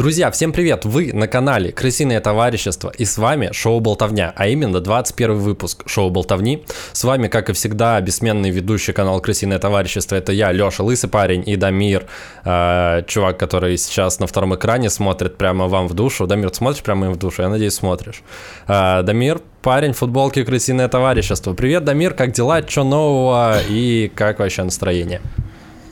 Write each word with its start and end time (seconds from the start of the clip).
Друзья, 0.00 0.30
всем 0.30 0.50
привет! 0.54 0.86
Вы 0.86 1.12
на 1.12 1.28
канале 1.28 1.72
Крысиное 1.72 2.22
товарищество 2.22 2.90
и 2.96 3.04
с 3.04 3.18
вами 3.18 3.50
шоу 3.52 3.80
Болтовня, 3.80 4.32
а 4.34 4.48
именно 4.48 4.80
21 4.80 5.34
выпуск 5.34 5.82
шоу 5.86 6.08
Болтовни. 6.08 6.64
С 6.92 7.04
вами, 7.04 7.28
как 7.28 7.50
и 7.50 7.52
всегда, 7.52 8.00
бессменный 8.00 8.48
ведущий 8.48 8.94
канал 8.94 9.20
Крысиное 9.20 9.58
товарищество. 9.58 10.16
Это 10.16 10.32
я, 10.32 10.52
Леша, 10.52 10.84
лысый 10.84 11.10
парень, 11.10 11.42
и 11.46 11.54
Дамир, 11.54 12.06
э, 12.46 13.02
чувак, 13.08 13.36
который 13.36 13.76
сейчас 13.76 14.20
на 14.20 14.26
втором 14.26 14.54
экране 14.54 14.88
смотрит 14.88 15.36
прямо 15.36 15.68
вам 15.68 15.86
в 15.86 15.92
душу. 15.92 16.26
Дамир, 16.26 16.48
ты 16.48 16.56
смотришь 16.56 16.82
прямо 16.82 17.08
им 17.08 17.12
в 17.12 17.18
душу? 17.18 17.42
Я 17.42 17.50
надеюсь, 17.50 17.74
смотришь. 17.74 18.22
Э, 18.68 19.02
Дамир, 19.02 19.42
парень 19.60 19.92
в 19.92 19.98
футболке 19.98 20.46
Крысиное 20.46 20.88
товарищество. 20.88 21.52
Привет, 21.52 21.84
Дамир, 21.84 22.14
как 22.14 22.32
дела? 22.32 22.66
Что 22.66 22.84
нового 22.84 23.58
и 23.68 24.10
как 24.14 24.38
вообще 24.38 24.62
настроение? 24.62 25.20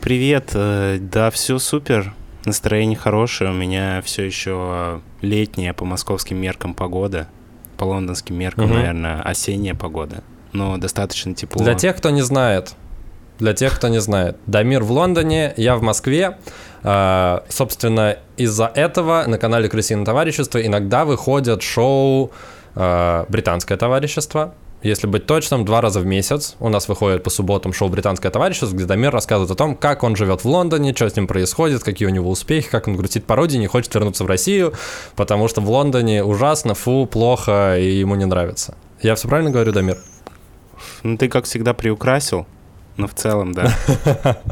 Привет, 0.01 0.53
э, 0.55 0.97
да, 0.99 1.31
все 1.31 1.59
супер. 1.59 2.15
Настроение 2.49 2.97
хорошее, 2.97 3.51
у 3.51 3.53
меня 3.53 4.01
все 4.03 4.23
еще 4.23 5.03
летняя 5.21 5.75
по 5.75 5.85
московским 5.85 6.39
меркам 6.39 6.73
погода, 6.73 7.29
по 7.77 7.85
лондонским 7.85 8.35
меркам, 8.37 8.65
угу. 8.65 8.75
наверное, 8.75 9.21
осенняя 9.21 9.75
погода, 9.75 10.23
но 10.53 10.79
достаточно 10.79 11.35
тепло. 11.35 11.63
Для 11.63 11.75
тех, 11.75 11.95
кто 11.95 12.09
не 12.09 12.23
знает, 12.23 12.75
для 13.39 13.53
тех, 13.53 13.77
кто 13.77 13.89
не 13.89 14.01
знает, 14.01 14.39
Дамир 14.47 14.83
в 14.83 14.91
Лондоне, 14.91 15.53
я 15.59 15.77
в 15.77 15.83
Москве. 15.83 16.39
А, 16.83 17.45
собственно, 17.51 18.17
из-за 18.39 18.65
этого 18.75 19.25
на 19.27 19.37
канале 19.37 19.69
Крысиное 19.69 20.07
товарищество 20.07 20.65
иногда 20.65 21.05
выходят 21.05 21.61
шоу 21.61 22.33
а, 22.75 23.27
Британское 23.29 23.77
товарищество, 23.77 24.55
если 24.83 25.07
быть 25.07 25.27
точным, 25.27 25.65
два 25.65 25.81
раза 25.81 26.01
в 26.01 26.07
месяц 26.07 26.55
у 26.61 26.69
нас 26.69 26.89
выходит 26.89 27.23
по 27.25 27.31
субботам 27.31 27.73
шоу 27.73 27.89
«Британское 27.89 28.31
товарищество», 28.31 28.75
где 28.75 28.85
Дамир 28.85 29.11
рассказывает 29.11 29.51
о 29.51 29.57
том, 29.57 29.75
как 29.75 30.05
он 30.05 30.15
живет 30.15 30.45
в 30.45 30.49
Лондоне, 30.49 30.95
что 30.95 31.09
с 31.09 31.17
ним 31.17 31.27
происходит, 31.27 31.83
какие 31.83 32.07
у 32.07 32.13
него 32.13 32.31
успехи, 32.31 32.69
как 32.69 32.87
он 32.87 32.97
грустит 32.97 33.25
по 33.25 33.35
родине, 33.35 33.63
не 33.63 33.67
хочет 33.67 33.93
вернуться 33.95 34.25
в 34.25 34.29
Россию, 34.29 34.75
потому 35.17 35.49
что 35.49 35.61
в 35.61 35.71
Лондоне 35.71 36.23
ужасно, 36.23 36.75
фу, 36.75 37.07
плохо, 37.07 37.77
и 37.79 37.99
ему 37.99 38.15
не 38.15 38.25
нравится. 38.25 38.77
Я 39.03 39.15
все 39.17 39.29
правильно 39.29 39.51
говорю, 39.51 39.73
Дамир? 39.73 39.99
Ну, 41.03 41.17
ты, 41.17 41.29
как 41.29 41.45
всегда, 41.45 41.75
приукрасил, 41.75 42.47
но 42.97 43.09
в 43.09 43.15
целом, 43.15 43.53
да. 43.53 43.73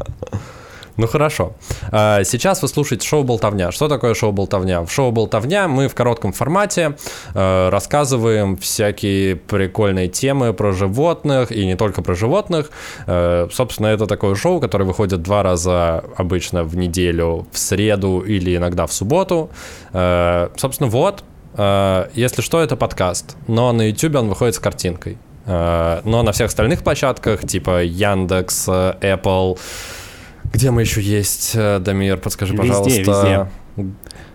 Ну 0.97 1.05
хорошо. 1.05 1.53
А, 1.91 2.23
сейчас 2.23 2.63
вы 2.63 2.67
слушаете 2.67 3.07
шоу 3.07 3.23
«Болтовня». 3.23 3.71
Что 3.71 3.87
такое 3.87 4.15
шоу 4.15 4.31
«Болтовня»? 4.31 4.81
В 4.81 4.91
шоу 4.91 5.11
«Болтовня» 5.11 5.67
мы 5.67 5.87
в 5.87 5.93
коротком 5.93 6.33
формате 6.33 6.97
а, 7.35 7.69
рассказываем 7.69 8.57
всякие 8.57 9.35
прикольные 9.35 10.07
темы 10.07 10.53
про 10.53 10.71
животных, 10.71 11.51
и 11.51 11.67
не 11.67 11.75
только 11.75 12.01
про 12.01 12.15
животных. 12.15 12.71
А, 13.05 13.47
собственно, 13.51 13.87
это 13.87 14.07
такое 14.07 14.33
шоу, 14.33 14.59
которое 14.59 14.85
выходит 14.85 15.21
два 15.21 15.43
раза 15.43 16.03
обычно 16.15 16.63
в 16.63 16.75
неделю, 16.75 17.47
в 17.51 17.59
среду 17.59 18.21
или 18.21 18.57
иногда 18.57 18.87
в 18.87 18.93
субботу. 18.93 19.51
Собственно, 19.91 20.89
вот. 20.89 21.23
Если 22.13 22.41
что, 22.41 22.61
это 22.61 22.75
подкаст, 22.75 23.37
но 23.47 23.71
на 23.71 23.89
YouTube 23.89 24.15
он 24.15 24.29
выходит 24.29 24.55
с 24.55 24.59
картинкой. 24.59 25.17
Но 25.45 26.01
на 26.03 26.31
всех 26.31 26.47
остальных 26.47 26.83
площадках, 26.83 27.47
типа 27.47 27.83
Яндекс, 27.83 28.67
Apple, 28.67 29.57
где 30.51 30.71
мы 30.71 30.81
еще 30.81 31.01
есть, 31.01 31.51
э, 31.55 31.79
Дамир, 31.79 32.17
подскажи, 32.17 32.53
везде, 32.53 32.67
пожалуйста. 32.67 33.47
Везде. 33.75 33.91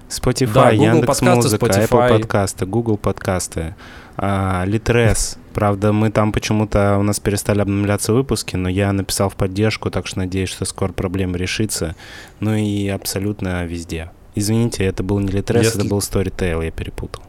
Spotify, 0.08 0.52
да, 0.52 0.70
Яндекс 0.70 1.06
подкасты, 1.06 1.34
Музыка, 1.34 1.66
Spotify. 1.66 1.88
Apple 1.88 2.08
подкасты, 2.08 2.66
Google 2.66 2.96
подкасты, 2.98 3.74
а, 4.16 4.64
Litres. 4.66 5.38
Правда, 5.54 5.92
мы 5.92 6.10
там 6.10 6.32
почему-то 6.32 6.98
у 6.98 7.02
нас 7.02 7.18
перестали 7.18 7.60
обновляться 7.60 8.12
выпуски, 8.12 8.56
но 8.56 8.68
я 8.68 8.92
написал 8.92 9.30
в 9.30 9.36
поддержку, 9.36 9.90
так 9.90 10.06
что 10.06 10.18
надеюсь, 10.18 10.50
что 10.50 10.64
скоро 10.66 10.92
проблема 10.92 11.38
решится. 11.38 11.96
Ну 12.40 12.54
и 12.54 12.88
абсолютно 12.88 13.64
везде. 13.64 14.10
Извините, 14.34 14.84
это 14.84 15.02
был 15.02 15.18
не 15.18 15.28
Litres, 15.28 15.64
Если... 15.64 15.80
это 15.80 15.88
был 15.88 15.98
Storytel, 15.98 16.64
я 16.64 16.70
перепутал. 16.70 17.22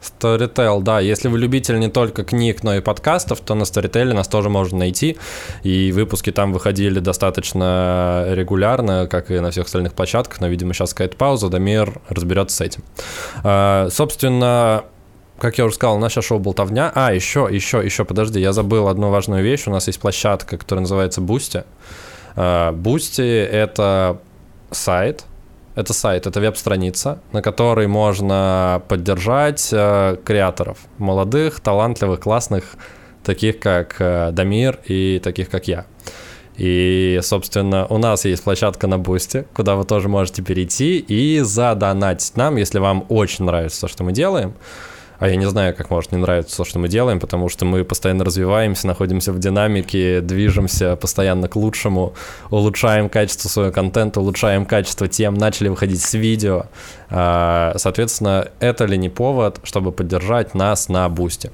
Storytel, 0.00 0.82
да. 0.82 1.00
Если 1.00 1.28
вы 1.28 1.38
любитель 1.38 1.78
не 1.78 1.88
только 1.88 2.24
книг, 2.24 2.62
но 2.62 2.76
и 2.76 2.80
подкастов, 2.80 3.40
то 3.40 3.54
на 3.54 3.64
Storytel 3.64 4.14
нас 4.14 4.28
тоже 4.28 4.48
можно 4.48 4.78
найти. 4.78 5.16
И 5.62 5.92
выпуски 5.92 6.30
там 6.30 6.52
выходили 6.52 7.00
достаточно 7.00 8.26
регулярно, 8.30 9.06
как 9.10 9.30
и 9.30 9.40
на 9.40 9.50
всех 9.50 9.66
остальных 9.66 9.94
площадках. 9.94 10.40
Но, 10.40 10.46
видимо, 10.46 10.72
сейчас 10.72 10.94
какая-то 10.94 11.16
пауза, 11.16 11.48
Дамир 11.48 12.00
разберется 12.08 12.56
с 12.56 12.60
этим. 12.60 12.84
А, 13.42 13.88
собственно, 13.90 14.84
как 15.38 15.58
я 15.58 15.64
уже 15.64 15.74
сказал, 15.74 15.98
наша 15.98 16.22
шоу 16.22 16.38
«Болтовня». 16.38 16.92
А, 16.94 17.12
еще, 17.12 17.48
еще, 17.50 17.84
еще, 17.84 18.04
подожди, 18.04 18.40
я 18.40 18.52
забыл 18.52 18.88
одну 18.88 19.10
важную 19.10 19.42
вещь. 19.42 19.66
У 19.66 19.70
нас 19.70 19.86
есть 19.88 20.00
площадка, 20.00 20.58
которая 20.58 20.82
называется 20.82 21.20
Boosty. 21.20 21.64
Boosty— 22.36 23.44
это 23.50 24.20
сайт, 24.70 25.24
это 25.78 25.92
сайт, 25.92 26.26
это 26.26 26.40
веб-страница, 26.40 27.20
на 27.30 27.40
которой 27.40 27.86
можно 27.86 28.82
поддержать 28.88 29.68
э, 29.70 30.16
креаторов, 30.24 30.78
молодых, 30.98 31.60
талантливых, 31.60 32.18
классных, 32.18 32.74
таких 33.22 33.60
как 33.60 33.94
э, 34.00 34.30
Дамир 34.32 34.80
и 34.86 35.20
таких 35.22 35.48
как 35.48 35.68
я. 35.68 35.86
И, 36.56 37.20
собственно, 37.22 37.86
у 37.86 37.98
нас 37.98 38.24
есть 38.24 38.42
площадка 38.42 38.88
на 38.88 38.98
Бусте, 38.98 39.46
куда 39.54 39.76
вы 39.76 39.84
тоже 39.84 40.08
можете 40.08 40.42
перейти 40.42 40.98
и 40.98 41.38
задонатить 41.42 42.36
нам, 42.36 42.56
если 42.56 42.80
вам 42.80 43.06
очень 43.08 43.44
нравится 43.44 43.82
то, 43.82 43.88
что 43.88 44.02
мы 44.02 44.10
делаем. 44.10 44.54
А 45.18 45.28
я 45.28 45.36
не 45.36 45.46
знаю, 45.46 45.74
как 45.74 45.90
может 45.90 46.12
не 46.12 46.18
нравиться 46.18 46.56
то, 46.56 46.64
что 46.64 46.78
мы 46.78 46.88
делаем, 46.88 47.18
потому 47.18 47.48
что 47.48 47.64
мы 47.64 47.84
постоянно 47.84 48.24
развиваемся, 48.24 48.86
находимся 48.86 49.32
в 49.32 49.38
динамике, 49.38 50.20
движемся 50.20 50.96
постоянно 50.96 51.48
к 51.48 51.56
лучшему, 51.56 52.14
улучшаем 52.50 53.08
качество 53.08 53.48
своего 53.48 53.72
контента, 53.72 54.20
улучшаем 54.20 54.64
качество 54.64 55.08
тем, 55.08 55.34
начали 55.34 55.68
выходить 55.68 56.02
с 56.02 56.14
видео. 56.14 56.66
А, 57.10 57.74
соответственно, 57.76 58.48
это 58.60 58.84
ли 58.84 58.96
не 58.96 59.08
повод, 59.08 59.60
чтобы 59.64 59.92
поддержать 59.92 60.54
нас 60.54 60.88
на 60.88 61.08
бусте? 61.08 61.50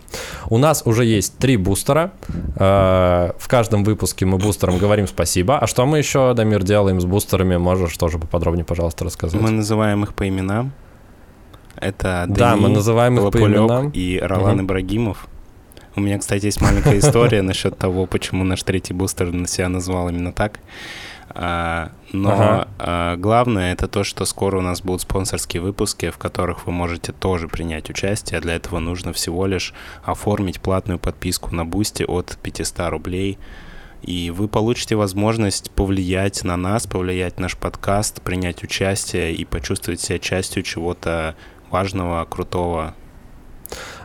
У 0.50 0.58
нас 0.58 0.82
уже 0.84 1.04
есть 1.04 1.38
три 1.38 1.56
бустера. 1.56 2.12
А, 2.56 3.34
в 3.38 3.48
каждом 3.48 3.84
выпуске 3.84 4.26
мы 4.26 4.36
бустерам 4.36 4.78
говорим 4.78 5.06
спасибо. 5.06 5.58
А 5.58 5.66
что 5.66 5.86
мы 5.86 5.98
еще, 5.98 6.34
Дамир, 6.34 6.62
делаем 6.62 7.00
с 7.00 7.04
бустерами? 7.04 7.56
Можешь 7.56 7.96
тоже 7.96 8.18
поподробнее, 8.18 8.64
пожалуйста, 8.64 9.04
рассказать? 9.04 9.40
Мы 9.40 9.50
называем 9.50 10.02
их 10.04 10.14
по 10.14 10.28
именам. 10.28 10.72
Это 11.76 12.26
да, 12.28 12.50
Дани, 12.50 12.60
мы 12.60 12.68
называем 12.68 13.18
их 13.18 13.32
по 13.32 13.38
именам. 13.38 13.90
и 13.90 14.18
Ролан 14.20 14.56
угу. 14.56 14.64
Ибрагимов. 14.64 15.28
У 15.96 16.00
меня, 16.00 16.18
кстати, 16.18 16.46
есть 16.46 16.60
маленькая 16.60 16.98
история 16.98 17.42
насчет 17.42 17.78
того, 17.78 18.06
почему 18.06 18.44
наш 18.44 18.62
третий 18.62 18.92
бустер 18.92 19.32
на 19.32 19.46
себя 19.46 19.68
назвал 19.68 20.08
именно 20.08 20.32
так. 20.32 20.58
А, 21.30 21.90
но 22.12 22.32
ага. 22.32 22.68
а, 22.78 23.16
главное 23.16 23.72
это 23.72 23.88
то, 23.88 24.04
что 24.04 24.24
скоро 24.24 24.58
у 24.58 24.60
нас 24.60 24.82
будут 24.82 25.02
спонсорские 25.02 25.62
выпуски, 25.62 26.10
в 26.10 26.18
которых 26.18 26.66
вы 26.66 26.72
можете 26.72 27.12
тоже 27.12 27.48
принять 27.48 27.90
участие. 27.90 28.40
Для 28.40 28.54
этого 28.54 28.78
нужно 28.78 29.12
всего 29.12 29.46
лишь 29.46 29.72
оформить 30.02 30.60
платную 30.60 30.98
подписку 30.98 31.54
на 31.54 31.64
Boosty 31.64 32.04
от 32.04 32.36
500 32.42 32.90
рублей. 32.90 33.38
И 34.02 34.30
вы 34.30 34.48
получите 34.48 34.96
возможность 34.96 35.70
повлиять 35.70 36.44
на 36.44 36.56
нас, 36.56 36.86
повлиять 36.86 37.38
на 37.38 37.42
наш 37.42 37.56
подкаст, 37.56 38.20
принять 38.20 38.62
участие 38.62 39.32
и 39.32 39.46
почувствовать 39.46 40.00
себя 40.00 40.18
частью 40.18 40.62
чего-то 40.62 41.36
важного, 41.74 42.24
крутого. 42.24 42.94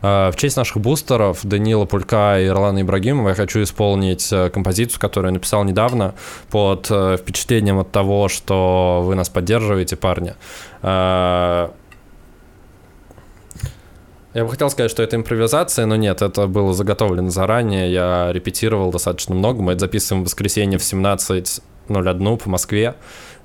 А, 0.01 0.31
в 0.31 0.35
честь 0.35 0.57
наших 0.57 0.77
бустеров 0.77 1.39
Данила 1.43 1.85
Пулька 1.85 2.39
и 2.39 2.47
Ирлана 2.47 2.81
Ибрагимова 2.81 3.29
я 3.29 3.35
хочу 3.35 3.61
исполнить 3.61 4.33
э, 4.33 4.49
композицию, 4.49 4.99
которую 4.99 5.29
я 5.29 5.33
написал 5.33 5.63
недавно 5.63 6.15
под 6.49 6.87
э, 6.89 7.17
впечатлением 7.17 7.77
от 7.77 7.91
того, 7.91 8.27
что 8.27 9.03
вы 9.05 9.13
нас 9.13 9.29
поддерживаете, 9.29 9.95
парни. 9.95 10.33
Я 14.33 14.43
бы 14.43 14.51
хотел 14.51 14.69
сказать, 14.69 14.91
что 14.91 15.03
это 15.03 15.15
импровизация, 15.15 15.85
но 15.85 15.95
нет, 15.95 16.21
это 16.21 16.47
было 16.47 16.73
заготовлено 16.73 17.29
заранее. 17.29 17.91
Я 17.91 18.31
репетировал 18.31 18.91
достаточно 18.91 19.35
много. 19.35 19.61
Мы 19.61 19.73
это 19.73 19.81
записываем 19.81 20.23
в 20.23 20.27
воскресенье 20.27 20.77
в 20.77 20.83
17.01 20.83 22.37
по 22.37 22.49
Москве. 22.49 22.95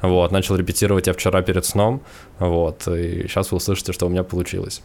Вот, 0.02 0.32
начал 0.32 0.56
репетировать 0.56 1.06
я 1.06 1.12
вчера 1.12 1.42
перед 1.42 1.64
сном. 1.64 2.02
Вот, 2.38 2.86
и 2.88 3.26
сейчас 3.28 3.50
вы 3.50 3.56
услышите, 3.56 3.92
что 3.92 4.06
у 4.06 4.08
меня 4.08 4.22
получилось. 4.22 4.82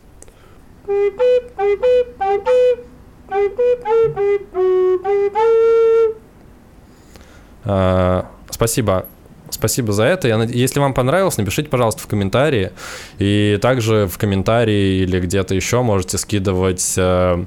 А, 7.65 8.25
спасибо. 8.49 9.05
Спасибо 9.51 9.93
за 9.93 10.03
это. 10.03 10.27
Я, 10.27 10.41
если 10.43 10.79
вам 10.79 10.93
понравилось, 10.93 11.37
напишите, 11.37 11.69
пожалуйста, 11.69 12.01
в 12.01 12.07
комментарии. 12.07 12.71
И 13.17 13.57
также 13.61 14.07
в 14.07 14.17
комментарии 14.17 15.01
или 15.01 15.19
где-то 15.19 15.55
еще 15.55 15.81
можете 15.81 16.17
скидывать 16.17 16.93
э, 16.97 17.45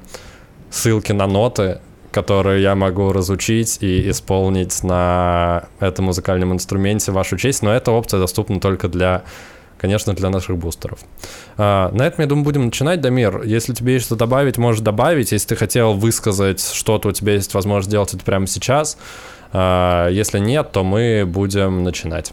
ссылки 0.69 1.11
на 1.11 1.27
ноты 1.27 1.79
которую 2.13 2.61
я 2.61 2.75
могу 2.75 3.11
разучить 3.11 3.79
и 3.81 4.09
исполнить 4.09 4.83
на 4.83 5.65
этом 5.79 6.05
музыкальном 6.05 6.53
инструменте 6.53 7.11
вашу 7.11 7.37
честь, 7.37 7.63
но 7.63 7.73
эта 7.73 7.91
опция 7.91 8.19
доступна 8.19 8.59
только 8.59 8.87
для 8.87 9.23
конечно, 9.79 10.13
для 10.13 10.29
наших 10.29 10.57
бустеров. 10.57 10.99
А, 11.57 11.91
на 11.91 12.03
этом, 12.03 12.21
я 12.21 12.27
думаю, 12.27 12.45
будем 12.45 12.63
начинать, 12.63 13.01
Дамир. 13.01 13.43
Если 13.43 13.73
тебе 13.73 13.95
есть 13.95 14.05
что 14.05 14.15
добавить, 14.15 14.57
можешь 14.57 14.79
добавить. 14.79 15.33
Если 15.33 15.49
ты 15.49 15.55
хотел 15.57 15.93
высказать 15.93 16.63
что-то, 16.63 17.09
у 17.09 17.11
тебя 17.11 17.33
есть 17.33 17.53
возможность 17.53 17.89
сделать 17.89 18.13
это 18.13 18.23
прямо 18.23 18.47
сейчас. 18.47 18.97
А, 19.51 20.07
если 20.07 20.39
нет, 20.39 20.71
то 20.71 20.85
мы 20.85 21.25
будем 21.27 21.83
начинать. 21.83 22.31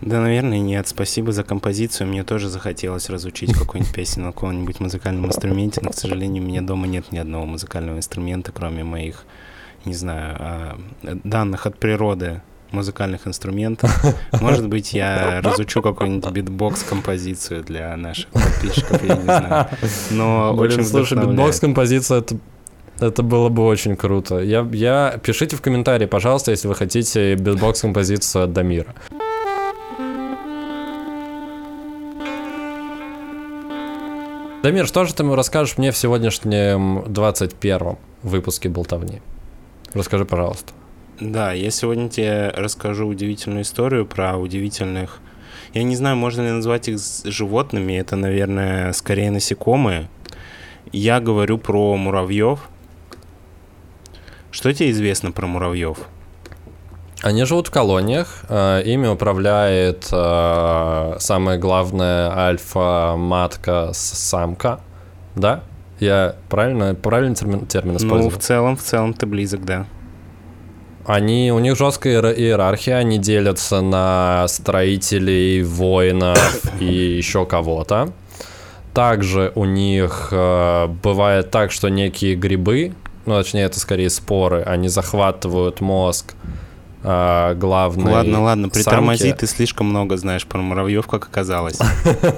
Да, 0.00 0.20
наверное, 0.20 0.58
нет. 0.58 0.86
Спасибо 0.88 1.32
за 1.32 1.42
композицию. 1.42 2.08
Мне 2.08 2.22
тоже 2.22 2.48
захотелось 2.48 3.08
разучить 3.10 3.52
какую-нибудь 3.52 3.94
песню 3.94 4.24
на 4.24 4.32
каком-нибудь 4.32 4.80
музыкальном 4.80 5.26
инструменте, 5.26 5.80
но, 5.82 5.90
к 5.90 5.94
сожалению, 5.94 6.42
у 6.42 6.46
меня 6.46 6.62
дома 6.62 6.86
нет 6.86 7.10
ни 7.10 7.18
одного 7.18 7.46
музыкального 7.46 7.96
инструмента, 7.96 8.52
кроме 8.52 8.84
моих, 8.84 9.24
не 9.84 9.94
знаю, 9.94 10.36
а, 10.38 10.80
данных 11.02 11.66
от 11.66 11.78
природы 11.78 12.42
музыкальных 12.70 13.26
инструментов. 13.26 13.90
Может 14.40 14.68
быть, 14.68 14.92
я 14.92 15.40
разучу 15.42 15.82
какую-нибудь 15.82 16.30
битбокс-композицию 16.30 17.64
для 17.64 17.96
наших 17.96 18.28
подписчиков, 18.28 19.02
я 19.02 19.16
не 19.16 19.22
знаю. 19.22 19.66
Но 20.10 20.54
Блин, 20.54 20.72
очень 20.72 20.84
слушай, 20.84 21.18
битбокс-композиция— 21.18 22.18
это 22.20 22.36
это 23.00 23.22
было 23.22 23.48
бы 23.48 23.64
очень 23.64 23.96
круто. 23.96 24.40
Я, 24.40 24.66
я... 24.72 25.20
Пишите 25.22 25.54
в 25.54 25.60
комментарии, 25.60 26.06
пожалуйста, 26.06 26.50
если 26.50 26.66
вы 26.66 26.74
хотите 26.74 27.34
битбокс-композицию 27.36 28.44
от 28.44 28.52
Дамира. 28.52 28.92
Дамир, 34.60 34.88
что 34.88 35.04
же 35.04 35.14
ты 35.14 35.22
расскажешь 35.36 35.78
мне 35.78 35.92
в 35.92 35.96
сегодняшнем 35.96 37.04
21 37.06 37.96
выпуске 38.24 38.68
«Болтовни»? 38.68 39.22
Расскажи, 39.94 40.24
пожалуйста. 40.24 40.72
Да, 41.20 41.52
я 41.52 41.70
сегодня 41.70 42.08
тебе 42.08 42.52
расскажу 42.56 43.06
удивительную 43.06 43.62
историю 43.62 44.04
про 44.04 44.36
удивительных... 44.36 45.20
Я 45.74 45.84
не 45.84 45.94
знаю, 45.94 46.16
можно 46.16 46.42
ли 46.42 46.50
назвать 46.50 46.88
их 46.88 46.98
животными, 47.24 47.92
это, 47.92 48.16
наверное, 48.16 48.92
скорее 48.94 49.30
насекомые. 49.30 50.08
Я 50.90 51.20
говорю 51.20 51.58
про 51.58 51.96
муравьев. 51.96 52.68
Что 54.50 54.72
тебе 54.72 54.90
известно 54.90 55.30
про 55.30 55.46
муравьев? 55.46 55.98
Они 57.22 57.44
живут 57.44 57.66
в 57.66 57.70
колониях, 57.72 58.44
э, 58.48 58.82
ими 58.84 59.08
управляет 59.08 60.08
э, 60.12 61.16
самое 61.18 61.58
главное 61.58 62.30
альфа-матка-самка, 62.30 64.78
да? 65.34 65.64
Я 65.98 66.36
правильно, 66.48 66.94
правильный 66.94 67.34
термин, 67.34 67.66
термин 67.66 67.96
использую? 67.96 68.30
Ну, 68.30 68.32
в 68.38 68.38
целом, 68.38 68.76
в 68.76 68.82
целом 68.82 69.14
ты 69.14 69.26
близок, 69.26 69.64
да. 69.64 69.86
Они, 71.06 71.50
у 71.50 71.58
них 71.58 71.76
жесткая 71.76 72.20
иерархия, 72.30 72.98
они 72.98 73.18
делятся 73.18 73.80
на 73.80 74.46
строителей, 74.46 75.64
воинов 75.64 76.62
и 76.80 76.84
еще 76.84 77.46
кого-то. 77.46 78.12
Также 78.94 79.50
у 79.56 79.64
них 79.64 80.28
э, 80.30 80.86
бывает 80.86 81.50
так, 81.50 81.72
что 81.72 81.88
некие 81.88 82.36
грибы, 82.36 82.94
ну, 83.26 83.34
точнее, 83.34 83.62
это 83.62 83.80
скорее 83.80 84.08
споры, 84.08 84.62
они 84.62 84.86
захватывают 84.88 85.80
мозг 85.80 86.34
э, 86.34 86.36
главной 87.54 88.12
Ладно, 88.12 88.42
ладно, 88.42 88.68
притормози, 88.68 89.28
самки. 89.28 89.40
ты 89.40 89.46
слишком 89.46 89.86
много 89.88 90.16
знаешь 90.16 90.46
про 90.46 90.58
муравьев, 90.58 91.06
как 91.06 91.26
оказалось. 91.26 91.78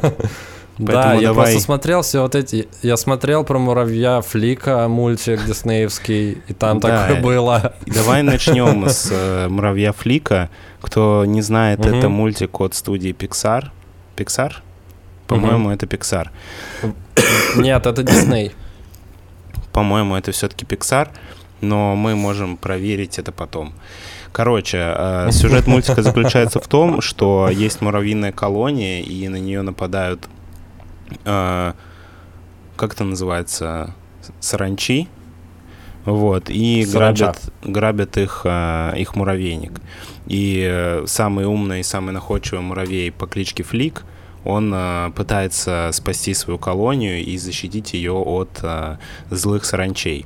да, 0.78 1.14
я 1.14 1.32
просто 1.32 1.61
смотрел 1.61 2.02
все 2.02 2.22
вот 2.22 2.34
эти... 2.34 2.69
Я 2.82 2.96
смотрел 2.96 3.44
про 3.44 3.58
муравья 3.58 4.20
Флика, 4.20 4.87
мультик 4.88 5.44
диснеевский, 5.44 6.38
и 6.46 6.52
там 6.52 6.81
такое 6.81 7.20
было. 7.20 7.75
Давай 7.87 8.22
начнем 8.22 8.88
с 8.88 9.08
э, 9.11 9.49
муравья 9.49 9.93
Флика. 9.93 10.50
Кто 10.81 11.25
не 11.25 11.43
знает, 11.43 11.84
это 11.84 12.08
мультик 12.08 12.61
от 12.61 12.75
студии 12.75 13.12
Pixar. 13.12 13.69
Pixar? 14.17 14.52
По-моему, 15.26 15.70
это 15.70 15.87
Pixar. 15.87 16.28
Нет, 17.56 17.87
это 17.87 18.02
Disney. 18.02 18.52
По-моему, 19.72 20.17
это 20.17 20.32
все-таки 20.32 20.64
Pixar, 20.64 21.08
но 21.61 21.94
мы 21.94 22.17
можем 22.17 22.56
проверить 22.56 23.19
это 23.19 23.31
потом. 23.31 23.72
Короче, 24.32 24.79
э, 24.97 25.31
сюжет 25.32 25.67
мультика 25.67 26.03
заключается 26.03 26.61
в 26.61 26.69
том, 26.69 27.00
что 27.00 27.49
есть 27.49 27.81
муравьиная 27.81 28.32
колония, 28.32 29.03
и 29.03 29.27
на 29.29 29.37
нее 29.37 29.62
нападают, 29.62 30.29
э, 31.25 31.73
как 32.77 32.94
это 32.94 33.05
называется, 33.05 33.94
саранчи, 34.38 35.09
вот, 36.05 36.49
и 36.49 36.87
грабят, 36.91 37.53
грабят 37.62 38.17
их, 38.17 38.43
э, 38.44 38.93
их 38.97 39.17
муравейник. 39.17 39.81
И 40.27 41.03
самый 41.06 41.47
умный, 41.47 41.82
самый 41.82 42.12
находчивый 42.12 42.62
муравей 42.62 43.11
по 43.11 43.27
кличке 43.27 43.65
Флик, 43.65 44.05
он 44.44 44.75
пытается 45.15 45.91
спасти 45.93 46.32
свою 46.32 46.59
колонию 46.59 47.23
и 47.23 47.37
защитить 47.37 47.93
ее 47.93 48.12
от 48.12 48.62
злых 49.29 49.67
саранчей. 49.67 50.25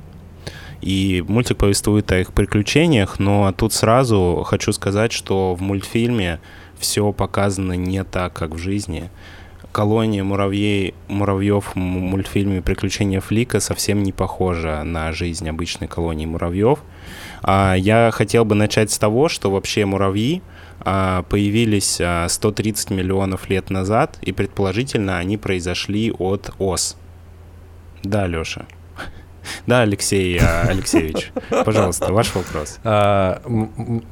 И 0.81 1.23
мультик 1.27 1.57
повествует 1.57 2.11
о 2.11 2.19
их 2.19 2.33
приключениях, 2.33 3.19
но 3.19 3.51
тут 3.51 3.73
сразу 3.73 4.43
хочу 4.45 4.71
сказать, 4.71 5.11
что 5.11 5.55
в 5.55 5.61
мультфильме 5.61 6.39
все 6.77 7.11
показано 7.11 7.73
не 7.73 8.03
так, 8.03 8.33
как 8.33 8.51
в 8.51 8.57
жизни. 8.57 9.09
Колония 9.71 10.23
муравьей, 10.23 10.93
муравьев 11.09 11.71
в 11.73 11.75
мультфильме 11.75 12.61
«Приключения 12.61 13.19
Флика» 13.19 13.59
совсем 13.59 14.03
не 14.03 14.13
похожа 14.13 14.83
на 14.83 15.11
жизнь 15.11 15.49
обычной 15.49 15.89
колонии 15.89 16.25
муравьев. 16.25 16.79
А 17.41 17.75
я 17.75 18.09
хотел 18.13 18.45
бы 18.45 18.55
начать 18.55 18.91
с 18.91 18.97
того, 18.97 19.27
что 19.27 19.51
вообще 19.51 19.85
муравьи 19.85 20.41
а, 20.79 21.23
появились 21.23 21.99
130 22.27 22.91
а, 22.91 22.93
миллионов 22.93 23.49
лет 23.49 23.69
назад, 23.69 24.17
и 24.21 24.31
предположительно 24.31 25.17
они 25.17 25.35
произошли 25.35 26.09
от 26.11 26.51
ос. 26.57 26.95
Да, 28.01 28.27
Леша. 28.27 28.65
Да, 29.67 29.81
Алексей 29.81 30.39
а, 30.39 30.67
Алексеевич, 30.67 31.31
пожалуйста, 31.49 32.13
ваш 32.13 32.33
вопрос. 32.35 32.79
А, 32.83 33.41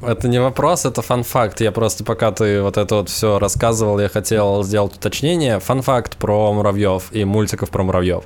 это 0.02 0.28
не 0.28 0.40
вопрос, 0.40 0.84
это 0.84 1.02
фан-факт. 1.02 1.60
Я 1.60 1.72
просто 1.72 2.04
пока 2.04 2.32
ты 2.32 2.62
вот 2.62 2.76
это 2.76 2.96
вот 2.96 3.08
все 3.08 3.38
рассказывал, 3.38 3.98
я 4.00 4.08
хотел 4.08 4.62
сделать 4.62 4.96
уточнение. 4.96 5.60
Фан-факт 5.60 6.16
про 6.16 6.52
муравьев 6.52 7.04
и 7.12 7.24
мультиков 7.24 7.70
про 7.70 7.82
муравьев. 7.82 8.24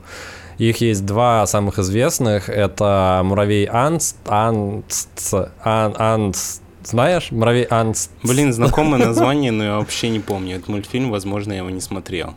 Их 0.58 0.78
есть 0.80 1.06
два 1.06 1.46
самых 1.46 1.78
известных. 1.78 2.48
Это 2.48 3.22
муравей 3.24 3.68
Анст, 3.70 4.16
Анст, 4.26 5.34
Ан, 5.62 5.94
Анст, 5.96 6.62
знаешь? 6.82 7.30
Муравей 7.30 7.66
Анст. 7.70 8.10
Блин, 8.24 8.52
знакомое 8.52 8.98
название, 8.98 9.52
но 9.52 9.64
я 9.64 9.76
вообще 9.76 10.08
не 10.08 10.20
помню. 10.20 10.56
Этот 10.56 10.68
мультфильм, 10.68 11.10
возможно, 11.10 11.52
я 11.52 11.58
его 11.58 11.70
не 11.70 11.80
смотрел. 11.80 12.34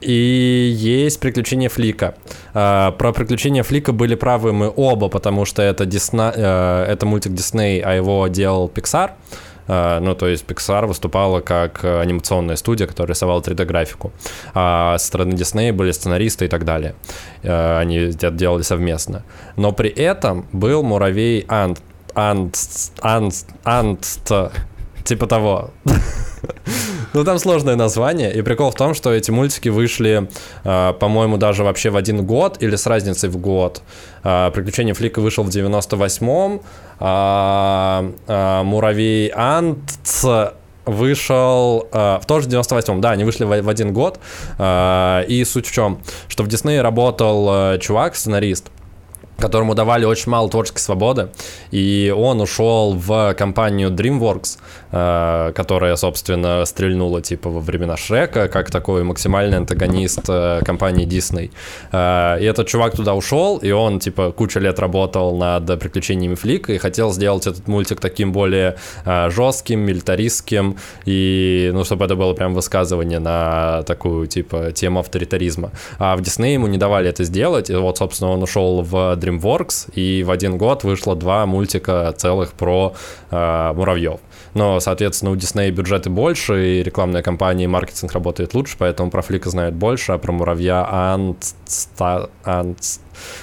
И 0.00 0.72
есть 0.76 1.18
приключения 1.20 1.68
Флика. 1.68 2.14
А, 2.54 2.92
про 2.92 3.12
приключения 3.12 3.62
Флика 3.62 3.92
были 3.92 4.14
правы 4.14 4.52
мы 4.52 4.72
оба, 4.74 5.08
потому 5.08 5.44
что 5.44 5.62
это, 5.62 5.86
Дисна... 5.86 6.32
Э, 6.34 6.84
это 6.88 7.04
мультик 7.06 7.32
Дисней, 7.32 7.80
а 7.80 7.94
его 7.94 8.28
делал 8.28 8.70
Pixar. 8.72 9.12
А, 9.66 10.00
ну, 10.00 10.14
то 10.14 10.28
есть 10.28 10.44
Pixar 10.46 10.86
выступала 10.86 11.40
как 11.40 11.84
анимационная 11.84 12.56
студия, 12.56 12.86
которая 12.86 13.14
рисовала 13.14 13.40
3D-графику. 13.40 14.12
А 14.54 14.96
со 14.98 15.06
стороны 15.06 15.34
Disney 15.34 15.72
были 15.72 15.90
сценаристы 15.90 16.46
и 16.46 16.48
так 16.48 16.64
далее. 16.64 16.94
А, 17.42 17.80
они 17.80 17.96
это 17.96 18.30
делали 18.30 18.62
совместно. 18.62 19.24
Но 19.56 19.72
при 19.72 19.90
этом 19.90 20.46
был 20.52 20.82
муравей 20.82 21.44
Ант. 21.48 21.80
Ант. 22.14 22.56
Ант. 23.00 23.34
Ант. 23.64 24.18
Типа 25.04 25.26
того. 25.26 25.70
Ну, 27.14 27.24
там 27.24 27.38
сложное 27.38 27.76
название, 27.76 28.34
и 28.34 28.42
прикол 28.42 28.70
в 28.70 28.74
том, 28.74 28.94
что 28.94 29.12
эти 29.12 29.30
мультики 29.30 29.70
вышли, 29.70 30.28
э, 30.64 30.92
по-моему, 30.92 31.36
даже 31.36 31.64
вообще 31.64 31.90
в 31.90 31.96
один 31.96 32.24
год 32.26 32.58
или 32.60 32.76
с 32.76 32.86
разницей 32.86 33.28
в 33.28 33.36
год. 33.38 33.82
Э, 34.24 34.50
«Приключения 34.54 34.94
Флика» 34.94 35.20
вышел 35.20 35.44
в 35.44 35.48
98-м, 35.48 36.60
а, 37.00 38.12
а 38.26 38.62
«Муравей 38.62 39.32
Антц» 39.34 40.24
вышел 40.88 41.86
э, 41.92 42.18
в 42.20 42.26
тоже 42.26 42.48
98-м, 42.48 43.00
да, 43.00 43.10
они 43.10 43.24
вышли 43.24 43.44
в, 43.44 43.62
в 43.62 43.68
один 43.68 43.92
год. 43.92 44.18
Э, 44.58 45.24
и 45.28 45.44
суть 45.44 45.66
в 45.66 45.72
чем, 45.72 46.00
что 46.28 46.42
в 46.42 46.48
Диснее 46.48 46.82
работал 46.82 47.74
э, 47.74 47.78
чувак, 47.78 48.16
сценарист, 48.16 48.68
которому 49.38 49.74
давали 49.74 50.04
очень 50.04 50.30
мало 50.30 50.50
творческой 50.50 50.80
свободы, 50.80 51.28
и 51.70 52.12
он 52.16 52.40
ушел 52.40 52.94
в 52.94 53.34
компанию 53.34 53.90
DreamWorks, 53.90 54.58
э, 54.90 55.52
которая, 55.54 55.94
собственно, 55.96 56.64
стрельнула 56.64 57.22
типа 57.22 57.48
во 57.48 57.60
времена 57.60 57.96
Шрека, 57.96 58.48
как 58.48 58.70
такой 58.70 59.04
максимальный 59.04 59.58
антагонист 59.58 60.22
э, 60.28 60.60
компании 60.64 61.06
Disney. 61.06 61.52
Э, 61.92 62.40
и 62.40 62.44
этот 62.44 62.66
чувак 62.66 62.96
туда 62.96 63.14
ушел, 63.14 63.58
и 63.58 63.70
он 63.70 64.00
типа 64.00 64.32
кучу 64.32 64.58
лет 64.58 64.80
работал 64.80 65.36
над 65.36 65.78
приключениями 65.78 66.34
Флика 66.34 66.72
и 66.72 66.78
хотел 66.78 67.12
сделать 67.12 67.46
этот 67.46 67.68
мультик 67.68 68.00
таким 68.00 68.32
более 68.32 68.76
жестким, 69.04 69.80
милитаристским, 69.80 70.76
и 71.04 71.70
ну 71.72 71.84
чтобы 71.84 72.04
это 72.04 72.16
было 72.16 72.34
прям 72.34 72.54
высказывание 72.54 73.20
на 73.20 73.82
такую 73.84 74.26
типа 74.26 74.72
тему 74.72 75.00
авторитаризма. 75.00 75.70
А 75.98 76.16
в 76.16 76.20
Disney 76.20 76.54
ему 76.54 76.66
не 76.66 76.78
давали 76.78 77.08
это 77.08 77.22
сделать, 77.22 77.70
и 77.70 77.74
вот, 77.74 77.98
собственно, 77.98 78.32
он 78.32 78.42
ушел 78.42 78.82
в 78.82 78.94
DreamWorks, 78.94 79.27
и 79.94 80.22
в 80.22 80.30
один 80.30 80.56
год 80.56 80.84
вышло 80.84 81.14
два 81.14 81.44
мультика 81.44 82.14
целых 82.16 82.52
про 82.52 82.94
э, 83.30 83.72
муравьев. 83.74 84.20
Но, 84.54 84.80
соответственно, 84.80 85.32
у 85.32 85.36
Disney 85.36 85.70
бюджеты 85.70 86.08
больше, 86.08 86.78
и 86.78 86.82
рекламная 86.82 87.22
кампания, 87.22 87.64
и 87.64 87.68
маркетинг 87.68 88.12
работает 88.12 88.54
лучше, 88.54 88.76
поэтому 88.78 89.10
про 89.10 89.22
Флика 89.22 89.50
знают 89.50 89.74
больше, 89.74 90.12
а 90.12 90.18
про 90.18 90.32
муравья 90.32 90.86
Анст... 90.90 91.56
Анст 92.44 93.02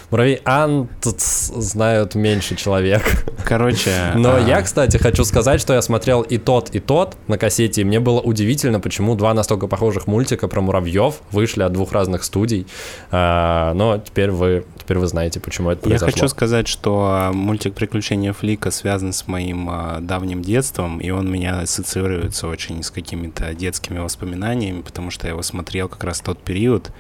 Муравей 0.10 0.42
Ан 0.46 0.88
знают 1.02 2.16
меньше 2.16 2.56
человек. 2.56 3.26
Короче... 3.44 4.12
Но 4.16 4.36
а... 4.36 4.40
я, 4.40 4.62
кстати, 4.62 4.98
хочу 4.98 5.24
сказать, 5.24 5.62
что 5.62 5.74
я 5.74 5.82
смотрел 5.82 6.22
и 6.22 6.38
тот, 6.38 6.70
и 6.70 6.80
тот 6.80 7.16
на 7.28 7.38
кассете, 7.38 7.82
и 7.82 7.84
мне 7.84 8.00
было 8.00 8.22
удивительно, 8.22 8.80
почему 8.80 9.16
два 9.16 9.34
настолько 9.34 9.68
похожих 9.68 10.08
мультика 10.08 10.48
про 10.48 10.62
муравьев 10.62 11.16
вышли 11.32 11.64
от 11.64 11.74
двух 11.74 11.92
разных 11.92 12.24
студий. 12.24 12.68
А, 13.12 13.74
но 13.74 13.98
теперь 13.98 14.32
вы, 14.32 14.66
теперь 14.78 14.98
вы 14.98 15.08
знаете, 15.08 15.40
почему 15.40 15.72
это 15.72 15.82
произошло. 15.82 16.08
Я 16.08 16.14
хочу 16.14 16.28
сказать, 16.28 16.68
что 16.68 17.32
мультик 17.34 17.74
«Приключения 17.74 18.34
Флика» 18.34 18.72
связан 18.72 19.14
с 19.14 19.28
моим 19.28 19.70
а, 19.70 20.00
давним 20.02 20.42
детством, 20.42 21.00
и 21.00 21.10
он 21.10 21.32
меня 21.32 21.60
ассоциируется 21.60 22.48
очень 22.48 22.84
с 22.84 22.92
какими-то 22.92 23.54
детскими 23.54 24.00
воспоминаниями, 24.00 24.82
потому 24.82 25.12
что 25.12 25.28
я 25.28 25.34
его 25.34 25.42
смотрел 25.42 25.90
как 25.90 26.04
раз 26.04 26.20
в 26.20 26.24
тот 26.24 26.40
период, 26.42 26.92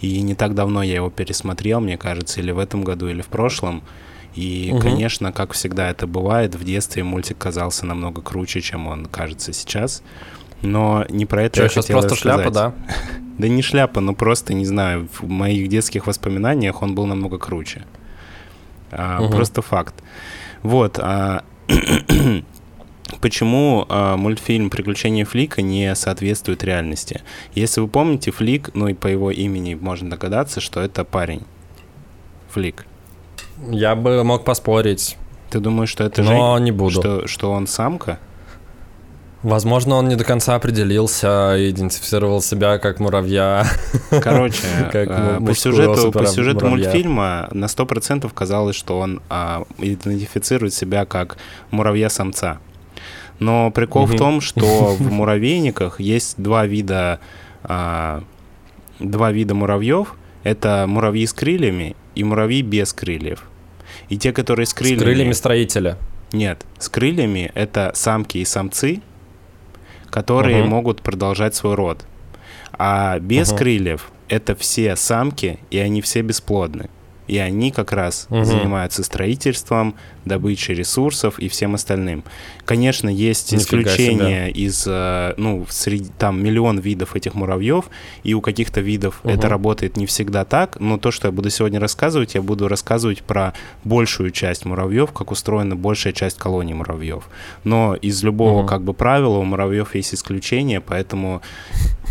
и 0.00 0.20
не 0.20 0.34
так 0.34 0.54
давно 0.54 0.82
я 0.82 0.96
его 0.96 1.10
пересмотрел, 1.10 1.80
мне 1.80 1.96
кажется, 1.96 2.17
или 2.40 2.50
в 2.50 2.58
этом 2.58 2.82
году, 2.82 3.08
или 3.08 3.22
в 3.22 3.26
прошлом. 3.26 3.82
И, 4.34 4.70
угу. 4.72 4.82
конечно, 4.82 5.32
как 5.32 5.52
всегда 5.52 5.90
это 5.90 6.06
бывает, 6.06 6.54
в 6.54 6.64
детстве 6.64 7.02
мультик 7.02 7.38
казался 7.38 7.86
намного 7.86 8.22
круче, 8.22 8.60
чем 8.60 8.86
он 8.86 9.06
кажется 9.06 9.52
сейчас. 9.52 10.02
Но 10.62 11.04
не 11.08 11.26
про 11.26 11.44
это 11.44 11.56
Что, 11.56 11.62
я 11.64 11.68
сейчас 11.68 11.86
просто 11.86 12.10
рассказать. 12.10 12.40
шляпа, 12.40 12.50
да? 12.50 12.74
да 13.38 13.48
не 13.48 13.62
шляпа, 13.62 14.00
но 14.00 14.14
просто, 14.14 14.54
не 14.54 14.66
знаю, 14.66 15.08
в 15.12 15.28
моих 15.28 15.68
детских 15.68 16.06
воспоминаниях 16.06 16.82
он 16.82 16.94
был 16.94 17.06
намного 17.06 17.38
круче. 17.38 17.84
А, 18.90 19.22
угу. 19.22 19.34
Просто 19.34 19.62
факт. 19.62 19.94
Вот. 20.62 20.98
А, 21.00 21.42
Почему 23.20 23.86
э, 23.88 24.16
мультфильм 24.16 24.68
«Приключения 24.68 25.24
Флика» 25.24 25.62
не 25.62 25.94
соответствует 25.94 26.62
реальности? 26.62 27.22
Если 27.54 27.80
вы 27.80 27.88
помните, 27.88 28.30
Флик, 28.30 28.70
ну 28.74 28.88
и 28.88 28.94
по 28.94 29.06
его 29.06 29.30
имени 29.30 29.74
можно 29.74 30.10
догадаться, 30.10 30.60
что 30.60 30.80
это 30.80 31.04
парень. 31.04 31.42
Флик. 32.50 32.86
Я 33.70 33.94
бы 33.94 34.22
мог 34.24 34.44
поспорить. 34.44 35.16
Ты 35.50 35.60
думаешь, 35.60 35.88
что 35.88 36.04
это 36.04 36.22
Но 36.22 36.56
Жень? 36.56 36.64
не 36.64 36.72
буду. 36.72 37.00
Что, 37.00 37.26
что 37.26 37.52
он 37.52 37.66
самка? 37.66 38.18
Возможно, 39.42 39.94
он 39.94 40.08
не 40.08 40.16
до 40.16 40.24
конца 40.24 40.56
определился, 40.56 41.54
идентифицировал 41.56 42.42
себя 42.42 42.78
как 42.78 42.98
муравья. 42.98 43.64
Короче, 44.10 44.62
как 44.92 45.08
э, 45.08 45.40
по 45.44 45.54
сюжету, 45.54 46.10
по 46.10 46.26
сюжету 46.26 46.66
мультфильма 46.66 47.48
на 47.52 47.66
100% 47.66 48.28
казалось, 48.34 48.74
что 48.74 48.98
он 48.98 49.22
а, 49.30 49.64
идентифицирует 49.78 50.74
себя 50.74 51.04
как 51.04 51.38
муравья-самца. 51.70 52.58
Но 53.38 53.70
прикол 53.70 54.04
угу. 54.04 54.14
в 54.14 54.16
том, 54.16 54.40
что 54.40 54.96
в 54.98 55.12
муравейниках 55.12 56.00
есть 56.00 56.34
два 56.36 56.66
вида, 56.66 57.20
а, 57.62 58.24
два 58.98 59.30
вида 59.30 59.54
муравьев. 59.54 60.14
Это 60.42 60.86
муравьи 60.88 61.26
с 61.26 61.32
крыльями 61.32 61.94
и 62.18 62.24
муравьи 62.24 62.62
без 62.62 62.92
крыльев. 62.92 63.44
И 64.08 64.18
те, 64.18 64.32
которые 64.32 64.66
с 64.66 64.74
крыльями... 64.74 64.98
С 64.98 65.02
крыльями 65.02 65.32
строителя. 65.32 65.96
Нет, 66.32 66.66
с 66.78 66.88
крыльями 66.88 67.50
это 67.54 67.92
самки 67.94 68.38
и 68.38 68.44
самцы, 68.44 69.00
которые 70.10 70.62
угу. 70.62 70.70
могут 70.70 71.00
продолжать 71.00 71.54
свой 71.54 71.74
род. 71.74 72.04
А 72.72 73.18
без 73.18 73.50
угу. 73.50 73.58
крыльев 73.58 74.10
это 74.28 74.54
все 74.54 74.96
самки, 74.96 75.58
и 75.70 75.78
они 75.78 76.02
все 76.02 76.20
бесплодны 76.22 76.90
и 77.28 77.38
они 77.38 77.70
как 77.70 77.92
раз 77.92 78.26
угу. 78.30 78.44
занимаются 78.44 79.04
строительством, 79.04 79.94
добычей 80.24 80.74
ресурсов 80.74 81.38
и 81.38 81.48
всем 81.48 81.74
остальным. 81.74 82.24
Конечно, 82.64 83.08
есть 83.08 83.52
Нифига 83.52 83.82
исключения 83.82 84.48
из, 84.48 84.84
э, 84.86 85.34
ну, 85.36 85.66
среди, 85.68 86.10
там 86.18 86.42
миллион 86.42 86.78
видов 86.78 87.16
этих 87.16 87.34
муравьев, 87.34 87.86
и 88.22 88.34
у 88.34 88.40
каких-то 88.40 88.80
видов 88.80 89.20
угу. 89.22 89.32
это 89.32 89.48
работает 89.48 89.96
не 89.96 90.06
всегда 90.06 90.44
так, 90.44 90.78
но 90.80 90.98
то, 90.98 91.10
что 91.10 91.28
я 91.28 91.32
буду 91.32 91.50
сегодня 91.50 91.80
рассказывать, 91.80 92.34
я 92.34 92.42
буду 92.42 92.68
рассказывать 92.68 93.22
про 93.22 93.54
большую 93.84 94.30
часть 94.30 94.64
муравьев, 94.64 95.12
как 95.12 95.30
устроена 95.30 95.76
большая 95.76 96.12
часть 96.12 96.38
колоний 96.38 96.74
муравьев. 96.74 97.24
Но 97.64 97.94
из 97.94 98.22
любого 98.22 98.60
угу. 98.60 98.68
как 98.68 98.82
бы 98.82 98.92
правила 98.92 99.38
у 99.38 99.44
муравьев 99.44 99.94
есть 99.94 100.14
исключения, 100.14 100.80
поэтому 100.80 101.42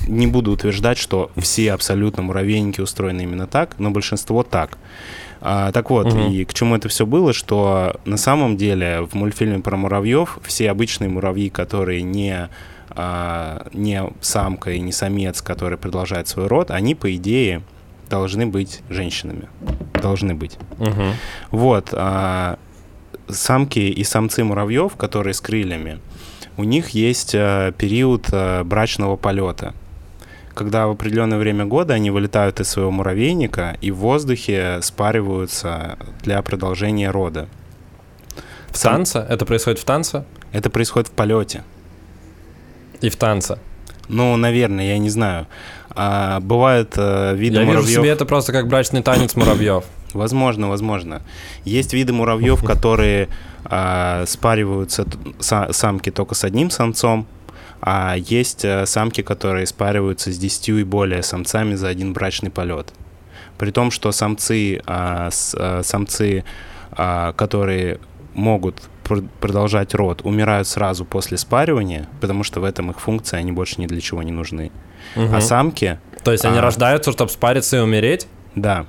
не 0.07 0.27
буду 0.27 0.51
утверждать, 0.51 0.97
что 0.97 1.31
все 1.37 1.73
абсолютно 1.73 2.23
муравейники 2.23 2.81
устроены 2.81 3.21
именно 3.21 3.47
так, 3.47 3.75
но 3.79 3.91
большинство 3.91 4.43
так. 4.43 4.77
А, 5.39 5.71
так 5.71 5.89
вот, 5.89 6.07
угу. 6.07 6.31
и 6.31 6.45
к 6.45 6.53
чему 6.53 6.75
это 6.75 6.89
все 6.89 7.05
было, 7.05 7.33
что 7.33 7.99
на 8.05 8.17
самом 8.17 8.57
деле 8.57 9.01
в 9.01 9.13
мультфильме 9.13 9.59
про 9.59 9.77
муравьев 9.77 10.39
все 10.43 10.71
обычные 10.71 11.09
муравьи, 11.09 11.49
которые 11.49 12.01
не 12.01 12.49
а, 12.89 13.67
не 13.73 14.03
самка 14.21 14.71
и 14.71 14.79
не 14.79 14.91
самец, 14.91 15.41
который 15.41 15.77
продолжает 15.77 16.27
свой 16.27 16.47
род, 16.47 16.71
они, 16.71 16.95
по 16.95 17.15
идее, 17.15 17.61
должны 18.09 18.47
быть 18.47 18.81
женщинами. 18.89 19.47
Должны 19.93 20.33
быть. 20.33 20.57
Угу. 20.79 21.03
Вот. 21.51 21.89
А, 21.93 22.57
самки 23.29 23.79
и 23.79 24.03
самцы 24.03 24.43
муравьев, 24.43 24.95
которые 24.95 25.33
с 25.33 25.41
крыльями, 25.41 25.99
у 26.55 26.63
них 26.63 26.89
есть 26.89 27.35
а, 27.35 27.71
период 27.71 28.27
а, 28.31 28.63
брачного 28.63 29.15
полета 29.15 29.73
когда 30.57 30.87
в 30.87 30.91
определенное 30.91 31.37
время 31.37 31.65
года 31.65 31.93
они 31.93 32.09
вылетают 32.09 32.59
из 32.59 32.67
своего 32.67 32.89
муравейника 32.89 33.77
и 33.79 33.91
в 33.91 33.97
воздухе 33.97 34.79
спариваются 34.81 35.99
для 36.23 36.41
продолжения 36.41 37.11
рода. 37.11 37.47
В 38.69 38.81
танце? 38.81 39.19
Это 39.29 39.45
происходит 39.45 39.79
в 39.79 39.85
танце? 39.85 40.25
Это 40.51 40.69
происходит 40.69 41.09
в 41.09 41.11
полете. 41.11 41.63
И 43.01 43.09
в 43.09 43.15
танце? 43.15 43.59
Ну, 44.07 44.35
наверное, 44.35 44.87
я 44.87 44.97
не 44.97 45.09
знаю. 45.09 45.47
А, 45.89 46.39
бывают 46.39 46.93
э, 46.95 47.35
виды 47.35 47.59
я 47.59 47.65
муравьев... 47.65 47.87
Вижу 47.87 48.01
себе 48.01 48.09
это 48.09 48.25
просто 48.25 48.51
как 48.51 48.67
брачный 48.67 49.03
танец 49.03 49.35
муравьев. 49.35 49.83
Возможно, 50.13 50.69
возможно. 50.69 51.21
Есть 51.65 51.93
виды 51.93 52.13
муравьев, 52.13 52.63
которые 52.63 53.27
а, 53.65 54.25
спариваются 54.25 55.05
самки 55.39 56.09
только 56.09 56.33
с 56.33 56.43
одним 56.43 56.71
самцом, 56.71 57.27
а 57.81 58.15
есть 58.15 58.65
э, 58.65 58.86
самки, 58.86 59.22
которые 59.22 59.65
спариваются 59.65 60.31
с 60.31 60.38
10 60.38 60.69
и 60.69 60.84
более 60.84 61.24
самцами 61.24 61.75
за 61.75 61.88
один 61.88 62.13
брачный 62.13 62.50
полет. 62.50 62.93
При 63.57 63.72
том, 63.72 63.91
что 63.91 64.12
самцы, 64.12 64.81
а, 64.86 65.29
а, 65.55 65.81
самцы 65.84 66.43
а, 66.91 67.34
которые 67.34 68.00
могут 68.34 68.81
пр 69.03 69.24
продолжать 69.39 69.93
род, 69.93 70.22
умирают 70.24 70.67
сразу 70.67 71.05
после 71.05 71.38
спаривания, 71.38 72.07
потому 72.22 72.43
что 72.43 72.60
в 72.60 72.63
этом 72.63 72.91
их 72.91 73.00
функция, 73.00 73.39
они 73.39 73.51
больше 73.51 73.79
ни 73.79 73.88
для 73.88 74.01
чего 74.01 74.24
не 74.24 74.31
нужны. 74.31 74.72
Угу. 75.15 75.36
А 75.36 75.41
самки... 75.41 76.00
То 76.24 76.31
есть 76.31 76.43
они 76.43 76.57
а, 76.57 76.62
рождаются, 76.62 77.12
чтобы 77.12 77.31
спариться 77.31 77.77
и 77.77 77.79
умереть? 77.79 78.27
Да. 78.55 78.86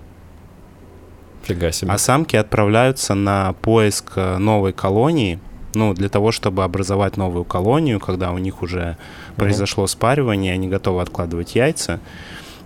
Фига 1.45 1.71
себе. 1.71 1.91
А 1.91 1.99
самки 1.99 2.37
отправляются 2.37 3.15
на 3.15 3.53
поиск 3.53 4.13
э, 4.17 4.39
новой 4.39 4.73
колонии, 4.73 5.39
ну, 5.75 5.95
для 5.95 6.09
того, 6.09 6.33
чтобы 6.33 6.65
образовать 6.65 7.17
новую 7.17 7.45
колонию, 7.45 8.01
когда 8.01 8.33
у 8.33 8.39
них 8.39 8.63
уже 8.63 8.81
mm-hmm. 8.81 9.35
произошло 9.37 9.87
спаривание, 9.87 10.53
они 10.53 10.69
готовы 10.69 11.03
откладывать 11.03 11.55
яйца, 11.55 12.01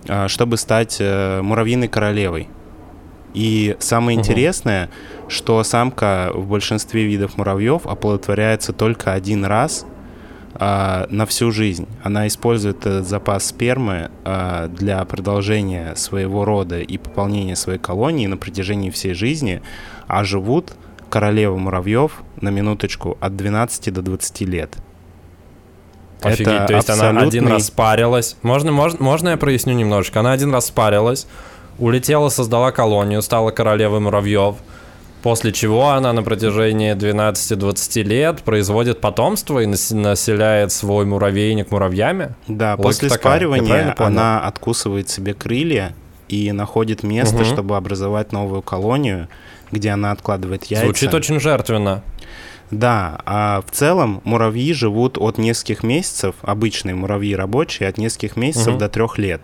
а, 0.07 0.27
чтобы 0.27 0.57
стать 0.57 0.97
э, 0.99 1.41
муравьиной 1.41 1.87
королевой. 1.87 2.47
И 3.33 3.75
самое 3.79 4.17
интересное, 4.17 4.89
что 5.27 5.63
самка 5.63 6.31
в 6.33 6.47
большинстве 6.47 7.05
видов 7.05 7.37
муравьев 7.37 7.87
оплодотворяется 7.87 8.73
только 8.73 9.13
один 9.13 9.43
раз 9.43 9.85
а, 10.55 11.07
на 11.09 11.25
всю 11.25 11.51
жизнь. 11.51 11.87
Она 12.03 12.27
использует 12.27 12.85
этот 12.85 13.07
запас 13.07 13.47
спермы 13.47 14.11
а, 14.23 14.67
для 14.67 15.03
продолжения 15.05 15.95
своего 15.95 16.45
рода 16.45 16.79
и 16.79 16.97
пополнения 16.97 17.55
своей 17.55 17.79
колонии 17.79 18.27
на 18.27 18.37
протяжении 18.37 18.91
всей 18.91 19.13
жизни, 19.13 19.61
а 20.07 20.23
живут 20.23 20.73
королевы 21.13 21.59
муравьев, 21.59 22.23
на 22.41 22.49
минуточку, 22.49 23.19
от 23.21 23.35
12 23.35 23.93
до 23.93 24.01
20 24.01 24.41
лет. 24.41 24.75
Офигеть, 26.23 26.47
это 26.47 26.65
то 26.65 26.73
есть 26.73 26.89
абсолютный... 26.89 27.19
она 27.19 27.27
один 27.27 27.47
раз 27.47 27.67
спарилась. 27.67 28.35
Можно, 28.41 28.71
можно, 28.71 29.03
можно 29.03 29.29
я 29.29 29.37
проясню 29.37 29.75
немножечко? 29.75 30.21
Она 30.21 30.31
один 30.31 30.51
раз 30.51 30.65
спарилась, 30.65 31.27
улетела, 31.77 32.29
создала 32.29 32.71
колонию, 32.71 33.21
стала 33.21 33.51
королевой 33.51 33.99
муравьев, 33.99 34.55
после 35.21 35.51
чего 35.51 35.89
она 35.89 36.13
на 36.13 36.23
протяжении 36.23 36.95
12-20 36.95 38.01
лет 38.01 38.41
производит 38.41 38.99
потомство 38.99 39.59
и 39.59 39.67
населяет 39.67 40.71
свой 40.71 41.05
муравейник 41.05 41.69
муравьями? 41.69 42.33
Да, 42.47 42.71
Логика 42.71 42.81
после 42.81 43.09
такая. 43.09 43.35
спаривания 43.35 43.95
она 43.99 44.39
откусывает 44.39 45.09
себе 45.09 45.35
крылья 45.35 45.93
и 46.27 46.51
находит 46.51 47.03
место, 47.03 47.35
угу. 47.35 47.45
чтобы 47.45 47.77
образовать 47.77 48.31
новую 48.31 48.63
колонию– 48.63 49.27
где 49.73 49.89
она 49.89 50.11
откладывает 50.11 50.65
яйца. 50.65 50.85
Звучит 50.85 51.13
очень 51.13 51.39
жертвенно. 51.39 52.03
Да, 52.71 53.19
а 53.25 53.61
в 53.61 53.71
целом 53.71 54.21
муравьи 54.23 54.73
живут 54.73 55.17
от 55.17 55.37
нескольких 55.37 55.83
месяцев, 55.83 56.35
обычные 56.41 56.95
муравьи 56.95 57.35
рабочие, 57.35 57.89
от 57.89 57.97
нескольких 57.97 58.35
месяцев 58.37 58.73
угу. 58.73 58.79
до 58.79 58.89
трех 58.89 59.17
лет. 59.17 59.41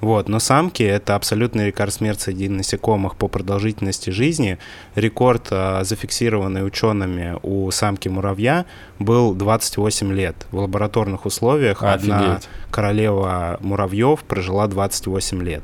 Вот, 0.00 0.30
но 0.30 0.38
самки 0.38 0.82
это 0.82 1.14
абсолютный 1.14 1.66
рекорд 1.66 1.92
смерти 1.92 2.22
среди 2.22 2.48
насекомых 2.48 3.16
по 3.16 3.28
продолжительности 3.28 4.08
жизни. 4.08 4.58
Рекорд, 4.94 5.48
а, 5.50 5.84
зафиксированный 5.84 6.66
учеными 6.66 7.36
у 7.42 7.70
самки 7.70 8.08
муравья, 8.08 8.64
был 8.98 9.34
28 9.34 10.12
лет. 10.12 10.46
В 10.52 10.58
лабораторных 10.58 11.26
условиях 11.26 11.82
Офигеть. 11.82 12.12
одна 12.12 12.40
королева 12.70 13.58
муравьев 13.60 14.20
прожила 14.24 14.66
28 14.66 15.42
лет. 15.42 15.62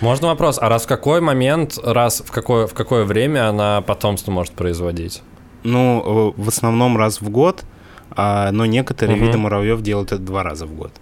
Можно 0.00 0.28
вопрос, 0.28 0.58
а 0.60 0.68
раз 0.68 0.84
в 0.84 0.86
какой 0.86 1.20
момент, 1.20 1.78
раз 1.82 2.22
в 2.24 2.30
какое, 2.30 2.66
в 2.66 2.74
какое 2.74 3.04
время 3.04 3.48
она 3.48 3.82
потомство 3.82 4.32
может 4.32 4.52
производить? 4.52 5.22
Ну, 5.62 6.32
в 6.36 6.48
основном 6.48 6.96
раз 6.96 7.20
в 7.20 7.28
год, 7.28 7.64
а, 8.10 8.50
но 8.50 8.64
некоторые 8.64 9.16
угу. 9.16 9.26
виды 9.26 9.38
муравьев 9.38 9.82
делают 9.82 10.12
это 10.12 10.22
два 10.22 10.42
раза 10.42 10.66
в 10.66 10.74
год. 10.74 10.92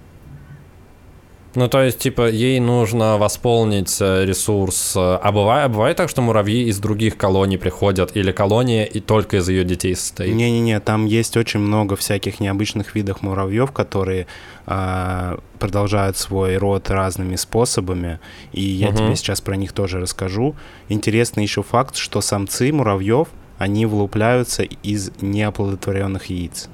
Ну, 1.54 1.68
то 1.68 1.82
есть, 1.82 1.98
типа, 1.98 2.28
ей 2.28 2.60
нужно 2.60 3.16
восполнить 3.16 3.96
э, 4.00 4.24
ресурс. 4.24 4.92
А 4.96 5.32
бывает, 5.32 5.66
а 5.66 5.68
бывает 5.68 5.96
так, 5.96 6.10
что 6.10 6.20
муравьи 6.20 6.68
из 6.68 6.78
других 6.78 7.16
колоний 7.16 7.56
приходят, 7.56 8.14
или 8.16 8.32
колония 8.32 8.84
и 8.84 9.00
только 9.00 9.38
из 9.38 9.48
ее 9.48 9.64
детей 9.64 9.96
состоит? 9.96 10.34
Не-не-не, 10.34 10.78
там 10.80 11.06
есть 11.06 11.36
очень 11.36 11.60
много 11.60 11.96
всяких 11.96 12.40
необычных 12.40 12.94
видов 12.94 13.22
муравьев, 13.22 13.72
которые 13.72 14.26
э, 14.66 15.38
продолжают 15.58 16.16
свой 16.18 16.58
род 16.58 16.90
разными 16.90 17.36
способами, 17.36 18.20
и 18.52 18.60
я 18.62 18.88
угу. 18.88 18.98
тебе 18.98 19.16
сейчас 19.16 19.40
про 19.40 19.56
них 19.56 19.72
тоже 19.72 20.00
расскажу. 20.00 20.54
Интересный 20.88 21.44
еще 21.44 21.62
факт, 21.62 21.96
что 21.96 22.20
самцы 22.20 22.72
муравьев, 22.72 23.28
они 23.56 23.86
вылупляются 23.86 24.62
из 24.62 25.10
неоплодотворенных 25.20 26.26
яиц. 26.26 26.68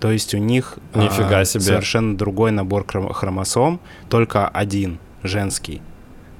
То 0.00 0.10
есть 0.10 0.34
у 0.34 0.38
них 0.38 0.78
Нифига 0.94 1.40
а, 1.40 1.44
себе. 1.44 1.62
совершенно 1.62 2.16
другой 2.16 2.50
набор 2.50 2.84
хромосом, 2.86 3.80
только 4.08 4.46
один, 4.48 4.98
женский. 5.22 5.80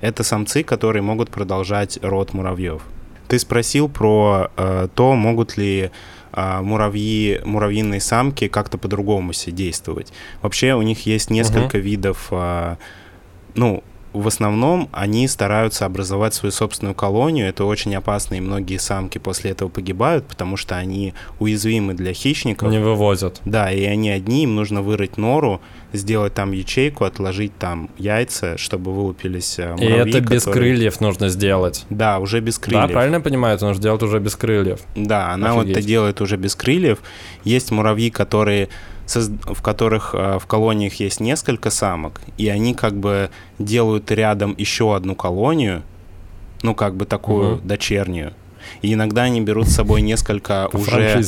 Это 0.01 0.23
самцы, 0.23 0.63
которые 0.63 1.03
могут 1.03 1.31
продолжать 1.31 1.99
род 2.03 2.35
муравьев. 2.35 2.83
Ты 3.29 3.39
спросил 3.39 3.89
про 3.89 4.51
э, 4.57 4.89
то, 4.95 5.15
могут 5.15 5.57
ли 5.57 5.91
э, 6.33 6.61
муравьи, 6.61 7.41
муравьиные 7.45 8.01
самки 8.01 8.47
как-то 8.47 8.79
по-другому 8.79 9.33
действовать. 9.47 10.13
Вообще 10.43 10.75
у 10.75 10.83
них 10.83 11.07
есть 11.07 11.31
несколько 11.31 11.77
угу. 11.77 11.85
видов, 11.85 12.29
э, 12.31 12.77
ну, 13.55 13.83
в 14.21 14.27
основном 14.29 14.89
они 14.93 15.29
стараются 15.29 15.87
образовать 15.87 16.35
свою 16.35 16.53
собственную 16.53 16.95
колонию. 16.95 17.49
Это 17.49 17.65
очень 17.65 17.95
опасно, 17.95 18.35
и 18.35 18.41
многие 18.41 18.79
самки 18.79 19.19
после 19.19 19.51
этого 19.53 19.69
погибают, 19.69 20.27
потому 20.27 20.57
что 20.57 20.77
они 20.77 21.15
уязвимы 21.39 21.95
для 21.95 22.13
хищников. 22.13 22.71
Не 22.71 22.81
вывозят. 22.81 23.41
Да, 23.45 23.71
и 23.71 23.85
они 23.85 24.11
одни, 24.11 24.45
им 24.45 24.55
нужно 24.55 24.83
вырыть 24.83 25.17
нору, 25.17 25.61
сделать 25.97 26.35
там 26.35 26.53
ячейку, 26.53 27.05
отложить 27.05 27.57
там 27.59 27.91
яйца, 27.99 28.57
чтобы 28.59 28.93
вылупились 28.93 29.59
муравьи. 29.59 29.87
И 29.87 29.93
это 29.93 30.05
которые... 30.05 30.23
без 30.23 30.45
крыльев 30.45 31.01
нужно 31.01 31.29
сделать. 31.29 31.85
Да, 31.91 32.19
уже 32.19 32.41
без 32.41 32.59
крыльев. 32.59 32.89
Да, 32.89 32.93
правильно 32.93 33.17
я 33.17 33.21
понимаю, 33.21 33.57
это 33.57 33.67
нужно 33.67 33.83
делать 33.83 34.03
уже 34.03 34.19
без 34.19 34.37
крыльев. 34.37 34.81
Да, 34.95 35.33
она 35.33 35.51
Офигеть. 35.51 35.67
вот 35.69 35.77
это 35.79 35.87
делает 35.87 36.21
уже 36.21 36.37
без 36.37 36.55
крыльев. 36.55 36.99
Есть 37.45 37.71
муравьи, 37.71 38.11
которые 38.11 38.69
в 39.15 39.63
которых 39.63 40.15
э, 40.15 40.39
в 40.41 40.47
колониях 40.47 40.95
есть 40.95 41.21
несколько 41.21 41.71
самок, 41.71 42.21
и 42.37 42.49
они 42.49 42.75
как 42.75 42.97
бы 42.97 43.31
делают 43.59 44.11
рядом 44.11 44.55
еще 44.59 44.97
одну 44.97 45.15
колонию, 45.15 45.83
ну 46.63 46.75
как 46.75 46.97
бы 46.97 47.05
такую 47.05 47.55
угу. 47.55 47.61
дочернюю. 47.63 48.33
И 48.83 48.95
иногда 48.95 49.23
они 49.23 49.41
берут 49.41 49.69
с 49.69 49.75
собой 49.75 50.03
несколько 50.03 50.69
уже, 50.73 51.23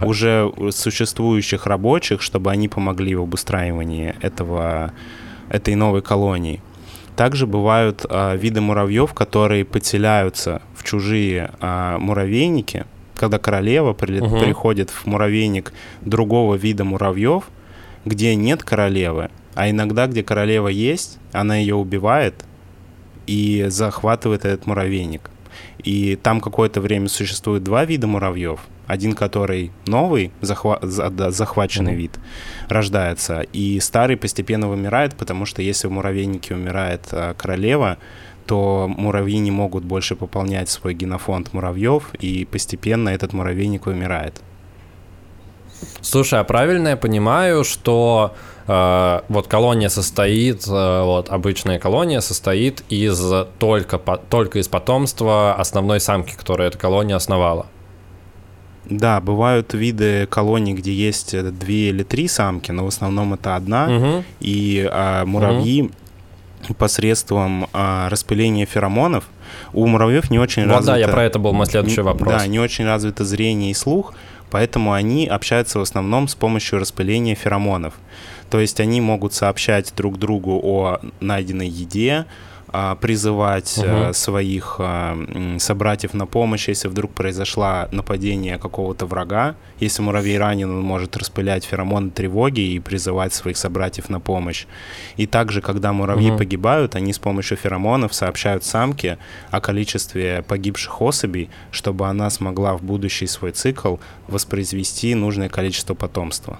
уже 0.00 0.52
существующих 0.70 1.66
рабочих, 1.66 2.22
чтобы 2.22 2.50
они 2.50 2.68
помогли 2.68 3.14
в 3.14 3.22
обустраивании 3.22 4.14
этого, 4.20 4.92
этой 5.48 5.74
новой 5.74 6.02
колонии. 6.02 6.60
Также 7.16 7.46
бывают 7.46 8.06
а, 8.08 8.34
виды 8.34 8.60
муравьев, 8.60 9.12
которые 9.12 9.64
подселяются 9.64 10.62
в 10.74 10.84
чужие 10.84 11.50
а, 11.60 11.98
муравейники, 11.98 12.86
когда 13.14 13.38
королева 13.38 13.92
при, 13.92 14.20
угу. 14.20 14.38
приходит 14.38 14.88
в 14.88 15.06
муравейник 15.06 15.72
другого 16.00 16.54
вида 16.54 16.84
муравьев, 16.84 17.44
где 18.06 18.34
нет 18.34 18.62
королевы, 18.64 19.30
а 19.54 19.68
иногда, 19.68 20.06
где 20.06 20.22
королева 20.22 20.68
есть, 20.68 21.18
она 21.32 21.56
ее 21.56 21.74
убивает 21.74 22.34
и 23.26 23.66
захватывает 23.68 24.44
этот 24.44 24.66
муравейник. 24.66 25.29
И 25.84 26.16
там 26.16 26.40
какое-то 26.40 26.80
время 26.80 27.08
существует 27.08 27.62
два 27.62 27.84
вида 27.84 28.06
муравьев. 28.06 28.60
Один, 28.86 29.12
который 29.12 29.70
новый, 29.86 30.32
захва- 30.40 30.80
захваченный 31.30 31.92
mm-hmm. 31.92 31.96
вид, 31.96 32.18
рождается, 32.68 33.42
и 33.52 33.78
старый 33.80 34.16
постепенно 34.16 34.68
вымирает, 34.68 35.14
потому 35.14 35.46
что 35.46 35.62
если 35.62 35.86
в 35.86 35.92
муравейнике 35.92 36.54
умирает 36.54 37.06
а, 37.12 37.34
королева, 37.34 37.98
то 38.46 38.88
муравьи 38.88 39.38
не 39.38 39.52
могут 39.52 39.84
больше 39.84 40.16
пополнять 40.16 40.68
свой 40.68 40.94
генофонд 40.94 41.52
муравьев, 41.52 42.12
и 42.18 42.44
постепенно 42.44 43.10
этот 43.10 43.32
муравейник 43.32 43.86
вымирает. 43.86 44.40
Слушай, 46.00 46.40
а 46.40 46.44
правильно 46.44 46.88
я 46.88 46.96
понимаю, 46.96 47.64
что 47.64 48.34
вот 49.28 49.48
колония 49.48 49.88
состоит, 49.88 50.66
э, 50.66 51.02
вот 51.04 51.28
обычная 51.30 51.78
колония 51.78 52.20
состоит 52.20 52.84
из 52.88 53.20
только, 53.58 53.98
только 53.98 54.58
из 54.58 54.68
потомства 54.68 55.54
основной 55.54 56.00
самки, 56.00 56.36
которая 56.36 56.68
эту 56.68 56.78
колонию 56.78 57.16
основала? 57.16 57.66
Да, 58.84 59.20
бывают 59.20 59.74
виды 59.74 60.26
колоний, 60.26 60.74
где 60.74 60.92
есть 60.92 61.34
две 61.58 61.90
или 61.90 62.02
три 62.02 62.28
самки, 62.28 62.70
но 62.70 62.84
в 62.84 62.88
основном 62.88 63.34
это 63.34 63.56
одна, 63.56 63.88
угу. 63.88 64.24
и 64.40 64.88
э, 64.90 65.24
муравьи 65.24 65.82
угу 65.82 65.90
посредством 66.76 67.68
а, 67.72 68.08
распыления 68.08 68.66
феромонов. 68.66 69.24
У 69.72 69.86
муравьев 69.86 70.30
не 70.30 70.38
очень 70.38 70.64
вот 70.66 70.76
развито... 70.76 70.92
да, 70.92 70.98
я 70.98 71.08
про 71.08 71.24
это 71.24 71.38
был 71.38 71.52
мой 71.52 71.66
следующий 71.66 72.00
вопрос. 72.00 72.32
Да, 72.32 72.46
не 72.46 72.58
очень 72.58 72.84
развито 72.84 73.24
зрение 73.24 73.70
и 73.70 73.74
слух, 73.74 74.14
поэтому 74.50 74.92
они 74.92 75.26
общаются 75.26 75.78
в 75.78 75.82
основном 75.82 76.28
с 76.28 76.34
помощью 76.34 76.78
распыления 76.78 77.34
феромонов. 77.34 77.94
То 78.50 78.58
есть 78.58 78.80
они 78.80 79.00
могут 79.00 79.32
сообщать 79.32 79.92
друг 79.96 80.18
другу 80.18 80.60
о 80.62 81.00
найденной 81.20 81.68
еде, 81.68 82.26
призывать 83.00 83.78
угу. 83.78 84.12
своих 84.12 84.76
а, 84.78 85.18
собратьев 85.58 86.14
на 86.14 86.26
помощь, 86.26 86.68
если 86.68 86.88
вдруг 86.88 87.12
произошло 87.12 87.88
нападение 87.90 88.58
какого-то 88.58 89.06
врага. 89.06 89.56
Если 89.78 90.02
муравей 90.02 90.38
ранен, 90.38 90.70
он 90.70 90.82
может 90.82 91.16
распылять 91.16 91.64
феромоны 91.64 92.10
тревоги 92.10 92.60
и 92.60 92.78
призывать 92.78 93.32
своих 93.32 93.56
собратьев 93.56 94.08
на 94.08 94.20
помощь. 94.20 94.66
И 95.16 95.26
также, 95.26 95.60
когда 95.62 95.92
муравьи 95.92 96.30
угу. 96.30 96.38
погибают, 96.38 96.94
они 96.94 97.12
с 97.12 97.18
помощью 97.18 97.56
феромонов 97.56 98.14
сообщают 98.14 98.64
самке 98.64 99.18
о 99.50 99.60
количестве 99.60 100.44
погибших 100.46 101.00
особей, 101.02 101.50
чтобы 101.70 102.06
она 102.06 102.30
смогла 102.30 102.76
в 102.76 102.82
будущий 102.82 103.26
свой 103.26 103.52
цикл 103.52 103.96
воспроизвести 104.28 105.14
нужное 105.14 105.48
количество 105.48 105.94
потомства. 105.94 106.58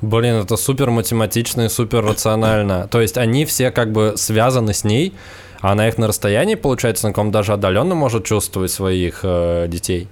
Блин, 0.00 0.34
это 0.34 0.56
супер 0.56 0.90
математично 0.90 1.62
и 1.62 1.68
супер 1.68 2.04
рационально. 2.04 2.88
То 2.88 3.00
есть 3.00 3.16
они 3.16 3.44
все 3.44 3.70
как 3.70 3.92
бы 3.92 4.14
связаны 4.16 4.74
с 4.74 4.84
ней, 4.84 5.14
а 5.60 5.72
она 5.72 5.88
их 5.88 5.98
на 5.98 6.06
расстоянии, 6.06 6.56
получается, 6.56 7.06
на 7.08 7.14
ком 7.14 7.30
даже 7.30 7.52
отдаленно 7.52 7.94
может 7.94 8.24
чувствовать 8.24 8.70
своих 8.70 9.20
э, 9.22 9.66
детей. 9.68 10.08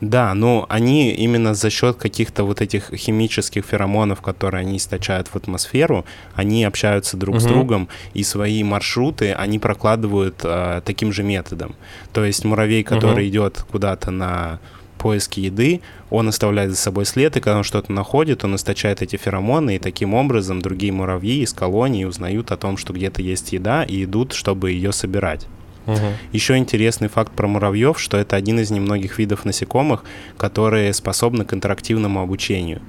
Да, 0.00 0.32
ну 0.34 0.64
они 0.68 1.10
именно 1.10 1.54
за 1.54 1.70
счет 1.70 1.96
каких-то 1.96 2.44
вот 2.44 2.60
этих 2.60 2.94
химических 2.94 3.64
феромонов, 3.64 4.20
которые 4.20 4.60
они 4.60 4.76
источают 4.76 5.26
в 5.26 5.34
атмосферу, 5.34 6.04
они 6.34 6.64
общаются 6.64 7.16
друг 7.16 7.36
угу. 7.36 7.40
с 7.40 7.44
другом, 7.46 7.88
и 8.14 8.22
свои 8.22 8.62
маршруты 8.62 9.32
они 9.32 9.58
прокладывают 9.58 10.40
э, 10.44 10.82
таким 10.84 11.12
же 11.12 11.24
методом. 11.24 11.74
То 12.12 12.24
есть 12.24 12.44
муравей, 12.44 12.84
который 12.84 13.24
угу. 13.24 13.28
идет 13.28 13.64
куда-то 13.70 14.12
на 14.12 14.60
поиске 14.98 15.42
еды, 15.42 15.80
он 16.10 16.28
оставляет 16.28 16.70
за 16.70 16.76
собой 16.76 17.06
след, 17.06 17.36
и 17.36 17.40
когда 17.40 17.58
он 17.58 17.64
что-то 17.64 17.92
находит, 17.92 18.44
он 18.44 18.56
источает 18.56 19.00
эти 19.00 19.16
феромоны, 19.16 19.76
и 19.76 19.78
таким 19.78 20.14
образом 20.14 20.60
другие 20.60 20.92
муравьи 20.92 21.42
из 21.42 21.52
колонии 21.52 22.04
узнают 22.04 22.50
о 22.50 22.56
том, 22.56 22.76
что 22.76 22.92
где-то 22.92 23.22
есть 23.22 23.52
еда, 23.52 23.84
и 23.84 24.04
идут, 24.04 24.32
чтобы 24.32 24.72
ее 24.72 24.92
собирать. 24.92 25.46
Угу. 25.86 25.96
Еще 26.32 26.58
интересный 26.58 27.08
факт 27.08 27.32
про 27.32 27.46
муравьев, 27.46 27.98
что 27.98 28.18
это 28.18 28.36
один 28.36 28.60
из 28.60 28.70
немногих 28.70 29.18
видов 29.18 29.46
насекомых, 29.46 30.04
которые 30.36 30.92
способны 30.92 31.46
к 31.46 31.54
интерактивному 31.54 32.20
обучению. 32.20 32.82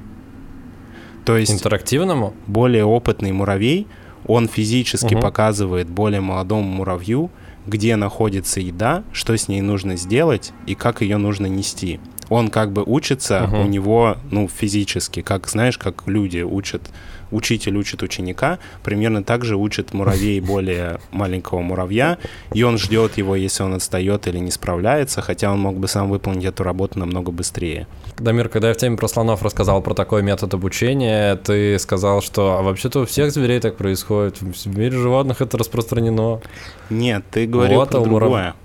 То 1.26 1.38
есть 1.38 1.52
интерактивному? 1.52 2.34
Более 2.48 2.84
опытный 2.84 3.32
муравей, 3.32 3.88
он 4.26 4.48
физически 4.48 5.14
угу. 5.14 5.22
показывает 5.22 5.90
более 5.90 6.22
молодому 6.22 6.64
муравью, 6.64 7.32
где 7.70 7.96
находится 7.96 8.60
еда, 8.60 9.04
что 9.14 9.38
с 9.38 9.48
ней 9.48 9.62
нужно 9.62 9.96
сделать 9.96 10.52
и 10.66 10.76
как 10.76 11.02
ее 11.02 11.18
нужно 11.18 11.46
нести. 11.46 12.00
Он 12.30 12.50
как 12.50 12.72
бы 12.72 12.84
учится, 12.86 13.50
uh-huh. 13.52 13.66
у 13.66 13.68
него, 13.68 14.18
ну, 14.32 14.48
физически, 14.48 15.22
как, 15.22 15.48
знаешь, 15.48 15.78
как 15.78 16.08
люди 16.08 16.40
учат 16.40 16.90
учитель 17.32 17.78
учит 17.78 18.04
ученика, 18.04 18.60
примерно 18.84 19.24
так 19.24 19.46
же 19.46 19.56
учит 19.56 19.94
муравей 19.94 20.40
более 20.40 21.00
маленького 21.12 21.62
муравья, 21.62 22.18
и 22.54 22.64
он 22.64 22.78
ждет 22.78 23.18
его, 23.18 23.36
если 23.36 23.64
он 23.64 23.74
отстает 23.74 24.28
или 24.28 24.40
не 24.40 24.52
справляется, 24.52 25.22
хотя 25.22 25.52
он 25.52 25.60
мог 25.60 25.78
бы 25.78 25.88
сам 25.88 26.10
выполнить 26.10 26.46
эту 26.46 26.64
работу 26.64 27.00
намного 27.00 27.32
быстрее. 27.32 27.88
Дамир, 28.18 28.50
когда 28.50 28.70
я 28.70 28.74
в 28.74 28.78
теме 28.78 28.98
про 28.98 29.08
слонов 29.08 29.44
рассказал 29.44 29.82
про 29.82 29.94
такой 29.94 30.24
метод 30.24 30.54
обучения, 30.54 31.36
ты 31.36 31.78
сказал, 31.80 32.22
что 32.22 32.58
а 32.58 32.62
вообще-то 32.62 33.02
у 33.02 33.06
всех 33.06 33.32
зверей 33.32 33.60
так 33.60 33.78
происходит, 33.78 34.42
в 34.42 34.78
мире 34.78 34.98
животных 34.98 35.42
это 35.42 35.58
распространено. 35.58 36.42
Нет, 36.90 37.24
ты 37.32 37.46
говорил 37.46 37.80
вот, 37.80 37.90
про 37.90 38.00
другое. 38.02 38.20
Мурав... 38.20 38.56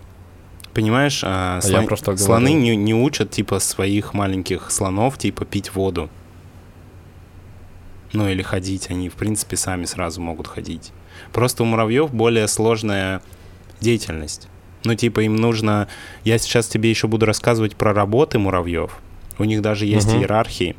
Понимаешь, 0.74 1.22
а, 1.24 1.58
а 1.58 1.60
слон... 1.62 2.18
слоны 2.18 2.52
не, 2.52 2.76
не 2.76 2.94
учат 2.94 3.30
типа 3.30 3.60
своих 3.60 4.12
маленьких 4.12 4.70
слонов 4.70 5.16
типа 5.16 5.44
пить 5.44 5.74
воду 5.74 6.10
ну 8.14 8.28
или 8.28 8.42
ходить, 8.42 8.90
они 8.90 9.08
в 9.08 9.14
принципе 9.14 9.56
сами 9.56 9.84
сразу 9.84 10.20
могут 10.20 10.46
ходить. 10.46 10.92
Просто 11.32 11.62
у 11.64 11.66
муравьев 11.66 12.12
более 12.12 12.48
сложная 12.48 13.20
деятельность. 13.80 14.48
Ну, 14.84 14.94
типа, 14.94 15.20
им 15.20 15.36
нужно... 15.36 15.88
Я 16.24 16.38
сейчас 16.38 16.68
тебе 16.68 16.90
еще 16.90 17.08
буду 17.08 17.26
рассказывать 17.26 17.74
про 17.74 17.92
работы 17.92 18.38
муравьев. 18.38 18.98
У 19.38 19.44
них 19.44 19.62
даже 19.62 19.86
есть 19.86 20.08
угу. 20.08 20.18
иерархии. 20.18 20.76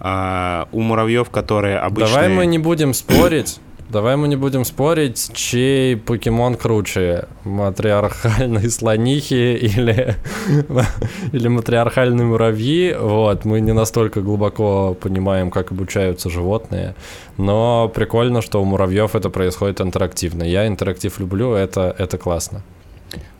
А, 0.00 0.68
у 0.72 0.80
муравьев, 0.80 1.30
которые 1.30 1.78
обычно... 1.78 2.14
Давай 2.14 2.28
мы 2.28 2.46
не 2.46 2.58
будем 2.58 2.94
спорить. 2.94 3.60
Давай 3.92 4.16
мы 4.16 4.26
не 4.26 4.36
будем 4.36 4.64
спорить, 4.64 5.30
чей 5.34 5.98
покемон 5.98 6.54
круче. 6.54 7.26
Матриархальные 7.44 8.70
слонихи 8.70 9.54
или, 9.54 10.16
или 11.32 11.48
матриархальные 11.48 12.24
муравьи. 12.24 12.96
Вот, 12.98 13.44
мы 13.44 13.60
не 13.60 13.72
настолько 13.72 14.22
глубоко 14.22 14.94
понимаем, 14.94 15.50
как 15.50 15.72
обучаются 15.72 16.30
животные. 16.30 16.94
Но 17.36 17.92
прикольно, 17.94 18.40
что 18.40 18.62
у 18.62 18.64
муравьев 18.64 19.14
это 19.14 19.28
происходит 19.28 19.82
интерактивно. 19.82 20.42
Я 20.42 20.66
интерактив 20.66 21.20
люблю, 21.20 21.52
это, 21.52 21.94
это 21.98 22.16
классно. 22.16 22.62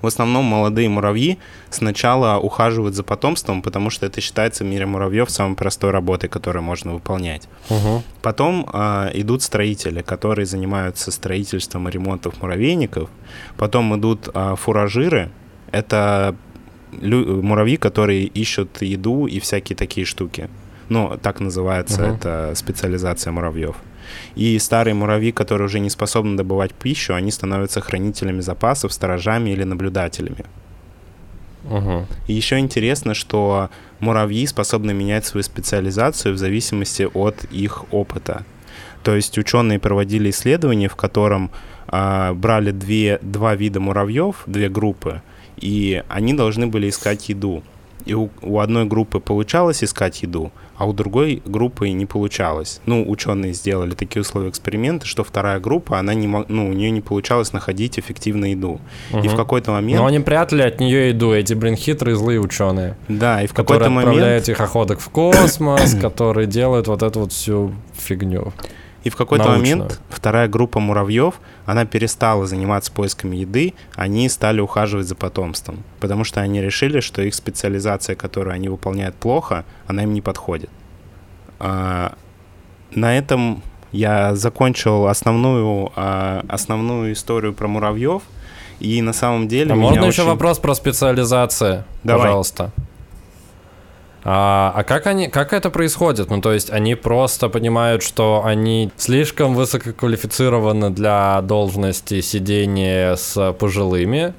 В 0.01 0.07
основном 0.07 0.45
молодые 0.45 0.89
муравьи 0.89 1.39
сначала 1.71 2.39
ухаживают 2.39 2.95
за 2.95 3.03
потомством, 3.03 3.63
потому 3.63 3.91
что 3.91 4.07
это 4.07 4.21
считается 4.21 4.65
в 4.65 4.67
мире 4.67 4.87
муравьев 4.87 5.31
самой 5.31 5.57
простой 5.57 5.91
работой, 5.91 6.29
которую 6.29 6.63
можно 6.63 6.93
выполнять. 6.93 7.49
Угу. 7.71 8.03
Потом 8.23 8.69
э, 8.73 9.11
идут 9.15 9.43
строители, 9.43 10.03
которые 10.03 10.47
занимаются 10.47 11.11
строительством 11.11 11.89
и 11.89 11.93
ремонтом 11.93 12.33
муравейников. 12.41 13.11
Потом 13.57 13.97
идут 13.99 14.29
э, 14.33 14.55
фуражиры. 14.57 15.31
Это 15.71 16.35
муравьи, 17.01 17.77
которые 17.77 18.25
ищут 18.25 18.83
еду 18.83 19.27
и 19.27 19.41
всякие 19.41 19.77
такие 19.77 20.05
штуки. 20.05 20.49
Ну, 20.89 21.19
так 21.23 21.41
называется 21.41 22.05
угу. 22.05 22.15
эта 22.15 22.53
специализация 22.55 23.33
муравьев. 23.33 23.77
И 24.35 24.59
старые 24.59 24.95
муравьи, 24.95 25.33
которые 25.33 25.67
уже 25.67 25.81
не 25.81 25.91
способны 25.91 26.37
добывать 26.37 26.73
пищу, 26.73 27.15
они 27.15 27.31
становятся 27.31 27.81
хранителями 27.81 28.41
запасов, 28.41 28.93
сторожами 28.93 29.51
или 29.51 29.65
наблюдателями. 29.65 30.45
Угу. 31.65 32.07
И 32.27 32.33
еще 32.33 32.59
интересно, 32.59 33.15
что 33.15 33.71
муравьи 34.01 34.47
способны 34.47 34.93
менять 34.93 35.25
свою 35.27 35.45
специализацию 35.45 36.35
в 36.35 36.39
зависимости 36.39 37.09
от 37.15 37.45
их 37.45 37.85
опыта. 37.93 38.45
То 39.03 39.15
есть 39.15 39.39
ученые 39.39 39.79
проводили 39.79 40.31
исследование, 40.31 40.89
в 40.89 40.97
котором 40.97 41.51
а, 41.89 42.33
брали 42.35 42.71
две, 42.71 43.19
два 43.23 43.55
вида 43.55 43.81
муравьев, 43.81 44.43
две 44.47 44.69
группы, 44.69 45.23
и 45.57 46.03
они 46.09 46.35
должны 46.35 46.67
были 46.67 46.89
искать 46.89 47.29
еду. 47.29 47.63
И 48.07 48.15
у, 48.15 48.31
у 48.43 48.59
одной 48.59 48.85
группы 48.85 49.21
получалось 49.21 49.85
искать 49.85 50.23
еду, 50.23 50.53
а 50.77 50.87
у 50.87 50.93
другой 50.93 51.43
группы 51.45 51.91
не 51.91 52.07
получалось. 52.07 52.81
Ну, 52.87 53.09
ученые 53.09 53.53
сделали 53.53 53.93
такие 53.95 54.23
условия 54.23 54.51
эксперимента, 54.51 55.07
что 55.07 55.25
вторая 55.25 55.61
группа, 55.61 55.99
она 55.99 56.15
не, 56.15 56.27
ну, 56.27 56.69
у 56.69 56.73
нее 56.73 56.91
не 56.91 57.01
получалось 57.01 57.53
находить 57.53 57.99
эффективно 57.99 58.47
еду. 58.47 58.81
Угу. 59.13 59.23
И 59.23 59.29
в 59.29 59.37
какой-то 59.37 59.73
момент... 59.73 60.01
Но 60.01 60.07
они 60.07 60.21
прятали 60.21 60.63
от 60.63 60.81
нее 60.81 61.11
еду, 61.11 61.33
эти, 61.33 61.55
блин, 61.55 61.77
хитрые 61.77 62.17
злые 62.17 62.41
ученые. 62.41 62.97
Да, 63.09 63.43
и 63.43 63.47
в 63.47 63.55
какой-то 63.55 63.91
момент... 63.91 64.09
отправляют 64.09 64.45
тихоходок 64.45 65.01
в 65.01 65.09
космос, 65.11 65.95
которые 66.01 66.47
делают 66.47 66.89
вот 66.89 67.03
эту 67.03 67.21
вот 67.21 67.33
всю 67.33 67.73
фигню. 67.95 68.53
И 69.05 69.11
в 69.11 69.17
какой-то 69.17 69.49
момент 69.49 70.01
вторая 70.11 70.49
группа 70.49 70.79
муравьев, 70.81 71.35
она 71.67 71.85
перестала 71.85 72.47
заниматься 72.47 72.93
поисками 72.93 73.37
еды, 73.37 73.75
они 73.95 74.29
стали 74.29 74.61
ухаживать 74.61 75.07
за 75.07 75.15
потомством, 75.15 75.83
потому 76.01 76.25
что 76.25 76.41
они 76.41 76.61
решили, 76.61 77.01
что 77.01 77.23
их 77.23 77.35
специализация, 77.35 78.15
которую 78.15 78.55
они 78.55 78.69
выполняют 78.69 79.17
плохо, 79.17 79.65
она 79.87 80.05
им 80.05 80.13
не 80.13 80.21
подходит. 80.21 80.71
А, 81.59 82.15
на 82.95 83.17
этом 83.17 83.63
я 83.93 84.35
закончил 84.35 85.07
основную, 85.07 85.93
а, 85.97 86.45
основную 86.49 87.13
историю 87.13 87.53
про 87.53 87.69
муравьев. 87.69 88.23
И 88.81 89.01
на 89.01 89.13
самом 89.13 89.47
деле... 89.47 89.73
А 89.73 89.77
можно 89.77 90.01
очень... 90.01 90.11
еще 90.11 90.25
вопрос 90.25 90.59
про 90.59 90.75
специализацию? 90.75 91.85
Давай. 92.03 92.25
Пожалуйста. 92.25 92.73
А, 94.25 94.73
а 94.77 94.85
как 94.85 95.07
они, 95.07 95.29
как 95.29 95.53
это 95.53 95.71
происходит? 95.71 96.31
Ну, 96.31 96.41
то 96.41 96.53
есть 96.53 96.71
они 96.71 96.95
просто 96.95 97.49
понимают, 97.49 98.03
что 98.03 98.43
они 98.45 98.91
слишком 98.97 99.55
высококвалифицированы 99.55 100.91
для 100.91 101.41
должности 101.43 102.21
сидения 102.21 103.17
с 103.17 103.53
пожилыми, 103.55 104.35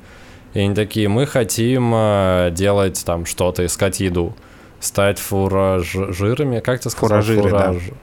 и 0.54 0.60
они 0.60 0.76
такие, 0.76 1.10
мы 1.10 1.26
хотим 1.26 1.92
э, 1.94 2.50
делать 2.52 3.04
там 3.06 3.26
что-то, 3.26 3.66
искать 3.66 4.00
еду, 4.00 4.34
стать 4.80 5.20
фуражирами, 5.20 6.60
как 6.60 6.80
ты 6.80 6.90
сказал? 6.90 7.22
Фуражиры, 7.22 7.50
Фураж... 7.50 7.76
да 7.90 7.96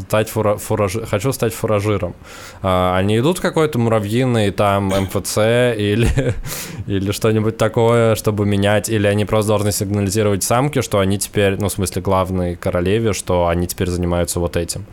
стать 0.00 0.28
фура, 0.28 0.56
фураж... 0.56 0.96
хочу 1.08 1.32
стать 1.32 1.54
фуражиром. 1.54 2.14
А, 2.62 2.96
они 2.96 3.18
идут 3.18 3.40
какой-то 3.40 3.78
муравьиный 3.78 4.50
там 4.50 4.88
МФЦ 4.88 5.38
или, 5.76 6.34
или 6.86 7.12
что-нибудь 7.12 7.56
такое, 7.56 8.14
чтобы 8.14 8.46
менять, 8.46 8.88
или 8.88 9.06
они 9.06 9.24
просто 9.24 9.48
должны 9.48 9.72
сигнализировать 9.72 10.42
самке, 10.42 10.82
что 10.82 10.98
они 10.98 11.18
теперь, 11.18 11.56
ну, 11.60 11.68
в 11.68 11.72
смысле, 11.72 12.02
главной 12.02 12.56
королеве, 12.56 13.12
что 13.12 13.46
они 13.48 13.66
теперь 13.66 13.88
занимаются 13.88 14.40
вот 14.40 14.56
этим. 14.56 14.84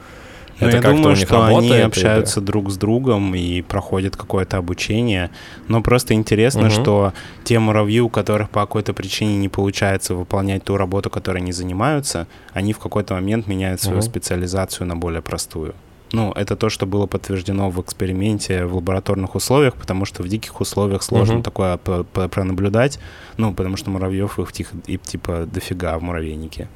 Но 0.64 0.70
это 0.70 0.88
я 0.88 0.94
думаю, 0.94 1.16
что 1.16 1.36
работает, 1.36 1.72
они 1.72 1.82
общаются 1.82 2.40
или... 2.40 2.48
друг 2.48 2.72
с 2.72 2.78
другом 2.78 3.36
и 3.36 3.62
проходят 3.62 4.16
какое-то 4.16 4.58
обучение. 4.58 5.30
Но 5.68 5.82
просто 5.82 6.14
интересно, 6.14 6.68
угу. 6.68 6.70
что 6.70 7.14
те 7.44 7.60
муравьи, 7.60 8.00
у 8.00 8.10
которых 8.10 8.50
по 8.50 8.62
какой-то 8.62 8.94
причине 8.94 9.38
не 9.38 9.50
получается 9.50 10.16
выполнять 10.16 10.64
ту 10.64 10.78
работу, 10.78 11.10
которой 11.10 11.38
они 11.38 11.52
занимаются, 11.52 12.28
они 12.54 12.74
в 12.74 12.80
какой-то 12.80 13.14
момент 13.14 13.48
меняют 13.48 13.82
свою 13.82 14.00
угу. 14.00 14.06
специализацию 14.06 14.88
на 14.88 14.96
более 14.96 15.22
простую. 15.22 15.74
Ну, 16.14 16.32
это 16.32 16.56
то, 16.56 16.70
что 16.70 16.86
было 16.86 17.08
подтверждено 17.08 17.72
в 17.72 17.82
эксперименте 17.82 18.66
в 18.66 18.76
лабораторных 18.76 19.34
условиях, 19.34 19.74
потому 19.74 20.06
что 20.06 20.22
в 20.22 20.28
диких 20.28 20.62
условиях 20.62 21.02
сложно 21.02 21.38
угу. 21.38 21.44
такое 21.44 21.78
пронаблюдать. 21.78 23.00
Ну, 23.38 23.52
потому 23.52 23.78
что 23.78 23.90
муравьев 23.90 24.38
их 24.38 24.52
типа 24.52 25.48
дофига 25.52 25.98
в 25.98 26.04
муравейнике. 26.04 26.68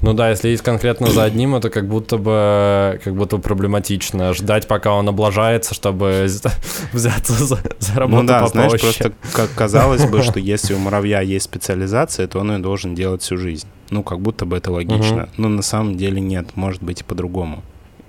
Ну 0.00 0.14
да, 0.14 0.30
если 0.30 0.48
есть 0.48 0.62
конкретно 0.62 1.08
за 1.08 1.24
одним, 1.24 1.54
это 1.54 1.70
как 1.70 1.86
будто 1.86 2.18
бы 2.18 3.00
как 3.04 3.14
будто 3.14 3.38
проблематично 3.38 4.32
ждать, 4.34 4.66
пока 4.66 4.94
он 4.94 5.08
облажается, 5.08 5.74
чтобы 5.74 6.26
взяться 6.92 7.32
за, 7.32 7.58
за 7.78 7.94
работу 7.94 8.22
Ну 8.22 8.28
да, 8.28 8.40
попроще. 8.42 8.68
знаешь, 8.68 8.80
просто 8.80 9.12
как 9.32 9.54
казалось 9.54 10.04
бы, 10.06 10.22
что 10.22 10.40
если 10.40 10.74
у 10.74 10.78
муравья 10.78 11.20
есть 11.20 11.44
специализация, 11.44 12.26
то 12.26 12.40
он 12.40 12.52
ее 12.52 12.58
должен 12.58 12.94
делать 12.94 13.22
всю 13.22 13.36
жизнь. 13.36 13.66
Ну, 13.90 14.02
как 14.02 14.20
будто 14.20 14.46
бы 14.46 14.56
это 14.56 14.72
логично. 14.72 15.28
Но 15.36 15.48
на 15.48 15.62
самом 15.62 15.96
деле 15.96 16.20
нет, 16.20 16.56
может 16.56 16.82
быть 16.82 17.02
и 17.02 17.04
по-другому. 17.04 17.62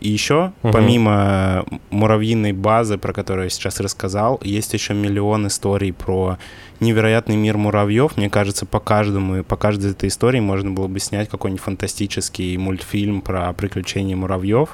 И 0.04 0.10
еще, 0.10 0.52
угу. 0.62 0.74
помимо 0.74 1.66
муравьиной 1.90 2.52
базы, 2.52 2.98
про 2.98 3.14
которую 3.14 3.46
я 3.46 3.50
сейчас 3.50 3.80
рассказал, 3.80 4.38
есть 4.44 4.74
еще 4.74 4.94
миллион 4.94 5.48
историй 5.48 5.94
про 5.94 6.38
невероятный 6.82 7.38
мир 7.38 7.56
муравьев. 7.56 8.18
Мне 8.18 8.30
кажется, 8.30 8.66
по 8.66 8.82
каждому, 8.82 9.46
по 9.46 9.56
каждой 9.56 9.92
этой 9.92 10.10
истории 10.10 10.42
можно 10.42 10.72
было 10.72 10.88
бы 10.88 11.00
снять 11.00 11.30
какой-нибудь 11.30 11.64
фантастический 11.64 12.58
мультфильм 12.58 13.22
про 13.22 13.54
приключения 13.54 14.18
муравьев. 14.18 14.72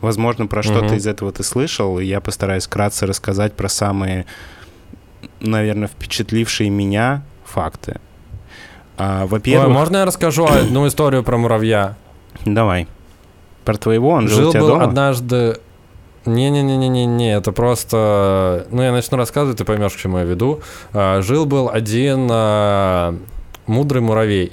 Возможно, 0.00 0.46
про 0.46 0.62
что-то 0.62 0.86
угу. 0.86 0.94
из 0.94 1.06
этого 1.08 1.32
ты 1.32 1.42
слышал, 1.42 1.98
и 1.98 2.04
я 2.04 2.20
постараюсь 2.20 2.66
вкратце 2.66 3.06
рассказать 3.06 3.54
про 3.54 3.68
самые, 3.68 4.24
наверное, 5.40 5.88
впечатлившие 5.88 6.70
меня 6.70 7.24
факты. 7.44 7.96
А, 8.98 9.26
во-первых... 9.26 9.66
Ой, 9.66 9.74
можно 9.74 9.96
я 9.96 10.04
расскажу 10.04 10.46
одну 10.46 10.86
историю 10.86 11.24
про 11.24 11.36
муравья? 11.38 11.96
Давай. 12.44 12.86
Про 13.64 13.74
твоего? 13.76 14.10
Он 14.10 14.28
жил, 14.28 14.38
жил 14.38 14.48
у 14.48 14.52
тебя 14.52 14.60
был 14.60 14.68
дома? 14.68 14.84
однажды... 14.84 15.58
Не-не-не-не-не, 16.26 17.34
это 17.34 17.50
просто... 17.50 18.66
Ну, 18.70 18.82
я 18.82 18.92
начну 18.92 19.16
рассказывать, 19.16 19.56
ты 19.56 19.64
поймешь, 19.64 19.94
к 19.94 19.96
чему 19.96 20.18
я 20.18 20.24
веду. 20.24 20.60
А, 20.92 21.22
жил 21.22 21.46
был 21.46 21.70
один 21.72 22.28
а, 22.30 23.16
мудрый 23.66 24.02
муравей. 24.02 24.52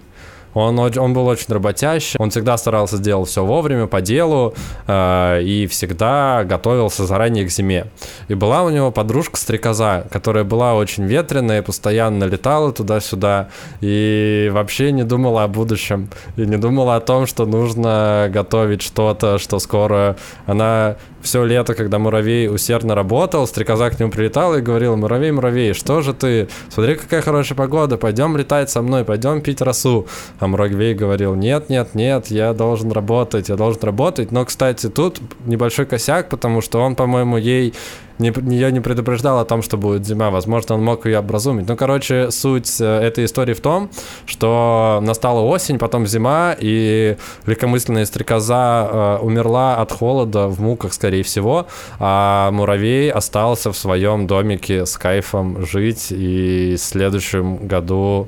Он, 0.58 0.80
он 0.80 1.14
был 1.14 1.28
очень 1.28 1.54
работящий, 1.54 2.18
он 2.20 2.32
всегда 2.32 2.58
старался 2.58 2.98
сделать 2.98 3.30
все 3.30 3.46
вовремя, 3.46 3.88
по 3.88 4.02
делу, 4.02 4.56
э, 4.88 5.42
и 5.44 5.68
всегда 5.68 6.44
готовился 6.44 7.06
заранее 7.06 7.46
к 7.46 7.52
зиме. 7.52 7.86
И 8.28 8.34
была 8.34 8.64
у 8.64 8.70
него 8.70 8.92
подружка-стрекоза, 8.92 10.08
которая 10.10 10.44
была 10.44 10.74
очень 10.74 11.06
ветреная, 11.06 11.62
постоянно 11.62 12.24
летала 12.24 12.72
туда-сюда, 12.72 13.50
и 13.82 14.50
вообще 14.52 14.92
не 14.92 15.04
думала 15.04 15.44
о 15.44 15.48
будущем, 15.48 16.10
и 16.38 16.42
не 16.42 16.58
думала 16.58 16.96
о 16.96 17.02
том, 17.02 17.28
что 17.28 17.46
нужно 17.46 18.30
готовить 18.34 18.82
что-то, 18.82 19.38
что 19.38 19.60
скоро 19.60 20.16
она 20.46 20.96
все 21.22 21.44
лето, 21.44 21.74
когда 21.74 22.00
муравей 22.00 22.50
усердно 22.50 22.96
работал, 22.96 23.48
стрекоза 23.48 23.90
к 23.90 24.00
нему 24.00 24.12
прилетала 24.12 24.56
и 24.56 24.62
говорила, 24.62 24.96
муравей, 24.96 25.32
муравей, 25.32 25.74
что 25.74 26.02
же 26.02 26.14
ты? 26.14 26.48
Смотри, 26.70 26.96
какая 26.96 27.22
хорошая 27.22 27.58
погода, 27.58 27.98
пойдем 27.98 28.38
летать 28.38 28.70
со 28.70 28.82
мной, 28.82 29.04
пойдем 29.04 29.42
пить 29.42 29.62
росу. 29.62 30.08
А 30.40 30.48
муравей 30.48 30.94
говорил, 30.94 31.36
нет, 31.36 31.70
нет, 31.70 31.96
нет, 31.96 32.28
я 32.28 32.54
должен 32.54 32.92
работать, 32.92 33.50
я 33.50 33.56
должен 33.56 33.82
работать. 33.84 34.32
Но, 34.32 34.46
кстати, 34.46 34.88
тут 34.90 35.20
небольшой 35.46 35.86
косяк, 35.86 36.30
потому 36.30 36.62
что 36.62 36.80
он, 36.80 36.96
по-моему, 36.96 37.38
ей 37.38 37.74
не, 38.20 38.34
ее 38.54 38.72
не 38.72 38.80
предупреждал 38.80 39.40
о 39.40 39.46
том, 39.46 39.62
что 39.62 39.78
будет 39.78 40.06
зима. 40.06 40.30
Возможно, 40.30 40.76
он 40.76 40.84
мог 40.84 41.06
ее 41.06 41.20
образумить. 41.20 41.68
Ну, 41.68 41.76
короче, 41.76 42.32
суть 42.32 42.80
э, 42.82 42.86
этой 42.86 43.26
истории 43.26 43.54
в 43.54 43.62
том, 43.62 43.90
что 44.26 45.00
настала 45.04 45.42
осень, 45.42 45.78
потом 45.78 46.08
зима, 46.08 46.56
и 46.58 47.18
легкомысленная 47.46 48.06
стрекоза 48.06 48.90
э, 48.92 49.18
умерла 49.22 49.78
от 49.78 49.92
холода 49.92 50.48
в 50.48 50.60
муках, 50.62 50.94
скорее 50.94 51.24
всего, 51.24 51.68
а 52.00 52.52
муравей 52.52 53.12
остался 53.12 53.72
в 53.72 53.78
своем 53.78 54.28
домике 54.28 54.86
с 54.86 54.98
кайфом 54.98 55.66
жить 55.66 56.08
и 56.12 56.76
в 56.78 56.82
следующем 56.82 57.68
году 57.68 58.28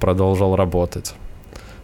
продолжил 0.00 0.56
работать. 0.56 1.14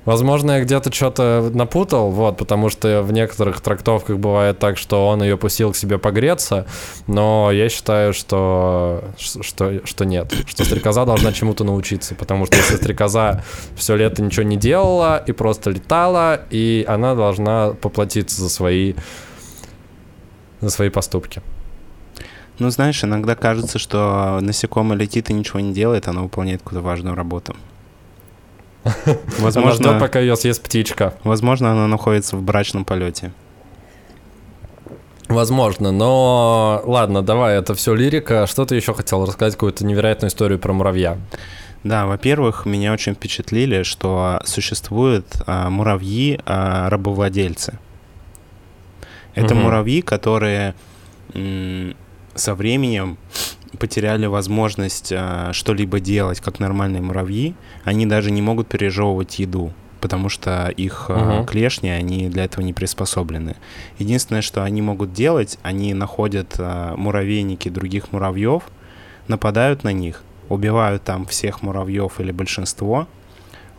Возможно, 0.04 0.52
я 0.52 0.60
где-то 0.60 0.92
что-то 0.92 1.50
напутал, 1.54 2.10
вот, 2.10 2.36
потому 2.36 2.68
что 2.68 3.02
в 3.02 3.12
некоторых 3.12 3.60
трактовках 3.62 4.18
бывает 4.18 4.58
так, 4.58 4.76
что 4.76 5.08
он 5.08 5.22
ее 5.22 5.38
пустил 5.38 5.72
к 5.72 5.76
себе 5.76 5.98
погреться, 5.98 6.66
но 7.06 7.50
я 7.50 7.70
считаю, 7.70 8.12
что, 8.12 9.04
что, 9.16 9.80
что 9.86 10.04
нет, 10.04 10.32
что 10.46 10.64
стрекоза 10.64 11.06
должна 11.06 11.32
чему-то 11.32 11.64
научиться, 11.64 12.14
потому 12.14 12.44
что 12.44 12.56
если 12.56 12.76
стрекоза 12.76 13.42
все 13.76 13.96
лето 13.96 14.22
ничего 14.22 14.42
не 14.42 14.58
делала 14.58 15.22
и 15.26 15.32
просто 15.32 15.70
летала, 15.70 16.40
и 16.50 16.84
она 16.86 17.14
должна 17.14 17.70
поплатиться 17.70 18.42
за 18.42 18.50
свои, 18.50 18.94
за 20.60 20.68
свои 20.68 20.90
поступки. 20.90 21.40
Ну, 22.58 22.70
знаешь, 22.70 23.02
иногда 23.02 23.34
кажется, 23.34 23.78
что 23.78 24.38
насекомое 24.42 24.98
летит 24.98 25.30
и 25.30 25.32
ничего 25.32 25.60
не 25.60 25.72
делает, 25.72 26.08
оно 26.08 26.24
выполняет 26.24 26.62
какую-то 26.62 26.84
важную 26.86 27.16
работу. 27.16 27.56
Возможно, 29.38 29.70
она 29.70 29.72
ждет, 29.72 30.00
пока 30.00 30.20
ее 30.20 30.36
съест 30.36 30.62
птичка. 30.62 31.14
Возможно, 31.24 31.72
она 31.72 31.86
находится 31.86 32.36
в 32.36 32.42
брачном 32.42 32.84
полете. 32.84 33.32
Возможно, 35.28 35.90
но 35.90 36.82
ладно, 36.84 37.22
давай, 37.22 37.56
это 37.58 37.74
все 37.74 37.94
лирика. 37.94 38.46
Что 38.46 38.66
ты 38.66 38.76
еще 38.76 38.92
хотел 38.92 39.24
рассказать, 39.24 39.54
какую-то 39.54 39.86
невероятную 39.86 40.28
историю 40.28 40.58
про 40.58 40.72
муравья? 40.72 41.18
Да, 41.82 42.06
во-первых, 42.06 42.66
меня 42.66 42.92
очень 42.92 43.14
впечатлили, 43.14 43.82
что 43.82 44.40
существуют 44.44 45.26
а, 45.46 45.70
муравьи 45.70 46.40
а. 46.46 46.88
Это 49.34 49.54
угу. 49.54 49.62
муравьи, 49.62 50.02
которые 50.02 50.74
м- 51.34 51.96
со 52.34 52.54
временем 52.54 53.18
потеряли 53.78 54.26
возможность 54.26 55.12
а, 55.12 55.52
что-либо 55.52 56.00
делать, 56.00 56.40
как 56.40 56.58
нормальные 56.58 57.02
муравьи, 57.02 57.54
они 57.84 58.06
даже 58.06 58.30
не 58.30 58.42
могут 58.42 58.68
пережевывать 58.68 59.38
еду, 59.38 59.72
потому 60.00 60.28
что 60.28 60.68
их 60.68 61.06
uh-huh. 61.08 61.46
клешни, 61.46 61.88
они 61.88 62.28
для 62.28 62.44
этого 62.44 62.64
не 62.64 62.72
приспособлены. 62.72 63.56
Единственное, 63.98 64.42
что 64.42 64.62
они 64.62 64.82
могут 64.82 65.12
делать, 65.12 65.58
они 65.62 65.94
находят 65.94 66.54
а, 66.58 66.96
муравейники 66.96 67.68
других 67.68 68.12
муравьев, 68.12 68.64
нападают 69.28 69.84
на 69.84 69.92
них, 69.92 70.22
убивают 70.48 71.02
там 71.02 71.26
всех 71.26 71.62
муравьев 71.62 72.20
или 72.20 72.32
большинство, 72.32 73.06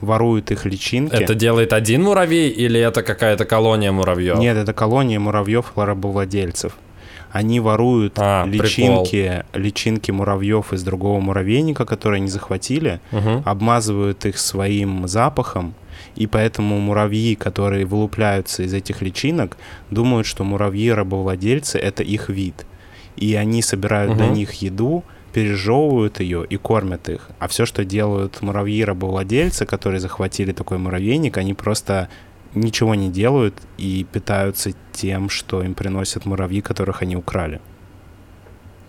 воруют 0.02 0.52
их 0.52 0.66
личинки. 0.66 1.16
Это 1.16 1.36
делает 1.36 1.74
один 1.74 2.04
муравей 2.04 2.50
или 2.50 2.80
это 2.80 3.04
какая-то 3.04 3.46
колония 3.46 3.92
муравьев? 3.92 4.38
Нет, 4.38 4.58
это 4.58 4.74
колония 4.74 5.20
муравьев 5.20 5.72
рабовладельцев. 5.76 6.76
Они 7.36 7.60
воруют 7.60 8.14
а, 8.16 8.46
личинки, 8.46 9.44
личинки 9.54 10.10
муравьев 10.10 10.72
из 10.72 10.84
другого 10.84 11.20
муравейника, 11.20 11.84
которые 11.84 12.20
они 12.20 12.30
захватили, 12.30 13.02
угу. 13.12 13.44
обмазывают 13.44 14.26
их 14.26 14.38
своим 14.38 15.06
запахом, 15.06 15.74
и 16.16 16.28
поэтому 16.28 16.80
муравьи, 16.80 17.36
которые 17.36 17.86
вылупляются 17.86 18.64
из 18.64 18.74
этих 18.74 19.02
личинок, 19.02 19.58
думают, 19.92 20.26
что 20.28 20.46
муравьи-рабовладельцы— 20.46 21.78
это 21.80 22.04
их 22.04 22.30
вид. 22.30 22.66
И 23.18 23.36
они 23.36 23.62
собирают 23.62 24.12
угу. 24.12 24.20
для 24.20 24.28
них 24.28 24.54
еду, 24.54 25.04
пережевывают 25.34 26.22
ее 26.22 26.46
и 26.50 26.56
кормят 26.56 27.10
их. 27.10 27.28
А 27.40 27.50
все, 27.50 27.66
что 27.66 27.84
делают 27.84 28.42
муравьи-рабовладельцы, 28.42 29.66
которые 29.66 30.00
захватили 30.00 30.54
такой 30.54 30.78
муравейник, 30.78 31.36
они 31.36 31.54
просто 31.54 32.08
ничего 32.56 32.96
не 32.96 33.10
делают 33.10 33.56
и 33.78 34.06
питаются 34.12 34.72
тем, 34.94 35.30
что 35.30 35.62
им 35.62 35.74
приносят 35.74 36.26
муравьи, 36.26 36.62
которых 36.62 37.02
они 37.02 37.16
украли. 37.16 37.62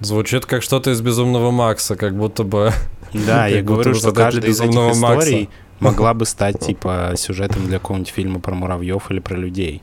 Звучит 0.00 0.44
как 0.44 0.62
что-то 0.62 0.90
из 0.90 1.00
«Безумного 1.00 1.50
Макса», 1.50 1.96
как 1.96 2.16
будто 2.16 2.44
бы... 2.44 2.72
Да, 3.12 3.46
я 3.46 3.62
говорю, 3.62 3.94
что 3.94 4.12
каждая 4.12 4.50
из 4.50 4.61
этих 4.61 4.74
историй 4.74 5.48
могла 5.81 6.12
бы 6.14 6.26
стать, 6.26 6.61
типа, 6.61 7.14
сюжетом 7.16 7.66
для 7.66 7.79
какого-нибудь 7.79 8.12
фильма 8.12 8.40
про 8.40 8.55
муравьев 8.55 9.11
или 9.11 9.20
про 9.20 9.37
людей. 9.37 9.83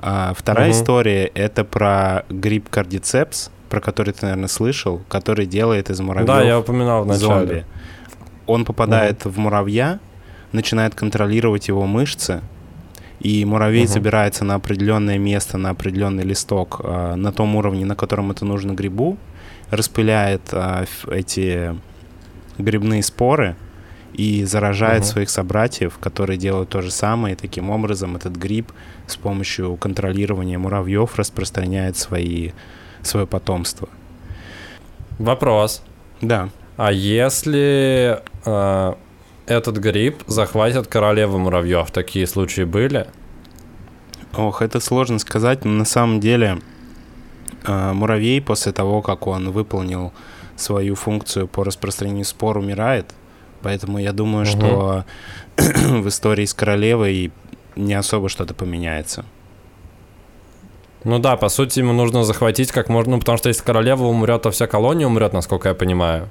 А 0.00 0.34
вторая 0.36 0.70
история— 0.70 1.26
это 1.34 1.64
про 1.64 2.24
гриб 2.28 2.68
кардицепс, 2.70 3.50
про 3.68 3.80
который 3.80 4.12
ты, 4.12 4.20
наверное, 4.22 4.48
слышал, 4.48 5.02
который 5.08 5.46
делает 5.46 5.90
из 5.90 6.00
муравьев 6.00 6.28
Да, 6.28 6.42
я 6.42 6.58
упоминал 6.58 7.04
в 7.04 7.06
начале. 7.06 7.26
Зомби. 7.26 7.66
Он 8.46 8.64
попадает 8.64 9.24
в 9.24 9.38
муравья, 9.38 9.98
начинает 10.52 10.94
контролировать 10.94 11.68
его 11.68 11.86
мышцы, 11.86 12.42
и 13.20 13.44
муравей 13.44 13.84
угу. 13.84 13.92
собирается 13.92 14.44
на 14.44 14.54
определенное 14.54 15.18
место, 15.18 15.58
на 15.58 15.70
определенный 15.70 16.24
листок, 16.24 16.80
э, 16.82 17.14
на 17.14 17.32
том 17.32 17.56
уровне, 17.56 17.84
на 17.84 17.96
котором 17.96 18.30
это 18.30 18.44
нужно 18.44 18.72
грибу, 18.72 19.16
распыляет 19.70 20.42
э, 20.52 20.84
эти 21.10 21.76
грибные 22.58 23.02
споры 23.02 23.56
и 24.12 24.44
заражает 24.44 25.02
угу. 25.02 25.08
своих 25.08 25.30
собратьев, 25.30 25.98
которые 25.98 26.38
делают 26.38 26.68
то 26.68 26.82
же 26.82 26.90
самое. 26.90 27.34
И 27.34 27.38
таким 27.38 27.70
образом 27.70 28.16
этот 28.16 28.36
гриб 28.36 28.72
с 29.06 29.16
помощью 29.16 29.76
контролирования 29.76 30.58
муравьев 30.58 31.16
распространяет 31.16 31.96
свои, 31.96 32.50
свое 33.02 33.26
потомство. 33.26 33.88
Вопрос. 35.18 35.82
Да. 36.20 36.50
А 36.76 36.92
если 36.92 38.20
э, 38.44 38.94
этот 39.46 39.76
гриб 39.78 40.22
захватит 40.26 40.86
королеву 40.86 41.38
муравьев. 41.38 41.90
Такие 41.90 42.26
случаи 42.26 42.62
были? 42.62 43.06
Ох, 44.36 44.60
это 44.60 44.80
сложно 44.80 45.18
сказать, 45.18 45.64
но 45.64 45.72
на 45.72 45.84
самом 45.84 46.20
деле 46.20 46.58
э, 47.64 47.92
муравей 47.92 48.42
после 48.42 48.72
того, 48.72 49.02
как 49.02 49.26
он 49.26 49.50
выполнил 49.50 50.12
свою 50.56 50.94
функцию 50.94 51.48
по 51.48 51.64
распространению 51.64 52.24
спор, 52.24 52.58
умирает. 52.58 53.14
Поэтому 53.62 53.98
я 53.98 54.12
думаю, 54.12 54.46
угу. 54.46 54.50
что 54.50 55.04
в 55.56 56.08
истории 56.08 56.44
с 56.44 56.54
королевой 56.54 57.32
не 57.76 57.94
особо 57.94 58.28
что-то 58.28 58.54
поменяется. 58.54 59.24
Ну 61.04 61.18
да, 61.20 61.36
по 61.36 61.48
сути, 61.48 61.78
ему 61.78 61.92
нужно 61.92 62.24
захватить 62.24 62.72
как 62.72 62.88
можно, 62.88 63.12
ну, 63.12 63.20
потому 63.20 63.38
что 63.38 63.48
если 63.48 63.62
королева 63.62 64.04
умрет, 64.04 64.42
то 64.42 64.50
вся 64.50 64.66
колония 64.66 65.06
умрет, 65.06 65.32
насколько 65.32 65.68
я 65.68 65.74
понимаю. 65.74 66.28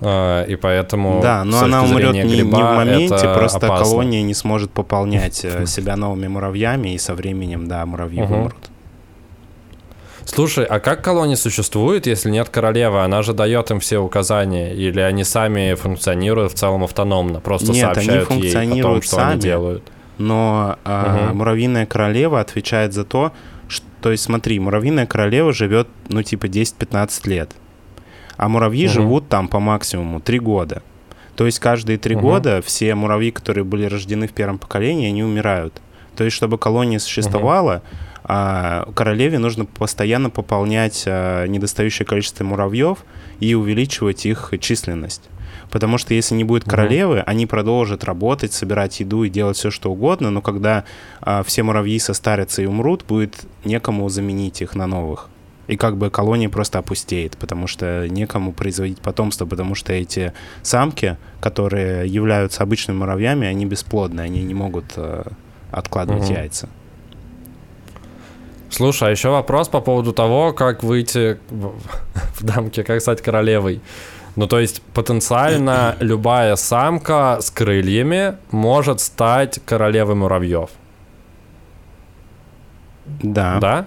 А, 0.00 0.44
и 0.44 0.56
поэтому... 0.56 1.20
Да, 1.22 1.44
но 1.44 1.60
она 1.60 1.82
умрет 1.82 2.12
не, 2.12 2.22
не 2.22 2.42
в 2.42 2.50
моменте, 2.50 3.32
просто 3.34 3.66
опасно. 3.66 3.84
колония 3.84 4.22
не 4.22 4.34
сможет 4.34 4.70
пополнять 4.70 5.44
э, 5.44 5.66
себя 5.66 5.96
новыми 5.96 6.26
муравьями, 6.26 6.94
и 6.94 6.98
со 6.98 7.14
временем, 7.14 7.66
да, 7.66 7.86
муравьи 7.86 8.22
угу. 8.22 8.34
вымрут. 8.34 8.70
Слушай, 10.26 10.64
а 10.64 10.80
как 10.80 11.02
колония 11.02 11.36
существует, 11.36 12.06
если 12.06 12.30
нет 12.30 12.48
королевы? 12.48 13.04
Она 13.04 13.22
же 13.22 13.32
дает 13.32 13.70
им 13.70 13.80
все 13.80 13.98
указания, 13.98 14.74
или 14.74 15.00
они 15.00 15.24
сами 15.24 15.74
функционируют 15.74 16.52
в 16.52 16.56
целом 16.56 16.84
автономно, 16.84 17.40
просто 17.40 17.72
нет, 17.72 17.94
сообщают 17.94 18.30
они 18.30 18.42
ей 18.42 18.80
о 18.80 18.82
том, 18.82 19.02
что 19.02 19.16
сами, 19.16 19.32
они 19.32 19.40
делают? 19.40 19.84
Но 20.18 20.76
э, 20.84 21.26
угу. 21.28 21.36
муравьиная 21.36 21.86
королева 21.86 22.40
отвечает 22.40 22.92
за 22.92 23.04
то, 23.04 23.32
что, 23.68 23.86
то 24.02 24.10
есть 24.10 24.24
смотри, 24.24 24.58
муравьиная 24.58 25.06
королева 25.06 25.54
живет, 25.54 25.88
ну, 26.08 26.22
типа 26.22 26.46
10-15 26.46 27.28
лет 27.30 27.52
а 28.36 28.48
муравьи 28.48 28.86
угу. 28.86 28.92
живут 28.92 29.28
там 29.28 29.48
по 29.48 29.60
максимуму 29.60 30.20
3 30.20 30.38
года. 30.38 30.82
То 31.36 31.44
есть 31.44 31.60
каждые 31.60 31.98
три 31.98 32.16
угу. 32.16 32.28
года 32.28 32.62
все 32.64 32.94
муравьи, 32.94 33.30
которые 33.30 33.64
были 33.64 33.84
рождены 33.84 34.26
в 34.26 34.32
первом 34.32 34.58
поколении, 34.58 35.08
они 35.08 35.22
умирают. 35.22 35.80
То 36.16 36.24
есть 36.24 36.34
чтобы 36.34 36.56
колония 36.56 36.98
существовала, 36.98 37.82
угу. 38.24 38.92
королеве 38.94 39.38
нужно 39.38 39.66
постоянно 39.66 40.30
пополнять 40.30 41.04
а, 41.06 41.46
недостающее 41.46 42.06
количество 42.06 42.42
муравьев 42.42 43.04
и 43.38 43.54
увеличивать 43.54 44.24
их 44.24 44.52
численность. 44.60 45.22
Потому 45.70 45.98
что 45.98 46.14
если 46.14 46.34
не 46.34 46.44
будет 46.44 46.64
королевы, 46.64 47.18
угу. 47.18 47.24
они 47.26 47.44
продолжат 47.44 48.04
работать, 48.04 48.54
собирать 48.54 49.00
еду 49.00 49.24
и 49.24 49.28
делать 49.28 49.58
все, 49.58 49.70
что 49.70 49.92
угодно, 49.92 50.30
но 50.30 50.40
когда 50.40 50.84
а, 51.20 51.42
все 51.42 51.62
муравьи 51.62 51.98
состарятся 51.98 52.62
и 52.62 52.66
умрут, 52.66 53.04
будет 53.06 53.44
некому 53.64 54.08
заменить 54.08 54.62
их 54.62 54.74
на 54.74 54.86
новых 54.86 55.28
и 55.66 55.76
как 55.76 55.96
бы 55.96 56.10
колония 56.10 56.48
просто 56.48 56.78
опустеет, 56.78 57.36
потому 57.36 57.66
что 57.66 58.08
некому 58.08 58.52
производить 58.52 59.00
потомство, 59.00 59.46
потому 59.46 59.74
что 59.74 59.92
эти 59.92 60.32
самки, 60.62 61.16
которые 61.40 62.06
являются 62.06 62.62
обычными 62.62 62.98
муравьями, 62.98 63.46
они 63.46 63.66
бесплодны, 63.66 64.20
они 64.20 64.42
не 64.42 64.54
могут 64.54 64.92
э, 64.96 65.24
откладывать 65.70 66.24
угу. 66.24 66.34
яйца. 66.34 66.68
Слушай, 68.70 69.08
а 69.08 69.10
еще 69.10 69.30
вопрос 69.30 69.68
по 69.68 69.80
поводу 69.80 70.12
того, 70.12 70.52
как 70.52 70.82
выйти 70.82 71.38
в, 71.50 71.74
в 72.34 72.44
дамке, 72.44 72.82
как 72.84 73.00
стать 73.00 73.22
королевой. 73.22 73.80
Ну, 74.34 74.46
то 74.46 74.58
есть 74.58 74.82
потенциально 74.94 75.96
любая 76.00 76.56
самка 76.56 77.38
с 77.40 77.50
крыльями 77.50 78.36
может 78.50 79.00
стать 79.00 79.60
королевой 79.64 80.14
муравьев. 80.14 80.70
Да. 83.06 83.58
Да? 83.60 83.86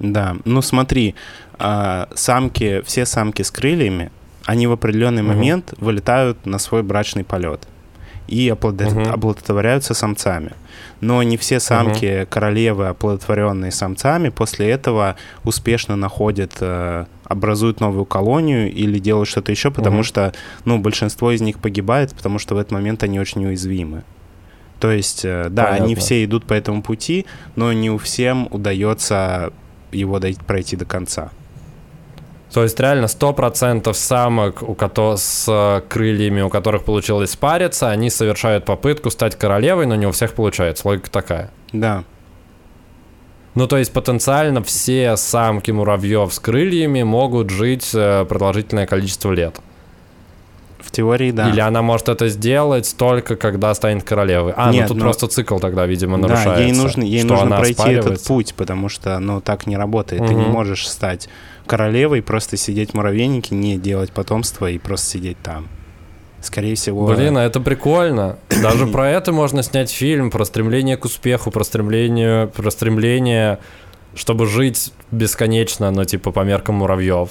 Да, 0.00 0.36
ну 0.44 0.62
смотри, 0.62 1.14
а, 1.58 2.08
самки, 2.14 2.82
все 2.82 3.04
самки 3.04 3.42
с 3.42 3.50
крыльями, 3.50 4.10
они 4.44 4.66
в 4.66 4.72
определенный 4.72 5.22
угу. 5.22 5.32
момент 5.32 5.74
вылетают 5.78 6.46
на 6.46 6.58
свой 6.58 6.82
брачный 6.82 7.24
полет 7.24 7.66
и 8.28 8.48
оплодот... 8.48 8.92
угу. 8.92 9.10
оплодотворяются 9.10 9.94
самцами. 9.94 10.52
Но 11.00 11.22
не 11.22 11.36
все 11.36 11.60
самки 11.60 12.22
угу. 12.22 12.28
королевы, 12.30 12.88
оплодотворенные 12.88 13.72
самцами, 13.72 14.28
после 14.28 14.70
этого 14.70 15.16
успешно 15.44 15.96
находят, 15.96 16.52
э, 16.60 17.06
образуют 17.24 17.80
новую 17.80 18.04
колонию 18.04 18.72
или 18.72 18.98
делают 18.98 19.28
что-то 19.28 19.50
еще, 19.50 19.70
потому 19.70 19.98
угу. 19.98 20.04
что 20.04 20.32
ну, 20.64 20.78
большинство 20.78 21.32
из 21.32 21.40
них 21.40 21.58
погибает, 21.58 22.14
потому 22.14 22.38
что 22.38 22.54
в 22.54 22.58
этот 22.58 22.72
момент 22.72 23.02
они 23.02 23.18
очень 23.18 23.44
уязвимы. 23.46 24.04
То 24.78 24.90
есть, 24.92 25.24
э, 25.24 25.48
да, 25.50 25.64
Понятно. 25.64 25.84
они 25.84 25.94
все 25.94 26.24
идут 26.24 26.44
по 26.44 26.54
этому 26.54 26.82
пути, 26.82 27.26
но 27.56 27.72
не 27.72 27.90
у 27.90 27.98
всем 27.98 28.46
удается 28.50 29.52
его 29.92 30.20
пройти 30.46 30.76
до 30.76 30.84
конца. 30.84 31.30
То 32.52 32.62
есть 32.62 32.80
реально 32.80 33.06
100% 33.06 33.92
самок, 33.92 34.62
у 34.62 34.74
которых 34.74 35.20
с 35.20 35.46
э, 35.48 35.82
крыльями, 35.86 36.40
у 36.40 36.48
которых 36.48 36.84
получилось 36.84 37.32
спариться, 37.32 37.90
они 37.90 38.08
совершают 38.08 38.64
попытку 38.64 39.10
стать 39.10 39.36
королевой, 39.36 39.86
но 39.86 39.96
не 39.96 40.06
у 40.06 40.12
всех 40.12 40.32
получается. 40.32 40.88
Логика 40.88 41.10
такая. 41.10 41.50
Да. 41.72 42.04
Ну, 43.54 43.66
то 43.66 43.76
есть 43.76 43.92
потенциально 43.92 44.62
все 44.62 45.16
самки 45.16 45.70
муравьев 45.72 46.32
с 46.32 46.38
крыльями 46.38 47.02
могут 47.02 47.50
жить 47.50 47.90
э, 47.92 48.24
продолжительное 48.24 48.86
количество 48.86 49.30
лет. 49.32 49.60
В 50.78 50.92
теории, 50.92 51.32
да. 51.32 51.50
Или 51.50 51.60
она 51.60 51.82
может 51.82 52.08
это 52.08 52.28
сделать 52.28 52.94
только 52.96 53.36
когда 53.36 53.74
станет 53.74 54.04
королевой. 54.04 54.52
А, 54.56 54.66
ну 54.66 54.72
Нет, 54.72 54.82
ну 54.82 54.88
тут 54.88 54.96
но... 54.98 55.02
просто 55.04 55.26
цикл 55.26 55.58
тогда, 55.58 55.86
видимо, 55.86 56.16
нарушается. 56.16 56.54
Да, 56.54 56.60
ей 56.60 56.72
нужно, 56.72 57.02
ей 57.02 57.22
нужно 57.24 57.56
пройти 57.56 57.90
этот 57.90 58.22
путь, 58.24 58.54
потому 58.54 58.88
что, 58.88 59.18
ну, 59.18 59.40
так 59.40 59.66
не 59.66 59.76
работает. 59.76 60.22
Угу. 60.22 60.28
Ты 60.28 60.34
не 60.34 60.46
можешь 60.46 60.88
стать 60.88 61.28
королевой, 61.66 62.22
просто 62.22 62.56
сидеть 62.56 62.92
в 62.92 62.94
муравейнике, 62.94 63.54
не 63.54 63.76
делать 63.76 64.12
потомство 64.12 64.70
и 64.70 64.78
просто 64.78 65.06
сидеть 65.10 65.38
там. 65.42 65.68
Скорее 66.40 66.76
всего... 66.76 67.06
Блин, 67.06 67.36
а 67.36 67.44
это 67.44 67.60
прикольно. 67.60 68.38
Даже 68.62 68.86
про 68.86 69.10
это 69.10 69.32
можно 69.32 69.62
снять 69.62 69.90
фильм, 69.90 70.30
про 70.30 70.44
стремление 70.44 70.96
к 70.96 71.04
успеху, 71.04 71.50
про 71.50 71.64
стремление, 71.64 72.46
про 72.46 72.70
стремление, 72.70 73.58
чтобы 74.14 74.46
жить 74.46 74.92
бесконечно, 75.10 75.90
но 75.90 76.04
типа 76.04 76.30
по 76.30 76.40
меркам 76.40 76.76
муравьев. 76.76 77.30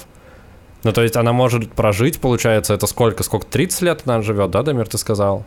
Ну, 0.84 0.92
то 0.92 1.02
есть 1.02 1.16
она 1.16 1.32
может 1.32 1.72
прожить, 1.72 2.20
получается, 2.20 2.74
это 2.74 2.86
сколько? 2.86 3.22
Сколько? 3.22 3.46
30 3.46 3.82
лет 3.82 4.02
она 4.04 4.22
живет, 4.22 4.50
да, 4.50 4.62
Дамир, 4.62 4.86
ты 4.86 4.98
сказал? 4.98 5.44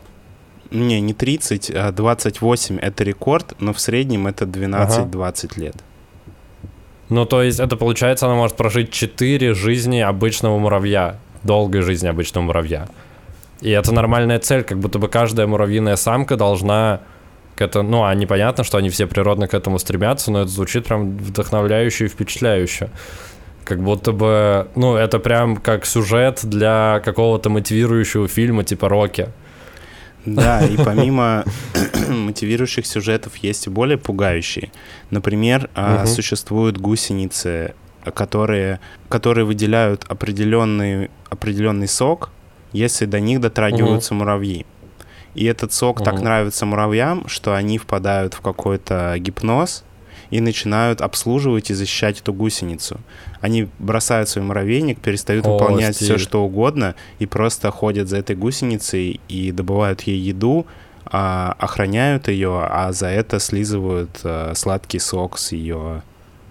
Не, 0.70 1.00
не 1.00 1.14
30, 1.14 1.70
а 1.70 1.92
28 1.92 2.78
это 2.78 3.04
рекорд, 3.04 3.54
но 3.58 3.72
в 3.72 3.80
среднем 3.80 4.26
это 4.26 4.44
12-20 4.44 5.12
ага. 5.12 5.60
лет. 5.60 5.76
Ну, 7.08 7.26
то 7.26 7.42
есть 7.42 7.60
это 7.60 7.76
получается, 7.76 8.26
она 8.26 8.36
может 8.36 8.56
прожить 8.56 8.90
4 8.90 9.54
жизни 9.54 10.00
обычного 10.00 10.58
муравья, 10.58 11.18
долгой 11.42 11.82
жизни 11.82 12.08
обычного 12.08 12.44
муравья. 12.44 12.88
И 13.60 13.70
это 13.70 13.92
нормальная 13.92 14.38
цель, 14.38 14.64
как 14.64 14.78
будто 14.78 14.98
бы 14.98 15.08
каждая 15.08 15.46
муравьиная 15.46 15.96
самка 15.96 16.36
должна 16.36 17.00
к 17.54 17.60
этому, 17.60 17.88
ну, 17.88 18.04
а 18.04 18.14
непонятно, 18.14 18.64
что 18.64 18.78
они 18.78 18.88
все 18.88 19.06
природно 19.06 19.46
к 19.46 19.54
этому 19.54 19.78
стремятся, 19.78 20.30
но 20.30 20.40
это 20.42 20.50
звучит 20.50 20.86
прям 20.86 21.16
вдохновляюще 21.18 22.06
и 22.06 22.08
впечатляюще. 22.08 22.90
Как 23.64 23.82
будто 23.82 24.12
бы, 24.12 24.68
ну, 24.74 24.96
это 24.96 25.18
прям 25.18 25.56
как 25.56 25.86
сюжет 25.86 26.40
для 26.42 27.00
какого-то 27.04 27.48
мотивирующего 27.48 28.28
фильма 28.28 28.64
типа 28.64 28.88
«Рокки». 28.88 29.28
Да, 30.24 30.64
и 30.64 30.76
помимо 30.76 31.44
мотивирующих 32.08 32.86
сюжетов 32.86 33.36
есть 33.36 33.66
и 33.66 33.70
более 33.70 33.98
пугающие. 33.98 34.70
Например, 35.10 35.68
угу. 35.76 36.06
существуют 36.06 36.78
гусеницы, 36.78 37.74
которые, 38.14 38.80
которые 39.08 39.44
выделяют 39.44 40.04
определенный, 40.08 41.10
определенный 41.28 41.88
сок, 41.88 42.30
если 42.72 43.06
до 43.06 43.20
них 43.20 43.40
дотрагиваются 43.40 44.14
угу. 44.14 44.20
муравьи. 44.20 44.66
И 45.34 45.44
этот 45.44 45.72
сок 45.72 45.96
угу. 45.96 46.04
так 46.04 46.20
нравится 46.20 46.66
муравьям, 46.66 47.26
что 47.28 47.54
они 47.54 47.78
впадают 47.78 48.34
в 48.34 48.40
какой-то 48.40 49.14
гипноз, 49.18 49.84
и 50.32 50.40
начинают 50.40 51.02
обслуживать 51.02 51.70
и 51.70 51.74
защищать 51.74 52.20
эту 52.20 52.32
гусеницу. 52.32 52.98
Они 53.42 53.68
бросают 53.78 54.30
свой 54.30 54.44
муравейник, 54.44 54.98
перестают 54.98 55.46
О, 55.46 55.52
выполнять 55.52 55.94
стиль. 55.94 56.06
все, 56.06 56.18
что 56.18 56.42
угодно, 56.42 56.94
и 57.18 57.26
просто 57.26 57.70
ходят 57.70 58.08
за 58.08 58.16
этой 58.16 58.34
гусеницей 58.34 59.20
и 59.28 59.52
добывают 59.52 60.00
ей 60.02 60.18
еду, 60.18 60.66
а, 61.04 61.54
охраняют 61.58 62.28
ее, 62.28 62.66
а 62.66 62.92
за 62.92 63.08
это 63.08 63.38
слизывают 63.40 64.20
а, 64.24 64.54
сладкий 64.54 64.98
сок 64.98 65.38
с 65.38 65.52
ее, 65.52 66.02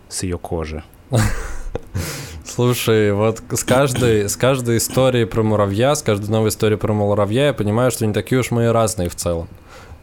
с 0.09 0.21
ее 0.21 0.37
кожи. 0.37 0.83
Слушай, 2.45 3.13
вот 3.13 3.41
с 3.49 3.63
каждой, 3.63 4.29
с 4.29 4.35
каждой 4.35 4.77
историей 4.77 5.25
про 5.25 5.41
муравья, 5.41 5.95
с 5.95 6.03
каждой 6.03 6.29
новой 6.29 6.49
историей 6.49 6.77
про 6.77 6.93
муравья 6.93 7.47
я 7.47 7.53
понимаю, 7.53 7.89
что 7.89 8.05
не 8.05 8.13
такие 8.13 8.41
уж 8.41 8.51
мы 8.51 8.65
и 8.65 8.67
разные 8.67 9.09
в 9.09 9.15
целом. 9.15 9.47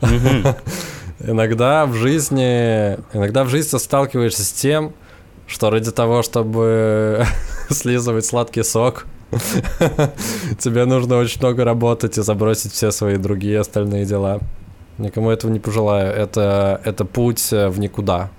Иногда 1.21 1.87
в 1.87 1.95
жизни, 1.95 2.95
иногда 3.13 3.45
в 3.45 3.49
жизни 3.49 3.77
сталкиваешься 3.79 4.45
с 4.45 4.53
тем, 4.53 4.93
что 5.47 5.71
ради 5.71 5.91
того, 5.91 6.23
чтобы 6.23 7.25
слизывать 7.71 8.25
сладкий 8.25 8.63
сок, 8.63 9.07
тебе 10.59 10.85
нужно 10.85 11.17
очень 11.17 11.41
много 11.41 11.65
работать 11.65 12.19
и 12.19 12.23
забросить 12.23 12.73
все 12.73 12.91
свои 12.93 13.17
другие 13.17 13.61
остальные 13.61 14.05
дела. 14.05 14.41
Никому 14.97 15.31
этого 15.31 15.51
не 15.51 15.61
пожелаю. 15.61 16.13
Это, 16.13 16.81
это 16.85 17.05
путь 17.05 17.51
в 17.51 17.79
никуда, 17.79 18.31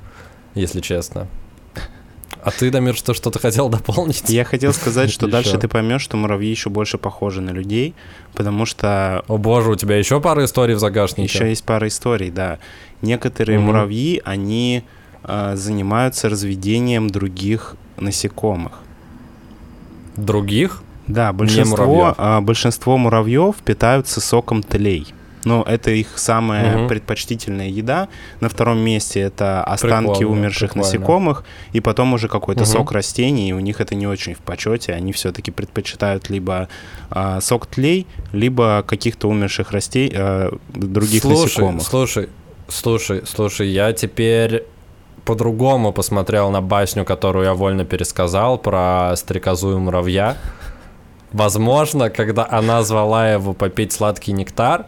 если 0.55 0.79
честно. 0.79 1.27
А 2.41 2.51
ты, 2.51 2.71
Дамир, 2.71 2.95
что 2.95 3.13
что-то 3.13 3.39
хотел 3.39 3.69
дополнить? 3.69 4.29
Я 4.29 4.45
хотел 4.45 4.73
сказать, 4.73 5.11
что 5.11 5.27
дальше 5.27 5.57
ты 5.57 5.67
поймешь, 5.67 6.01
что 6.01 6.17
муравьи 6.17 6.49
еще 6.49 6.69
больше 6.69 6.97
похожи 6.97 7.41
на 7.41 7.51
людей, 7.51 7.93
потому 8.33 8.65
что... 8.65 9.23
О 9.27 9.37
боже, 9.37 9.71
у 9.71 9.75
тебя 9.75 9.97
еще 9.97 10.21
пара 10.21 10.45
историй 10.45 10.75
в 10.75 10.79
загашнике? 10.79 11.23
Еще 11.23 11.49
есть 11.49 11.63
пара 11.63 11.87
историй, 11.87 12.31
да. 12.31 12.59
Некоторые 13.01 13.59
муравьи, 13.59 14.21
они 14.23 14.83
э, 15.23 15.55
занимаются 15.55 16.29
разведением 16.29 17.09
других 17.09 17.75
насекомых. 17.97 18.73
Других? 20.15 20.81
Да, 21.07 21.33
большинство, 21.33 22.15
э, 22.17 22.39
большинство 22.41 22.97
муравьев 22.97 23.55
питаются 23.57 24.21
соком 24.21 24.63
тлей. 24.63 25.13
Но 25.49 25.63
это 25.63 25.89
их 25.89 26.19
самая 26.19 26.77
угу. 26.77 26.89
предпочтительная 26.89 27.69
еда. 27.69 28.07
На 28.39 28.49
втором 28.49 28.77
месте 28.77 29.19
это 29.19 29.63
останки 29.63 30.19
прикольно, 30.19 30.31
умерших 30.31 30.73
прикольно. 30.73 30.85
насекомых, 30.85 31.43
и 31.73 31.79
потом 31.79 32.13
уже 32.13 32.27
какой-то 32.27 32.61
угу. 32.61 32.69
сок 32.69 32.91
растений, 32.91 33.49
и 33.49 33.53
у 33.53 33.59
них 33.59 33.81
это 33.81 33.95
не 33.95 34.05
очень 34.05 34.35
в 34.35 34.37
почете. 34.37 34.93
Они 34.93 35.11
все-таки 35.11 35.49
предпочитают 35.49 36.29
либо 36.29 36.69
а, 37.09 37.41
сок 37.41 37.65
тлей, 37.65 38.05
либо 38.31 38.83
каких-то 38.85 39.27
умерших 39.27 39.71
растений, 39.71 40.11
а, 40.15 40.55
других 40.69 41.23
слушай, 41.23 41.43
насекомых. 41.45 41.83
Слушай, 41.83 42.29
слушай, 42.67 43.23
слушай, 43.25 43.67
я 43.69 43.91
теперь 43.93 44.65
по-другому 45.25 45.91
посмотрел 45.91 46.51
на 46.51 46.61
басню, 46.61 47.05
которую 47.05 47.45
я 47.45 47.55
вольно 47.55 47.85
пересказал 47.85 48.59
про 48.59 49.15
стрекозу 49.15 49.71
и 49.71 49.79
муравья. 49.79 50.37
Возможно, 51.31 52.11
когда 52.11 52.47
она 52.47 52.83
звала 52.83 53.31
его 53.31 53.53
попить 53.53 53.93
сладкий 53.93 54.31
нектар, 54.31 54.85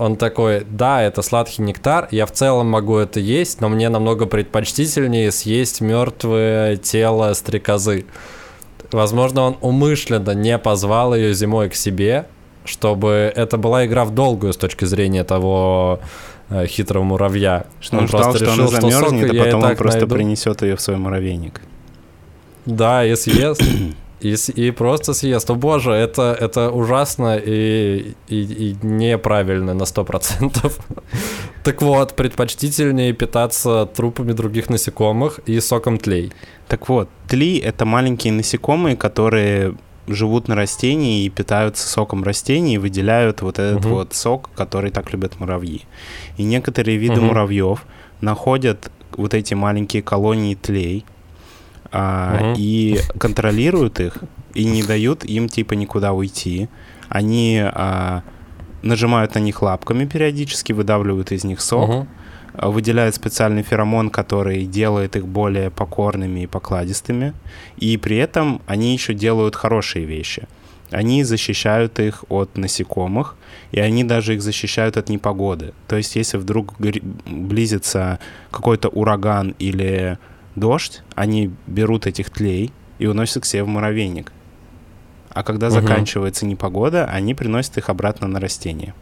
он 0.00 0.16
такой, 0.16 0.66
да, 0.66 1.02
это 1.02 1.20
сладкий 1.20 1.60
нектар, 1.60 2.08
я 2.10 2.24
в 2.24 2.32
целом 2.32 2.68
могу 2.68 2.96
это 2.96 3.20
есть, 3.20 3.60
но 3.60 3.68
мне 3.68 3.90
намного 3.90 4.24
предпочтительнее 4.24 5.30
съесть 5.30 5.82
мертвое 5.82 6.78
тело 6.78 7.34
стрекозы. 7.34 8.06
Возможно, 8.92 9.42
он 9.42 9.58
умышленно 9.60 10.30
не 10.30 10.56
позвал 10.56 11.14
ее 11.14 11.34
зимой 11.34 11.68
к 11.68 11.74
себе, 11.74 12.26
чтобы 12.64 13.30
это 13.36 13.58
была 13.58 13.84
игра 13.84 14.06
в 14.06 14.14
долгую 14.14 14.54
с 14.54 14.56
точки 14.56 14.86
зрения 14.86 15.22
того 15.22 16.00
э, 16.48 16.64
хитрого 16.66 17.04
муравья. 17.04 17.66
Что 17.80 17.98
он, 17.98 18.04
он 18.04 18.08
ждал, 18.08 18.22
просто 18.22 18.44
решил, 18.46 18.68
что 18.68 18.78
она 18.78 18.90
замерзнет, 18.90 19.38
а 19.38 19.44
потом 19.44 19.64
он 19.64 19.76
просто 19.76 20.00
найду. 20.00 20.14
принесет 20.14 20.62
ее 20.62 20.76
в 20.76 20.80
свой 20.80 20.96
муравейник. 20.96 21.60
Да, 22.64 23.04
и 23.04 23.14
съест. 23.16 23.62
и, 24.20 24.36
и 24.54 24.70
просто 24.70 25.14
съест. 25.14 25.50
О 25.50 25.54
боже, 25.54 25.92
это, 25.92 26.36
это 26.38 26.70
ужасно 26.70 27.36
и, 27.36 28.14
и, 28.28 28.42
и 28.42 28.76
неправильно 28.82 29.74
на 29.74 29.84
100%. 29.84 30.72
так 31.64 31.82
вот, 31.82 32.14
предпочтительнее 32.14 33.12
питаться 33.12 33.86
трупами 33.86 34.32
других 34.32 34.70
насекомых 34.70 35.40
и 35.46 35.60
соком 35.60 35.98
тлей. 35.98 36.32
Так 36.68 36.88
вот, 36.88 37.08
тли— 37.28 37.58
это 37.64 37.84
маленькие 37.84 38.32
насекомые, 38.32 38.96
которые 38.96 39.74
живут 40.06 40.48
на 40.48 40.54
растении 40.54 41.24
и 41.24 41.28
питаются 41.28 41.86
соком 41.88 42.22
растений 42.24 42.74
и 42.74 42.78
выделяют 42.78 43.42
вот 43.42 43.58
этот 43.58 43.84
угу. 43.84 43.94
вот 43.94 44.14
сок, 44.14 44.50
который 44.56 44.90
так 44.90 45.12
любят 45.12 45.38
муравьи. 45.40 45.82
И 46.36 46.44
некоторые 46.44 46.98
виды 46.98 47.20
угу. 47.20 47.26
муравьев 47.26 47.84
находят 48.20 48.90
вот 49.16 49.34
эти 49.34 49.54
маленькие 49.54 50.02
колонии 50.02 50.54
тлей, 50.54 51.04
а, 51.92 52.38
угу. 52.40 52.54
и 52.58 52.98
контролируют 53.18 54.00
их 54.00 54.18
и 54.54 54.64
не 54.64 54.82
дают 54.82 55.24
им 55.24 55.48
типа 55.48 55.74
никуда 55.74 56.12
уйти. 56.12 56.68
Они 57.08 57.60
а, 57.62 58.22
нажимают 58.82 59.34
на 59.34 59.40
них 59.40 59.62
лапками 59.62 60.04
периодически, 60.04 60.72
выдавливают 60.72 61.32
из 61.32 61.44
них 61.44 61.60
сок. 61.60 61.90
Угу. 61.90 62.06
выделяют 62.70 63.14
специальный 63.14 63.62
феромон, 63.62 64.10
который 64.10 64.64
делает 64.66 65.16
их 65.16 65.26
более 65.26 65.70
покорными 65.70 66.40
и 66.40 66.46
покладистыми. 66.46 67.32
И 67.76 67.96
при 67.96 68.16
этом 68.16 68.60
они 68.66 68.92
еще 68.92 69.14
делают 69.14 69.56
хорошие 69.56 70.04
вещи. 70.04 70.46
Они 70.90 71.22
защищают 71.24 72.00
их 72.00 72.24
от 72.28 72.56
насекомых, 72.56 73.36
и 73.70 73.80
они 73.80 74.04
даже 74.04 74.34
их 74.34 74.42
защищают 74.42 74.96
от 74.96 75.08
непогоды. 75.08 75.72
То 75.86 75.96
есть, 75.96 76.16
если 76.16 76.36
вдруг 76.36 76.74
близится 77.26 78.18
какой-то 78.50 78.88
ураган 78.88 79.54
или 79.58 80.18
дождь, 80.56 81.02
они 81.14 81.50
берут 81.66 82.06
этих 82.06 82.30
тлей 82.30 82.72
и 82.98 83.06
уносят 83.06 83.42
к 83.42 83.46
себе 83.46 83.64
в 83.64 83.68
муравейник. 83.68 84.32
А 85.30 85.42
когда 85.42 85.68
угу. 85.68 85.74
заканчивается 85.74 86.44
непогода, 86.46 87.04
они 87.06 87.34
приносят 87.34 87.78
их 87.78 87.88
обратно 87.88 88.26
на 88.26 88.40
растение. 88.40 88.94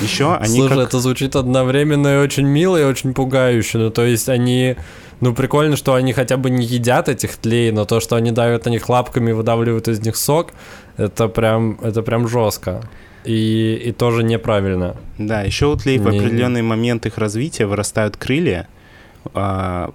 Еще 0.00 0.34
они 0.40 0.58
Слушай, 0.58 0.76
как... 0.76 0.88
это 0.88 1.00
звучит 1.00 1.36
одновременно 1.36 2.14
и 2.14 2.16
очень 2.18 2.46
мило, 2.46 2.76
и 2.80 2.84
очень 2.84 3.14
пугающе. 3.14 3.78
Ну, 3.78 3.90
то 3.90 4.04
есть 4.04 4.28
они... 4.28 4.76
Ну, 5.20 5.34
прикольно, 5.34 5.76
что 5.76 5.94
они 5.94 6.12
хотя 6.12 6.36
бы 6.36 6.48
не 6.48 6.64
едят 6.64 7.08
этих 7.08 7.36
тлей, 7.36 7.72
но 7.72 7.84
то, 7.84 7.98
что 7.98 8.14
они 8.16 8.30
давят 8.30 8.66
на 8.66 8.70
них 8.70 8.88
лапками 8.88 9.30
и 9.30 9.32
выдавливают 9.32 9.88
из 9.88 10.00
них 10.00 10.16
сок, 10.16 10.52
это 10.96 11.28
прям, 11.28 11.78
это 11.82 12.02
прям 12.02 12.28
жестко. 12.28 12.88
И, 13.24 13.82
и 13.84 13.92
тоже 13.92 14.22
неправильно. 14.22 14.96
Да, 15.18 15.42
еще 15.42 15.66
у 15.66 15.76
тлей 15.76 15.98
не... 15.98 16.04
в 16.04 16.08
определенный 16.08 16.62
момент 16.62 17.04
их 17.04 17.18
развития 17.18 17.66
вырастают 17.66 18.16
крылья, 18.16 18.68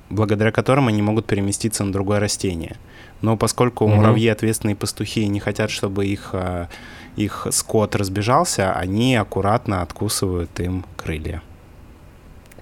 благодаря 0.10 0.52
которым 0.52 0.88
они 0.88 1.02
могут 1.02 1.26
переместиться 1.26 1.84
на 1.84 1.92
другое 1.92 2.20
растение. 2.20 2.78
Но 3.22 3.38
поскольку 3.38 3.86
угу. 3.86 3.96
муравьи 3.96 4.28
ответственные 4.28 4.76
пастухи 4.76 5.28
не 5.28 5.40
хотят, 5.40 5.70
чтобы 5.72 6.06
их 6.06 6.30
а, 6.34 6.68
их 7.16 7.48
скот 7.52 7.96
разбежался, 7.96 8.74
они 8.74 9.16
аккуратно 9.16 9.82
откусывают 9.82 10.60
им 10.60 10.86
крылья. 10.98 11.42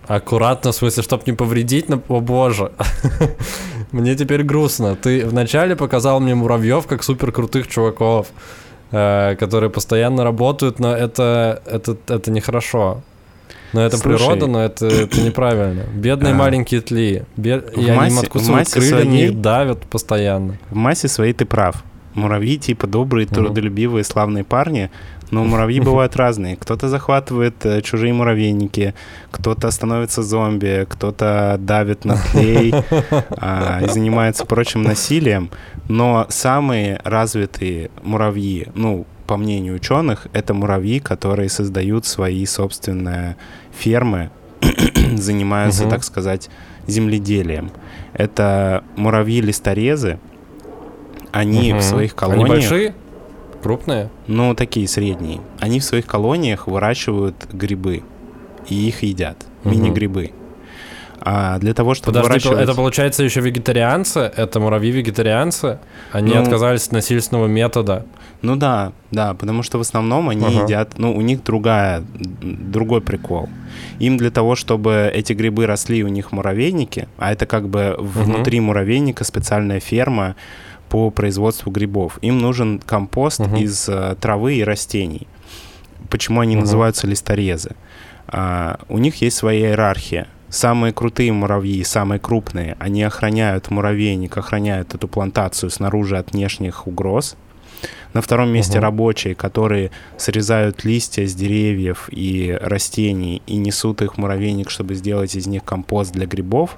Аккуратно, 0.07 0.71
в 0.71 0.75
смысле, 0.75 1.03
чтобы 1.03 1.23
не 1.25 1.33
повредить, 1.33 1.87
но, 1.87 2.01
о 2.09 2.19
боже. 2.19 2.71
мне 3.91 4.15
теперь 4.15 4.43
грустно. 4.43 4.95
Ты 4.95 5.25
вначале 5.25 5.75
показал 5.75 6.19
мне 6.19 6.35
муравьев 6.35 6.87
как 6.87 7.03
супер 7.03 7.31
крутых 7.31 7.67
чуваков, 7.67 8.27
э, 8.91 9.35
которые 9.35 9.69
постоянно 9.69 10.23
работают, 10.23 10.79
но 10.79 10.93
это, 10.93 11.61
это, 11.65 11.95
это 12.07 12.31
нехорошо. 12.31 13.03
Но 13.73 13.81
это 13.81 13.97
Слушай, 13.97 14.17
природа, 14.17 14.47
но 14.47 14.63
это, 14.63 14.87
это 14.87 15.21
неправильно. 15.25 15.83
Бедные 15.93 16.33
а, 16.33 16.35
маленькие 16.35 16.81
тли. 16.81 17.23
Бед... 17.37 17.77
И 17.77 17.91
массе, 17.91 17.99
они 17.99 18.17
откусывают 18.19 18.69
крылья, 18.69 18.89
своей... 18.89 19.25
их 19.25 19.41
давят 19.41 19.79
постоянно. 19.83 20.57
В 20.69 20.75
массе 20.75 21.07
своей 21.07 21.33
ты 21.33 21.45
прав. 21.45 21.83
Муравьи 22.13 22.57
типа 22.57 22.87
добрые, 22.87 23.25
трудолюбивые, 23.25 24.03
славные 24.03 24.43
парни, 24.43 24.91
но 25.31 25.45
муравьи 25.45 25.79
бывают 25.81 26.15
разные. 26.17 26.57
Кто-то 26.57 26.89
захватывает 26.89 27.65
э, 27.65 27.81
чужие 27.81 28.13
муравейники, 28.13 28.93
кто-то 29.31 29.71
становится 29.71 30.21
зомби, 30.21 30.85
кто-то 30.89 31.55
давит 31.57 32.03
на 32.03 32.17
клей 32.17 32.73
а, 33.37 33.81
и 33.83 33.87
занимается 33.87 34.45
прочим 34.45 34.83
насилием. 34.83 35.49
Но 35.87 36.25
самые 36.29 36.99
развитые 37.05 37.91
муравьи, 38.03 38.67
ну, 38.75 39.05
по 39.25 39.37
мнению 39.37 39.75
ученых, 39.75 40.27
это 40.33 40.53
муравьи, 40.53 40.99
которые 40.99 41.47
создают 41.47 42.05
свои 42.05 42.45
собственные 42.45 43.37
фермы, 43.73 44.29
занимаются, 45.15 45.87
так 45.87 46.03
сказать, 46.03 46.49
земледелием. 46.87 47.71
Это 48.13 48.83
муравьи-листорезы, 48.95 50.19
они 51.31 51.73
угу. 51.73 51.79
в 51.79 51.83
своих 51.83 52.15
колониях... 52.15 52.45
Они 52.45 52.55
большие? 52.55 52.93
Крупные? 53.61 54.09
Ну, 54.27 54.55
такие 54.55 54.87
средние. 54.87 55.39
Они 55.59 55.79
в 55.79 55.83
своих 55.83 56.05
колониях 56.05 56.67
выращивают 56.67 57.35
грибы 57.53 58.03
и 58.67 58.87
их 58.87 59.03
едят. 59.03 59.37
Угу. 59.63 59.73
Мини-грибы. 59.73 60.31
А 61.23 61.59
для 61.59 61.73
того, 61.73 61.93
чтобы 61.93 62.19
Подожди, 62.19 62.29
выращивать... 62.29 62.63
это 62.63 62.75
получается 62.75 63.23
еще 63.23 63.41
вегетарианцы? 63.41 64.31
Это 64.35 64.59
муравьи-вегетарианцы? 64.59 65.77
Они 66.11 66.33
ну, 66.33 66.41
отказались 66.41 66.87
от 66.87 66.93
насильственного 66.93 67.45
метода? 67.45 68.05
Ну 68.41 68.55
да, 68.55 68.91
да, 69.11 69.35
потому 69.35 69.61
что 69.61 69.77
в 69.77 69.81
основном 69.81 70.29
они 70.29 70.45
ага. 70.45 70.63
едят... 70.63 70.97
Ну, 70.97 71.15
у 71.15 71.21
них 71.21 71.43
другая, 71.43 72.03
другой 72.15 73.01
прикол. 73.01 73.49
Им 73.99 74.17
для 74.17 74.31
того, 74.31 74.55
чтобы 74.55 75.11
эти 75.13 75.33
грибы 75.33 75.67
росли 75.67 76.03
у 76.03 76.07
них 76.07 76.31
муравейники, 76.31 77.07
а 77.17 77.31
это 77.31 77.45
как 77.45 77.69
бы 77.69 77.95
внутри 77.99 78.59
муравейника 78.59 79.23
специальная 79.23 79.79
ферма, 79.79 80.35
по 80.89 81.09
производству 81.09 81.71
грибов. 81.71 82.19
Им 82.21 82.39
нужен 82.39 82.77
компост 82.79 83.39
угу. 83.39 83.55
из 83.55 83.87
uh, 83.87 84.13
травы 84.15 84.55
и 84.55 84.63
растений. 84.63 85.25
Почему 86.09 86.41
они 86.41 86.55
угу. 86.57 86.63
называются 86.63 87.07
листорезы? 87.07 87.77
А, 88.27 88.79
у 88.89 88.97
них 88.97 89.21
есть 89.21 89.37
своя 89.37 89.69
иерархия. 89.69 90.27
Самые 90.51 90.91
крутые 90.91 91.31
муравьи, 91.31 91.81
самые 91.85 92.19
крупные, 92.19 92.75
они 92.77 93.03
охраняют 93.03 93.71
муравейник, 93.71 94.35
охраняют 94.37 94.93
эту 94.93 95.07
плантацию 95.07 95.69
снаружи 95.69 96.17
от 96.17 96.33
внешних 96.33 96.87
угроз. 96.87 97.37
На 98.13 98.21
втором 98.21 98.49
месте 98.49 98.77
угу. 98.77 98.83
рабочие, 98.83 99.33
которые 99.33 99.91
срезают 100.17 100.83
листья 100.83 101.25
с 101.25 101.33
деревьев 101.33 102.09
и 102.11 102.57
растений 102.61 103.41
и 103.47 103.55
несут 103.55 104.01
их 104.01 104.15
в 104.15 104.17
муравейник, 104.17 104.69
чтобы 104.69 104.95
сделать 104.95 105.35
из 105.35 105.47
них 105.47 105.63
компост 105.63 106.11
для 106.11 106.25
грибов. 106.25 106.77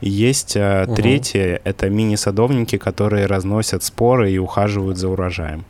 И 0.00 0.08
есть 0.08 0.56
угу. 0.56 0.94
третье, 0.94 1.60
это 1.62 1.90
мини-садовники, 1.90 2.78
которые 2.78 3.26
разносят 3.26 3.84
споры 3.84 4.32
и 4.32 4.38
ухаживают 4.38 4.96
за 4.96 5.08
урожаем. 5.08 5.66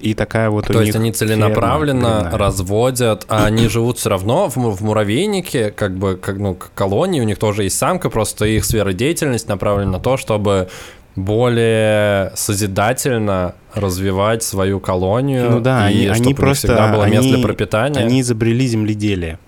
И 0.00 0.14
такая 0.14 0.50
вот 0.50 0.66
То 0.66 0.78
у 0.78 0.80
есть 0.80 0.94
они 0.94 1.12
целенаправленно 1.12 2.20
ферма, 2.24 2.38
разводят, 2.38 3.24
а 3.28 3.46
они 3.46 3.68
живут 3.68 3.98
все 3.98 4.10
равно 4.10 4.48
в, 4.48 4.56
в 4.56 4.82
муравейнике, 4.82 5.70
как 5.70 5.96
бы 5.96 6.16
как, 6.16 6.38
ну, 6.38 6.56
колонии, 6.74 7.20
у 7.20 7.24
них 7.24 7.38
тоже 7.38 7.64
есть 7.64 7.76
самка, 7.76 8.10
просто 8.10 8.44
их 8.44 8.64
сфера 8.64 8.92
деятельности 8.92 9.48
направлена 9.48 9.92
на 9.92 10.00
то, 10.00 10.16
чтобы 10.16 10.68
более 11.16 12.32
созидательно 12.36 13.54
развивать 13.74 14.42
свою 14.42 14.80
колонию. 14.80 15.50
Ну 15.50 15.60
да, 15.60 15.90
и 15.90 16.06
они, 16.06 16.26
они 16.26 16.34
просто 16.34 16.68
всегда 16.68 16.92
было 16.92 17.04
они, 17.04 17.16
место 17.16 17.34
для 17.34 17.42
пропитания. 17.44 18.00
Они 18.00 18.20
изобрели 18.20 18.66
земледелие. 18.66 19.38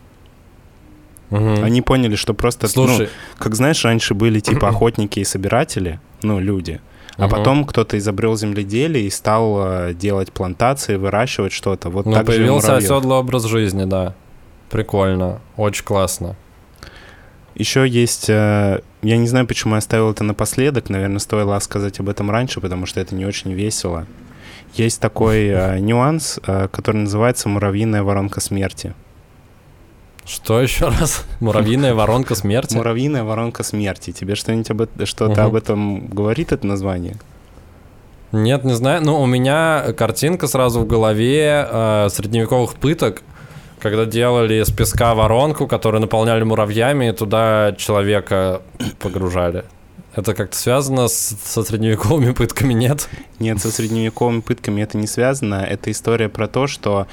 Угу. 1.31 1.63
Они 1.63 1.81
поняли, 1.81 2.17
что 2.17 2.35
просто, 2.35 2.67
ну, 2.67 2.87
Слушай, 2.87 3.07
ну, 3.07 3.37
как 3.39 3.55
знаешь, 3.55 3.85
раньше 3.85 4.15
были 4.15 4.41
типа 4.41 4.69
охотники 4.71 5.21
и 5.21 5.25
собиратели, 5.25 6.01
ну, 6.23 6.41
люди. 6.41 6.81
А 7.21 7.27
угу. 7.27 7.37
потом 7.37 7.65
кто-то 7.67 7.99
изобрел 7.99 8.35
земледелие 8.35 9.05
и 9.05 9.11
стал 9.11 9.59
э, 9.61 9.95
делать 9.95 10.33
плантации, 10.33 10.97
выращивать 10.97 11.53
что-то. 11.53 11.91
Вот 11.91 12.07
ну, 12.07 12.13
так 12.13 12.25
появился 12.27 12.77
оседлый 12.77 13.19
образ 13.19 13.45
жизни, 13.45 13.85
да. 13.85 14.15
Прикольно, 14.71 15.41
очень 15.59 15.85
классно. 15.85 16.35
Еще 17.55 17.87
есть, 17.87 18.31
э, 18.31 18.81
я 19.03 19.17
не 19.19 19.29
знаю, 19.29 19.47
почему 19.47 19.75
я 19.75 19.79
оставил 19.79 20.11
это 20.11 20.25
напоследок, 20.25 20.89
наверное, 20.89 21.19
стоило 21.19 21.59
сказать 21.59 22.01
об 22.01 22.09
этом 22.09 22.31
раньше, 22.31 22.63
потому 22.63 22.87
что 22.87 23.01
это 23.01 23.15
не 23.15 23.27
очень 23.27 23.53
весело. 23.53 24.07
Есть 24.73 25.01
такой 25.03 25.49
э, 25.49 25.79
нюанс, 25.79 26.39
который 26.43 27.03
называется 27.03 27.51
муравьиная 27.51 28.03
воронка 28.03 28.41
смерти. 28.41 28.95
Что 30.25 30.61
еще 30.61 30.89
раз? 30.89 31.25
Муравьиная 31.41 31.95
воронка 31.95 32.35
смерти? 32.35 32.77
Муравьиная 32.77 33.25
воронка 33.25 33.63
смерти. 33.63 34.13
Тебе 34.13 34.35
что-нибудь 34.35 34.71
об, 34.71 35.07
что-то 35.07 35.45
об 35.45 35.55
этом 35.55 36.09
говорит 36.09 36.53
это 36.53 36.67
название? 36.67 37.17
Нет, 38.33 38.65
не 38.65 38.75
знаю. 38.75 39.03
Ну, 39.05 39.21
у 39.21 39.27
меня 39.27 39.93
картинка 39.97 40.47
сразу 40.47 40.81
в 40.81 40.87
голове 40.87 41.67
э, 41.69 42.09
средневековых 42.11 42.75
пыток, 42.75 43.23
когда 43.81 44.05
делали 44.05 44.63
из 44.63 44.71
песка 44.71 45.15
воронку, 45.15 45.67
которую 45.67 46.01
наполняли 46.01 46.45
муравьями, 46.45 47.09
и 47.09 47.13
туда 47.13 47.75
человека 47.77 48.63
погружали. 49.01 49.65
Это 50.15 50.35
как-то 50.35 50.57
связано 50.57 51.09
с, 51.09 51.37
со 51.45 51.63
средневековыми 51.63 52.33
пытками, 52.33 52.73
нет? 52.73 53.09
Нет, 53.39 53.61
со 53.61 53.71
средневековыми 53.71 54.41
пытками 54.41 54.83
это 54.83 54.97
не 54.99 55.07
связано. 55.07 55.67
Это 55.69 55.91
история 55.91 56.29
про 56.29 56.47
то, 56.47 56.67
что 56.67 57.07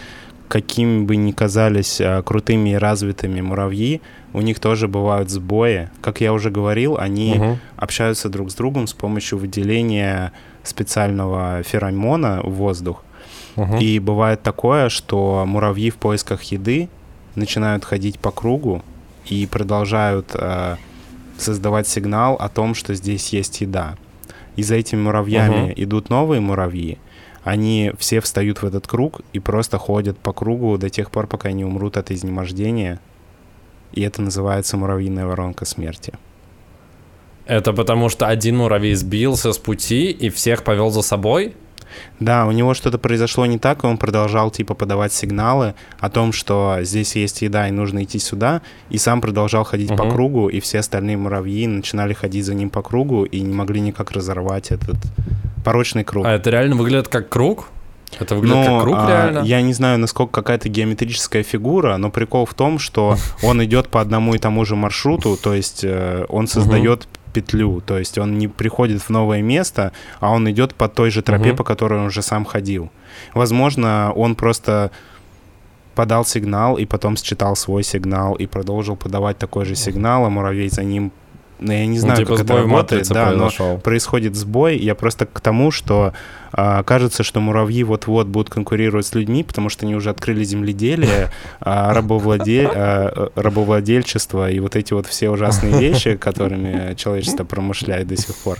какими 0.47 1.03
бы 1.03 1.15
ни 1.15 1.31
казались 1.31 1.99
а, 1.99 2.21
крутыми 2.21 2.71
и 2.71 2.75
развитыми 2.75 3.41
муравьи, 3.41 4.01
у 4.33 4.41
них 4.41 4.59
тоже 4.59 4.87
бывают 4.87 5.29
сбои. 5.29 5.89
Как 6.01 6.21
я 6.21 6.33
уже 6.33 6.49
говорил, 6.49 6.97
они 6.97 7.35
угу. 7.37 7.59
общаются 7.75 8.29
друг 8.29 8.51
с 8.51 8.55
другом 8.55 8.87
с 8.87 8.93
помощью 8.93 9.37
выделения 9.39 10.31
специального 10.63 11.63
феромона 11.63 12.41
в 12.43 12.51
воздух. 12.51 13.03
Угу. 13.55 13.77
И 13.77 13.99
бывает 13.99 14.43
такое, 14.43 14.89
что 14.89 15.43
муравьи 15.47 15.89
в 15.89 15.95
поисках 15.95 16.43
еды 16.43 16.89
начинают 17.35 17.83
ходить 17.85 18.19
по 18.19 18.31
кругу 18.31 18.83
и 19.25 19.45
продолжают 19.47 20.31
э, 20.33 20.75
создавать 21.37 21.87
сигнал 21.87 22.35
о 22.35 22.49
том, 22.49 22.75
что 22.75 22.93
здесь 22.93 23.29
есть 23.33 23.61
еда. 23.61 23.95
И 24.55 24.63
за 24.63 24.75
этими 24.75 25.01
муравьями 25.01 25.71
угу. 25.71 25.73
идут 25.75 26.09
новые 26.09 26.41
муравьи, 26.41 26.97
они 27.47 27.93
все 27.97 28.19
встают 28.19 28.61
в 28.61 28.65
этот 28.65 28.87
круг 28.87 29.21
и 29.31 29.39
просто 29.39 29.77
ходят 29.77 30.19
по 30.19 30.33
кругу 30.33 30.77
до 30.77 30.89
тех 30.89 31.09
пор, 31.09 31.27
пока 31.27 31.53
не 31.53 31.63
умрут 31.63 31.95
от 31.95 32.11
изнемождения. 32.11 32.99
И 33.93 34.01
это 34.01 34.21
называется 34.21 34.75
муравьиная 34.75 35.25
воронка 35.25 35.63
смерти. 35.63 36.11
Это 37.45 37.71
потому 37.71 38.09
что 38.09 38.27
один 38.27 38.57
муравей 38.57 38.95
сбился 38.95 39.53
с 39.53 39.57
пути 39.57 40.11
и 40.11 40.29
всех 40.29 40.65
повел 40.65 40.89
за 40.89 41.01
собой? 41.01 41.55
Да, 42.19 42.45
у 42.45 42.51
него 42.51 42.73
что-то 42.73 42.97
произошло 42.97 43.45
не 43.45 43.57
так, 43.57 43.83
и 43.83 43.87
он 43.87 43.97
продолжал, 43.97 44.51
типа, 44.51 44.73
подавать 44.73 45.13
сигналы 45.13 45.75
о 45.99 46.09
том, 46.09 46.31
что 46.31 46.77
здесь 46.81 47.15
есть 47.15 47.41
еда 47.41 47.67
и 47.67 47.71
нужно 47.71 48.03
идти 48.03 48.19
сюда, 48.19 48.61
и 48.89 48.97
сам 48.97 49.21
продолжал 49.21 49.63
ходить 49.63 49.91
угу. 49.91 49.97
по 49.97 50.09
кругу, 50.09 50.47
и 50.47 50.59
все 50.59 50.79
остальные 50.79 51.17
муравьи 51.17 51.67
начинали 51.67 52.13
ходить 52.13 52.45
за 52.45 52.53
ним 52.53 52.69
по 52.69 52.81
кругу 52.81 53.25
и 53.25 53.41
не 53.41 53.53
могли 53.53 53.79
никак 53.79 54.11
разорвать 54.11 54.71
этот 54.71 54.97
порочный 55.63 56.03
круг. 56.03 56.25
А 56.25 56.31
это 56.33 56.49
реально 56.49 56.75
выглядит 56.75 57.07
как 57.07 57.29
круг? 57.29 57.69
Это 58.19 58.35
выглядит 58.35 58.55
но, 58.55 58.77
как 58.77 58.83
круг 58.83 58.95
а, 58.97 59.07
реально? 59.09 59.39
Я 59.39 59.61
не 59.61 59.73
знаю, 59.73 59.99
насколько 59.99 60.31
какая-то 60.31 60.69
геометрическая 60.69 61.43
фигура, 61.43 61.97
но 61.97 62.09
прикол 62.09 62.45
в 62.45 62.53
том, 62.53 62.79
что 62.79 63.17
он 63.43 63.63
идет 63.63 63.89
по 63.89 64.01
одному 64.01 64.33
и 64.33 64.37
тому 64.37 64.65
же 64.65 64.75
маршруту, 64.75 65.37
то 65.41 65.53
есть 65.53 65.83
э, 65.83 66.25
он 66.29 66.47
создает 66.47 67.07
петлю, 67.33 67.81
то 67.81 67.97
есть 67.97 68.17
он 68.17 68.37
не 68.37 68.47
приходит 68.47 69.01
в 69.01 69.09
новое 69.09 69.41
место, 69.41 69.91
а 70.19 70.31
он 70.31 70.49
идет 70.49 70.75
по 70.75 70.87
той 70.87 71.11
же 71.11 71.21
тропе, 71.21 71.53
по 71.53 71.63
которой 71.63 71.99
он 71.99 72.05
уже 72.05 72.21
сам 72.21 72.45
ходил. 72.45 72.89
Возможно, 73.33 74.11
он 74.15 74.35
просто 74.35 74.91
подал 75.95 76.25
сигнал 76.25 76.77
и 76.77 76.85
потом 76.85 77.17
считал 77.17 77.55
свой 77.55 77.83
сигнал 77.83 78.35
и 78.35 78.45
продолжил 78.45 78.95
подавать 78.95 79.37
такой 79.37 79.65
же 79.65 79.75
сигнал, 79.75 80.25
а 80.25 80.29
муравей 80.29 80.69
за 80.69 80.83
ним 80.83 81.11
ну, 81.59 81.71
я 81.71 81.85
не 81.87 81.97
знаю, 81.97 82.19
ну, 82.19 82.25
типа 82.25 82.35
как 82.37 82.45
это 82.45 82.57
работает, 82.57 83.07
да, 83.09 83.27
произошел. 83.27 83.73
но 83.73 83.77
происходит 83.79 84.35
сбой. 84.35 84.77
Я 84.77 84.93
просто 84.93 85.25
к 85.25 85.39
тому, 85.39 85.71
что 85.71 86.13
а, 86.51 86.83
кажется, 86.83 87.23
что 87.23 87.39
муравьи 87.39 87.83
вот-вот 87.83 88.27
будут 88.27 88.49
конкурировать 88.49 89.07
с 89.07 89.15
людьми, 89.15 89.43
потому 89.43 89.69
что 89.69 89.85
они 89.85 89.95
уже 89.95 90.09
открыли 90.11 90.43
земледелие, 90.43 91.31
а, 91.59 91.93
рабовладе... 91.93 92.69
а, 92.71 93.31
рабовладельчество 93.35 94.49
и 94.49 94.59
вот 94.59 94.75
эти 94.75 94.93
вот 94.93 95.07
все 95.07 95.29
ужасные 95.29 95.79
вещи, 95.79 96.15
которыми 96.15 96.93
человечество 96.95 97.43
промышляет 97.43 98.07
до 98.07 98.17
сих 98.17 98.35
пор. 98.35 98.59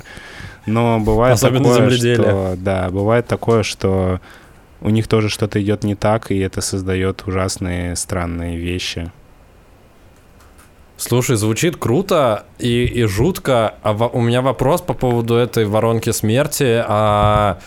Но 0.66 1.00
бывает 1.00 1.36
Особенно 1.36 1.70
такое, 1.70 1.90
земледелие. 1.90 2.16
что 2.16 2.56
да, 2.58 2.90
бывает 2.90 3.28
такое, 3.28 3.64
что 3.64 4.20
у 4.82 4.90
них 4.90 5.08
тоже 5.08 5.30
что-то 5.30 5.62
идет 5.62 5.84
не 5.84 5.96
так, 5.96 6.32
и 6.32 6.38
это 6.40 6.62
создает 6.62 7.24
ужасные 7.28 7.96
странные 7.96 8.58
вещи. 8.58 9.12
Слушай, 10.98 11.36
звучит 11.36 11.78
круто 11.78 12.46
и, 12.58 12.86
и 12.86 13.04
жутко. 13.04 13.76
А 13.84 13.94
в, 13.94 14.10
у 14.14 14.20
меня 14.20 14.42
вопрос 14.42 14.82
по 14.82 14.94
поводу 14.94 15.36
этой 15.36 15.66
воронки 15.66 16.12
смерти. 16.12 16.84
А 16.88 17.60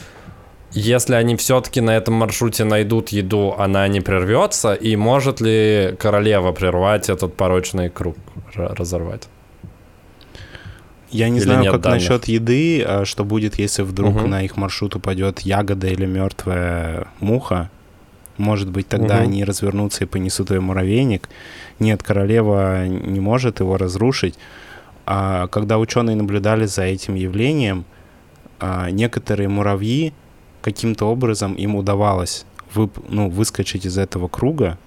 если 0.72 1.14
они 1.14 1.36
все-таки 1.36 1.80
на 1.80 1.96
этом 1.96 2.14
маршруте 2.14 2.64
найдут 2.64 3.10
еду, 3.10 3.54
она 3.56 3.86
не 3.86 4.00
прервется? 4.00 4.74
И 4.74 4.96
может 4.96 5.40
ли 5.40 5.94
королева 5.98 6.50
прервать 6.52 7.08
этот 7.08 7.36
порочный 7.36 7.88
круг, 7.88 8.16
разорвать? 8.54 9.28
Я 11.10 11.28
не 11.28 11.38
или 11.38 11.44
знаю, 11.44 11.72
как 11.72 11.80
данных? 11.80 12.00
насчет 12.02 12.26
еды, 12.26 12.82
а 12.82 13.04
что 13.04 13.24
будет, 13.24 13.58
если 13.58 13.82
вдруг 13.82 14.16
угу. 14.16 14.26
на 14.26 14.42
их 14.42 14.56
маршрут 14.56 14.96
упадет 14.96 15.40
ягода 15.40 15.86
или 15.88 16.06
мертвая 16.06 17.08
муха. 17.20 17.70
Может 18.40 18.70
быть, 18.70 18.88
тогда 18.88 19.16
угу. 19.16 19.24
они 19.24 19.44
развернутся 19.44 20.04
и 20.04 20.06
понесут 20.06 20.50
ее 20.50 20.60
муравейник. 20.60 21.28
Нет, 21.78 22.02
королева 22.02 22.88
не 22.88 23.20
может 23.20 23.60
его 23.60 23.76
разрушить. 23.76 24.36
А 25.04 25.46
когда 25.48 25.78
ученые 25.78 26.16
наблюдали 26.16 26.64
за 26.64 26.84
этим 26.84 27.16
явлением, 27.16 27.84
а, 28.58 28.90
некоторые 28.90 29.48
муравьи 29.48 30.14
каким-то 30.62 31.04
образом 31.04 31.52
им 31.52 31.76
удавалось 31.76 32.46
вып, 32.72 32.98
ну, 33.10 33.28
выскочить 33.28 33.84
из 33.84 33.98
этого 33.98 34.28
круга. 34.28 34.78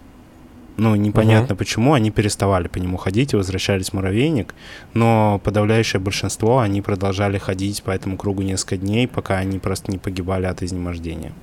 Ну, 0.76 0.96
непонятно 0.96 1.54
uh 1.54 1.56
почему, 1.56 1.94
они 1.94 2.10
переставали 2.10 2.68
по 2.68 2.80
нему 2.80 2.98
ходить 2.98 3.34
и 3.34 3.36
возвращались 3.36 3.90
в 3.90 3.94
муравейник, 3.94 4.56
но 4.96 5.40
подавляющее 5.44 6.00
большинство, 6.00 6.58
они 6.58 6.82
продолжали 6.82 7.38
ходить 7.38 7.84
по 7.84 7.92
этому 7.92 8.18
кругу 8.18 8.42
несколько 8.42 8.78
дней, 8.78 9.08
пока 9.08 9.38
они 9.38 9.60
просто 9.60 9.92
не 9.92 10.00
погибали 10.00 10.48
от 10.48 10.64
изнемождения. 10.64 11.34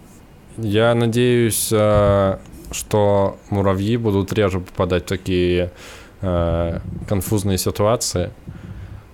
Я 0.62 0.94
надеюсь, 0.94 1.68
э, 1.72 2.38
что 2.70 3.38
муравьи 3.50 3.96
будут 3.96 4.32
реже 4.32 4.61
попадать 4.61 5.04
в 5.04 5.06
такие 5.06 5.72
э, 6.20 6.80
конфузные 7.08 7.58
ситуации. 7.58 8.30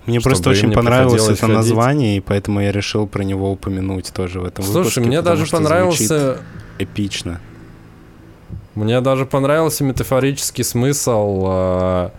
Мне 0.05 0.21
просто 0.21 0.49
очень 0.49 0.71
понравилось 0.71 1.27
это 1.27 1.35
ходить. 1.35 1.55
название, 1.55 2.17
и 2.17 2.21
поэтому 2.21 2.61
я 2.61 2.71
решил 2.71 3.07
про 3.07 3.23
него 3.23 3.51
упомянуть 3.51 4.11
тоже 4.13 4.39
в 4.39 4.45
этом 4.45 4.63
Слушай, 4.63 4.77
выпуске. 4.77 4.93
Слушай, 4.93 5.07
мне 5.07 5.21
даже 5.21 5.45
понравился... 5.47 6.37
Эпично. 6.79 7.41
Мне 8.75 9.01
даже 9.01 9.25
понравился 9.25 9.83
метафорический 9.83 10.63
смысл 10.63 11.45
э, 11.47 12.09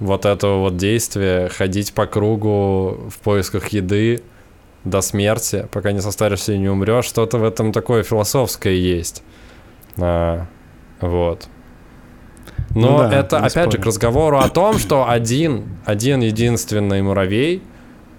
вот 0.00 0.26
этого 0.26 0.58
вот 0.58 0.76
действия, 0.76 1.48
ходить 1.48 1.92
по 1.92 2.06
кругу 2.06 3.08
в 3.10 3.18
поисках 3.22 3.68
еды, 3.68 4.22
до 4.88 5.00
смерти, 5.00 5.66
пока 5.70 5.92
не 5.92 6.00
состаришься 6.00 6.52
и 6.52 6.58
не 6.58 6.68
умрешь. 6.68 7.04
Что-то 7.04 7.38
в 7.38 7.44
этом 7.44 7.72
такое 7.72 8.02
философское 8.02 8.74
есть. 8.74 9.22
А, 9.96 10.46
вот. 11.00 11.48
Но 12.70 12.98
ну 12.98 12.98
да, 12.98 13.20
это, 13.20 13.38
опять 13.38 13.52
спорю. 13.52 13.72
же, 13.72 13.78
к 13.78 13.86
разговору 13.86 14.38
о 14.38 14.48
том, 14.48 14.78
что 14.78 15.08
один, 15.08 15.78
один 15.84 16.20
единственный 16.20 17.02
муравей 17.02 17.62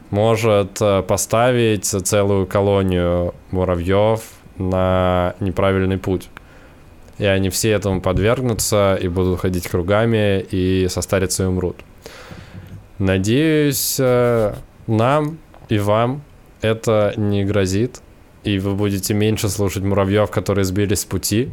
может 0.10 0.82
э, 0.82 1.04
поставить 1.04 1.86
целую 1.86 2.48
колонию 2.48 3.36
муравьев 3.52 4.22
на 4.58 5.36
неправильный 5.40 5.98
путь. 5.98 6.30
И 7.20 7.26
они 7.26 7.50
все 7.50 7.72
этому 7.72 8.02
подвергнутся 8.02 8.98
и 9.00 9.08
будут 9.08 9.42
ходить 9.42 9.68
кругами 9.68 10.40
и 10.40 10.88
состарятся 10.90 11.44
и 11.44 11.46
умрут. 11.48 11.78
Надеюсь, 12.98 13.98
э, 14.00 14.56
нам 14.88 15.38
и 15.70 15.78
вам 15.78 16.24
это 16.62 17.14
не 17.18 17.44
грозит, 17.46 18.02
и 18.44 18.60
вы 18.60 18.76
будете 18.76 19.14
меньше 19.14 19.50
слушать 19.50 19.84
муравьев, 19.84 20.32
которые 20.32 20.66
сбились 20.66 21.02
с 21.02 21.06
пути, 21.06 21.50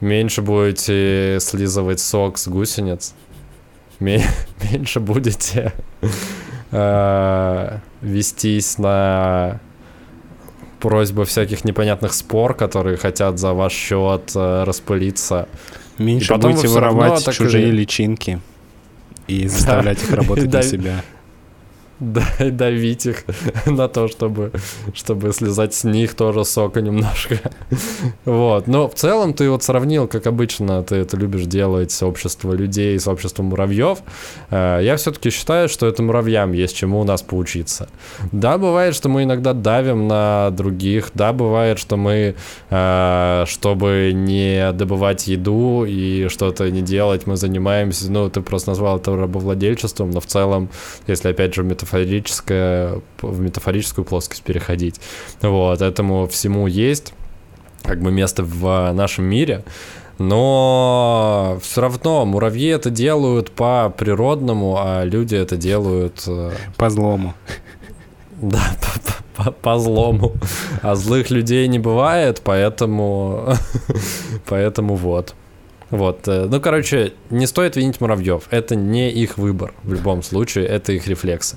меньше 0.00 0.42
будете 0.42 1.38
слизывать 1.40 2.00
сок 2.00 2.38
с 2.38 2.48
гусениц, 2.48 3.14
меньше 4.00 5.00
будете 5.00 5.72
э, 6.70 7.78
вестись 8.00 8.78
на 8.78 9.60
просьбы 10.80 11.26
всяких 11.26 11.64
непонятных 11.64 12.14
спор, 12.14 12.54
которые 12.54 12.96
хотят 12.96 13.38
за 13.38 13.52
ваш 13.52 13.72
счет 13.72 14.32
э, 14.34 14.64
распылиться. 14.64 15.48
Меньше 15.98 16.34
будете 16.36 16.68
воровать 16.68 17.30
чужие 17.34 17.70
личинки 17.70 18.40
и 19.26 19.46
заставлять 19.48 20.02
их 20.02 20.10
работать 20.12 20.50
на 20.50 20.62
себя 20.62 21.04
давить 22.00 23.06
их 23.06 23.24
на 23.66 23.88
то, 23.88 24.08
чтобы, 24.08 24.52
чтобы 24.94 25.32
слезать 25.32 25.74
с 25.74 25.84
них 25.84 26.14
тоже 26.14 26.44
сока 26.44 26.80
немножко. 26.80 27.38
вот. 28.24 28.66
Но 28.66 28.88
в 28.88 28.94
целом 28.94 29.34
ты 29.34 29.50
вот 29.50 29.62
сравнил, 29.62 30.08
как 30.08 30.26
обычно 30.26 30.82
ты 30.82 30.96
это 30.96 31.16
любишь 31.16 31.44
делать, 31.44 31.92
сообщество 31.92 32.52
людей 32.52 32.98
с 32.98 33.06
обществом 33.06 33.46
муравьев. 33.46 33.98
Э, 34.50 34.80
я 34.82 34.96
все-таки 34.96 35.30
считаю, 35.30 35.68
что 35.68 35.86
это 35.86 36.02
муравьям 36.02 36.52
есть 36.52 36.76
чему 36.76 37.00
у 37.00 37.04
нас 37.04 37.22
поучиться. 37.22 37.88
Да, 38.32 38.58
бывает, 38.58 38.94
что 38.94 39.08
мы 39.08 39.24
иногда 39.24 39.52
давим 39.52 40.08
на 40.08 40.50
других. 40.50 41.10
Да, 41.14 41.32
бывает, 41.32 41.78
что 41.78 41.96
мы, 41.96 42.34
э, 42.70 43.44
чтобы 43.46 44.12
не 44.14 44.72
добывать 44.72 45.26
еду 45.28 45.84
и 45.86 46.28
что-то 46.28 46.70
не 46.70 46.80
делать, 46.80 47.26
мы 47.26 47.36
занимаемся, 47.36 48.10
ну, 48.10 48.30
ты 48.30 48.40
просто 48.40 48.70
назвал 48.70 48.96
это 48.96 49.14
рабовладельчеством, 49.14 50.10
но 50.10 50.20
в 50.20 50.26
целом, 50.26 50.70
если 51.06 51.28
опять 51.28 51.54
же 51.54 51.62
метафорически 51.62 51.89
метафорическое, 51.90 53.00
в 53.20 53.40
метафорическую 53.40 54.04
плоскость 54.04 54.42
переходить. 54.42 55.00
Вот, 55.42 55.80
этому 55.80 56.26
всему 56.28 56.66
есть 56.66 57.12
как 57.82 58.00
бы 58.00 58.10
место 58.10 58.42
в 58.44 58.92
нашем 58.92 59.24
мире, 59.24 59.64
но 60.18 61.58
все 61.62 61.80
равно 61.80 62.24
муравьи 62.26 62.68
это 62.68 62.90
делают 62.90 63.50
по 63.50 63.92
природному, 63.96 64.76
а 64.78 65.04
люди 65.04 65.34
это 65.34 65.56
делают... 65.56 66.24
Э, 66.26 66.52
по 66.76 66.90
злому. 66.90 67.34
Да, 68.42 68.74
по, 69.36 69.44
по, 69.44 69.50
по 69.52 69.78
злому. 69.78 70.32
А 70.80 70.94
злых 70.94 71.30
людей 71.30 71.68
не 71.68 71.78
бывает, 71.78 72.40
поэтому... 72.42 73.52
поэтому 74.46 74.94
вот. 74.96 75.34
Вот, 75.90 76.28
э, 76.28 76.46
ну, 76.48 76.60
короче, 76.60 77.14
не 77.30 77.46
стоит 77.46 77.76
винить 77.76 78.00
муравьев. 78.00 78.44
Это 78.50 78.76
не 78.76 79.10
их 79.10 79.38
выбор 79.38 79.74
в 79.82 79.92
любом 79.92 80.22
случае, 80.22 80.66
это 80.66 80.92
их 80.92 81.08
рефлексы. 81.08 81.56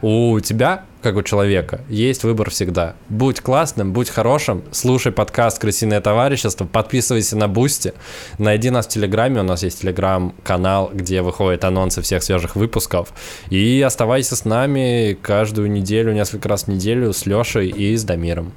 У 0.00 0.40
тебя, 0.40 0.84
как 1.02 1.16
у 1.16 1.22
человека, 1.22 1.82
есть 1.90 2.24
выбор 2.24 2.48
всегда. 2.48 2.96
Будь 3.10 3.40
классным, 3.40 3.92
будь 3.92 4.08
хорошим, 4.08 4.64
слушай 4.72 5.12
подкаст 5.12 5.58
«Крысиное 5.58 6.00
товарищество», 6.00 6.64
подписывайся 6.64 7.36
на 7.36 7.46
Boosty, 7.46 7.92
найди 8.38 8.70
нас 8.70 8.86
в 8.86 8.88
Телеграме, 8.88 9.40
у 9.40 9.44
нас 9.44 9.62
есть 9.62 9.82
Телеграм-канал, 9.82 10.90
где 10.92 11.20
выходят 11.20 11.64
анонсы 11.64 12.00
всех 12.00 12.22
свежих 12.22 12.56
выпусков, 12.56 13.12
и 13.50 13.82
оставайся 13.82 14.34
с 14.34 14.46
нами 14.46 15.16
каждую 15.20 15.70
неделю, 15.70 16.14
несколько 16.14 16.48
раз 16.48 16.64
в 16.64 16.68
неделю 16.68 17.12
с 17.12 17.26
Лешей 17.26 17.68
и 17.68 17.94
с 17.94 18.04
Дамиром. 18.04 18.54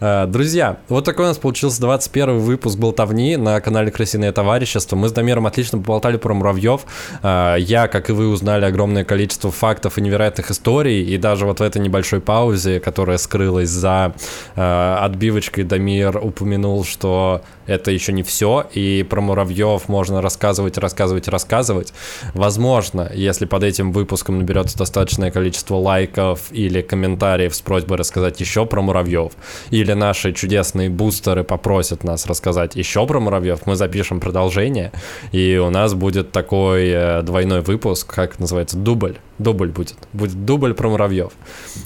Друзья, 0.00 0.78
вот 0.88 1.04
такой 1.04 1.24
у 1.24 1.28
нас 1.28 1.38
получился 1.38 1.80
21 1.80 2.38
выпуск 2.38 2.78
«Болтовни» 2.78 3.36
на 3.36 3.60
канале 3.60 3.90
«Крысиное 3.90 4.32
товарищество». 4.32 4.96
Мы 4.96 5.08
с 5.08 5.12
Дамиром 5.12 5.46
отлично 5.46 5.78
поболтали 5.78 6.16
про 6.16 6.34
муравьев. 6.34 6.82
Э, 7.22 7.56
я, 7.58 7.88
как 7.88 8.10
и 8.10 8.12
вы, 8.12 8.28
узнали 8.28 8.64
огромное 8.64 9.04
количество 9.04 9.50
фактов 9.50 9.98
и 9.98 10.00
невероятных 10.00 10.50
историй. 10.50 11.02
И 11.02 11.16
даже 11.18 11.46
вот 11.46 11.60
в 11.60 11.62
этой 11.62 11.80
небольшой 11.80 12.20
паузе, 12.20 12.80
которая 12.80 13.18
скрылась 13.18 13.70
за 13.70 14.14
э, 14.54 14.96
отбивочкой, 15.00 15.64
Дамир 15.64 16.18
упомянул, 16.18 16.84
что 16.84 17.42
это 17.66 17.90
еще 17.90 18.12
не 18.12 18.22
все, 18.22 18.66
и 18.72 19.04
про 19.08 19.20
муравьев 19.20 19.88
можно 19.88 20.22
рассказывать, 20.22 20.78
рассказывать, 20.78 21.28
рассказывать. 21.28 21.92
Возможно, 22.34 23.10
если 23.12 23.44
под 23.44 23.64
этим 23.64 23.92
выпуском 23.92 24.38
наберется 24.38 24.78
достаточное 24.78 25.30
количество 25.30 25.76
лайков 25.76 26.52
или 26.52 26.80
комментариев 26.82 27.54
с 27.54 27.60
просьбой 27.60 27.98
рассказать 27.98 28.40
еще 28.40 28.66
про 28.66 28.82
муравьев, 28.82 29.32
или 29.70 29.85
наши 29.94 30.32
чудесные 30.32 30.90
бустеры 30.90 31.44
попросят 31.44 32.04
нас 32.04 32.26
рассказать 32.26 32.76
еще 32.76 33.06
про 33.06 33.20
муравьев, 33.20 33.66
мы 33.66 33.76
запишем 33.76 34.20
продолжение, 34.20 34.92
и 35.32 35.56
у 35.56 35.70
нас 35.70 35.94
будет 35.94 36.32
такой 36.32 36.88
э, 36.88 37.22
двойной 37.22 37.60
выпуск, 37.60 38.12
как 38.12 38.38
называется, 38.38 38.76
дубль. 38.76 39.16
Дубль 39.38 39.68
будет. 39.68 39.96
Будет 40.12 40.44
дубль 40.46 40.72
про 40.72 40.88
муравьев. 40.88 41.32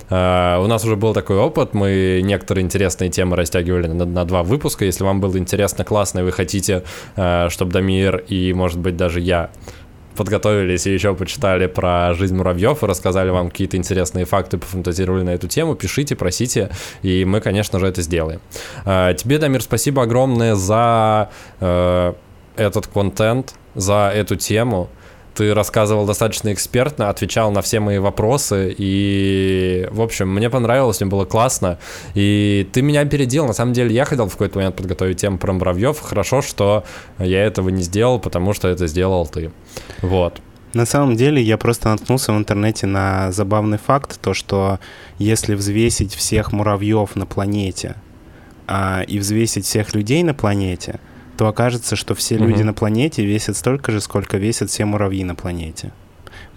Uh, 0.08 0.62
у 0.62 0.68
нас 0.68 0.84
уже 0.84 0.94
был 0.94 1.14
такой 1.14 1.36
опыт, 1.36 1.74
мы 1.74 2.20
некоторые 2.22 2.64
интересные 2.64 3.10
темы 3.10 3.36
растягивали 3.36 3.88
на, 3.88 4.04
на 4.04 4.24
два 4.24 4.44
выпуска. 4.44 4.84
Если 4.84 5.02
вам 5.02 5.20
было 5.20 5.36
интересно, 5.36 5.84
классно, 5.84 6.20
и 6.20 6.22
вы 6.22 6.30
хотите, 6.30 6.84
uh, 7.16 7.50
чтобы 7.50 7.72
Дамир 7.72 8.18
и, 8.18 8.52
может 8.52 8.78
быть, 8.78 8.96
даже 8.96 9.20
я 9.20 9.50
подготовились 10.16 10.86
и 10.86 10.92
еще 10.92 11.14
почитали 11.14 11.66
про 11.66 12.14
жизнь 12.14 12.36
муравьев 12.36 12.82
и 12.82 12.86
рассказали 12.86 13.30
вам 13.30 13.50
какие-то 13.50 13.76
интересные 13.76 14.24
факты, 14.24 14.58
пофантазировали 14.58 15.22
на 15.22 15.30
эту 15.30 15.48
тему, 15.48 15.74
пишите, 15.74 16.16
просите, 16.16 16.70
и 17.02 17.24
мы, 17.24 17.40
конечно 17.40 17.78
же, 17.78 17.86
это 17.86 18.02
сделаем. 18.02 18.40
Uh, 18.84 19.14
тебе, 19.14 19.38
Дамир, 19.38 19.62
спасибо 19.62 20.02
огромное 20.02 20.54
за 20.54 21.30
этот 22.56 22.86
контент, 22.86 23.54
за 23.74 24.12
эту 24.14 24.36
тему 24.36 24.88
ты 25.34 25.54
рассказывал 25.54 26.06
достаточно 26.06 26.52
экспертно, 26.52 27.08
отвечал 27.08 27.50
на 27.50 27.62
все 27.62 27.80
мои 27.80 27.98
вопросы, 27.98 28.74
и, 28.76 29.88
в 29.90 30.00
общем, 30.00 30.28
мне 30.32 30.50
понравилось, 30.50 31.00
мне 31.00 31.10
было 31.10 31.24
классно, 31.24 31.78
и 32.14 32.68
ты 32.72 32.82
меня 32.82 33.00
опередил, 33.00 33.46
на 33.46 33.52
самом 33.52 33.72
деле 33.72 33.94
я 33.94 34.04
хотел 34.04 34.28
в 34.28 34.32
какой-то 34.32 34.58
момент 34.58 34.76
подготовить 34.76 35.20
тему 35.20 35.38
про 35.38 35.52
муравьев, 35.52 36.00
хорошо, 36.00 36.42
что 36.42 36.84
я 37.18 37.44
этого 37.44 37.68
не 37.68 37.82
сделал, 37.82 38.18
потому 38.18 38.52
что 38.52 38.68
это 38.68 38.86
сделал 38.86 39.26
ты, 39.26 39.50
вот. 40.02 40.40
На 40.72 40.86
самом 40.86 41.16
деле 41.16 41.42
я 41.42 41.58
просто 41.58 41.88
наткнулся 41.88 42.32
в 42.32 42.36
интернете 42.36 42.86
на 42.86 43.32
забавный 43.32 43.78
факт, 43.78 44.20
то 44.20 44.34
что 44.34 44.78
если 45.18 45.54
взвесить 45.54 46.14
всех 46.14 46.52
муравьев 46.52 47.16
на 47.16 47.26
планете 47.26 47.96
а, 48.68 49.02
и 49.02 49.18
взвесить 49.18 49.64
всех 49.64 49.94
людей 49.94 50.22
на 50.22 50.32
планете, 50.32 51.00
то 51.40 51.48
окажется, 51.48 51.96
что 51.96 52.14
все 52.14 52.36
угу. 52.36 52.44
люди 52.44 52.60
на 52.60 52.74
планете 52.74 53.24
весят 53.24 53.56
столько 53.56 53.92
же, 53.92 54.02
сколько 54.02 54.36
весят 54.36 54.68
все 54.68 54.84
муравьи 54.84 55.24
на 55.24 55.34
планете. 55.34 55.90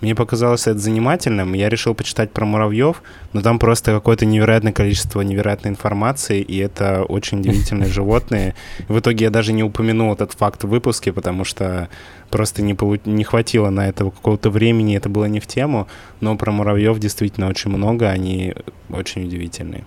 Мне 0.02 0.14
показалось 0.14 0.68
это 0.68 0.78
занимательным, 0.78 1.54
я 1.54 1.70
решил 1.70 1.94
почитать 1.94 2.34
про 2.34 2.44
муравьев, 2.44 3.02
но 3.32 3.42
там 3.42 3.60
просто 3.60 3.94
какое-то 3.94 4.26
невероятное 4.26 4.74
количество 4.74 5.22
невероятной 5.22 5.72
информации, 5.72 6.42
и 6.42 6.58
это 6.58 7.04
очень 7.04 7.40
удивительные 7.40 7.90
животные. 7.94 8.56
В 8.90 9.00
итоге 9.00 9.24
я 9.24 9.32
даже 9.32 9.54
не 9.54 9.64
упомянул 9.64 10.12
этот 10.12 10.34
факт 10.34 10.66
в 10.66 10.68
выпуске, 10.68 11.14
потому 11.14 11.46
что 11.46 11.88
просто 12.30 12.62
не, 12.62 12.74
полу... 12.74 12.98
не 13.06 13.24
хватило 13.24 13.70
на 13.70 13.88
это 13.88 14.04
какого-то 14.04 14.50
времени, 14.50 14.98
это 14.98 15.08
было 15.08 15.30
не 15.30 15.40
в 15.40 15.48
тему, 15.48 15.88
но 16.20 16.36
про 16.36 16.52
муравьев 16.52 17.00
действительно 17.00 17.48
очень 17.48 17.72
много, 17.72 18.10
они 18.10 18.54
очень 18.90 19.24
удивительные. 19.24 19.86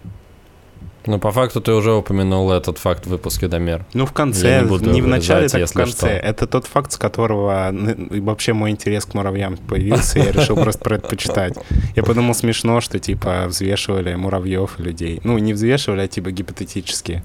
Ну, 1.06 1.18
по 1.18 1.30
факту 1.32 1.60
ты 1.60 1.72
уже 1.72 1.92
упомянул 1.92 2.50
этот 2.50 2.78
факт 2.78 3.06
в 3.06 3.10
выпуске 3.10 3.48
Домер. 3.48 3.84
Ну, 3.94 4.06
в 4.06 4.12
конце, 4.12 4.62
не, 4.62 4.90
не 4.90 5.02
в 5.02 5.06
начале, 5.06 5.48
так 5.48 5.68
в 5.68 5.72
конце. 5.72 5.92
Что. 5.92 6.06
Это 6.08 6.46
тот 6.46 6.66
факт, 6.66 6.92
с 6.92 6.96
которого 6.96 7.72
вообще 8.10 8.52
мой 8.52 8.70
интерес 8.70 9.04
к 9.04 9.14
муравьям 9.14 9.56
появился, 9.56 10.18
я 10.18 10.32
решил 10.32 10.56
просто 10.56 10.82
про 10.82 10.96
это 10.96 11.08
почитать. 11.08 11.54
Я 11.94 12.02
подумал, 12.02 12.34
смешно, 12.34 12.80
что, 12.80 12.98
типа, 12.98 13.46
взвешивали 13.46 14.14
муравьев 14.14 14.78
людей. 14.78 15.20
Ну, 15.24 15.38
не 15.38 15.52
взвешивали, 15.52 16.02
а, 16.02 16.08
типа, 16.08 16.30
гипотетически. 16.30 17.22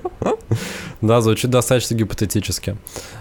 Да, 1.02 1.20
звучит 1.20 1.50
достаточно 1.50 1.94
гипотетически. 1.94 2.76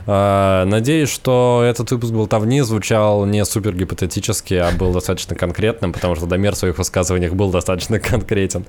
А, 0.08 0.66
надеюсь, 0.66 1.10
что 1.10 1.62
этот 1.66 1.92
выпуск 1.92 2.14
болтовни 2.14 2.62
звучал 2.62 3.26
не 3.26 3.44
супер 3.44 3.76
гипотетически, 3.76 4.54
а 4.54 4.72
был 4.72 4.94
достаточно 4.94 5.36
конкретным, 5.36 5.92
потому 5.92 6.16
что 6.16 6.26
Домер 6.26 6.56
в 6.56 6.58
своих 6.58 6.78
высказываниях 6.78 7.34
был 7.34 7.52
достаточно 7.52 8.00
конкретен. 8.00 8.66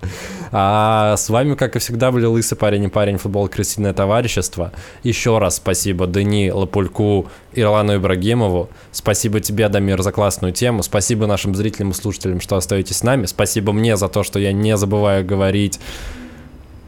А 0.50 1.16
с 1.16 1.28
вами, 1.28 1.54
как 1.54 1.76
и 1.76 1.78
всегда, 1.78 2.10
были 2.10 2.26
Лысый 2.26 2.58
парень 2.58 2.84
и 2.84 2.88
парень 2.88 3.18
футбол 3.18 3.48
Крысиное 3.48 3.92
товарищество. 3.92 4.72
Еще 5.04 5.38
раз 5.38 5.56
спасибо 5.56 6.06
Дани 6.06 6.50
Лапульку, 6.50 7.28
Ирлану 7.52 7.96
Ибрагимову. 7.96 8.68
Спасибо 8.90 9.40
тебе, 9.40 9.68
Дамир, 9.68 10.02
за 10.02 10.10
классную 10.10 10.52
тему. 10.52 10.82
Спасибо 10.82 11.26
нашим 11.26 11.54
зрителям 11.54 11.90
и 11.90 11.94
слушателям, 11.94 12.40
что 12.40 12.56
остаетесь 12.56 12.96
с 12.96 13.02
нами. 13.04 13.26
Спасибо 13.26 13.72
мне 13.72 13.96
за 13.96 14.08
то, 14.08 14.24
что 14.24 14.40
я 14.40 14.52
не 14.52 14.76
забываю 14.76 15.24
говорить 15.24 15.78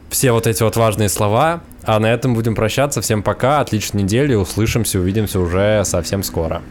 все 0.09 0.31
вот 0.31 0.47
эти 0.47 0.63
вот 0.63 0.75
важные 0.75 1.09
слова. 1.09 1.61
А 1.83 1.99
на 1.99 2.07
этом 2.07 2.33
будем 2.33 2.55
прощаться. 2.55 3.01
Всем 3.01 3.23
пока, 3.23 3.61
отличной 3.61 4.03
недели, 4.03 4.35
услышимся, 4.35 4.99
увидимся 4.99 5.39
уже 5.39 5.83
совсем 5.85 6.23
скоро. 6.23 6.61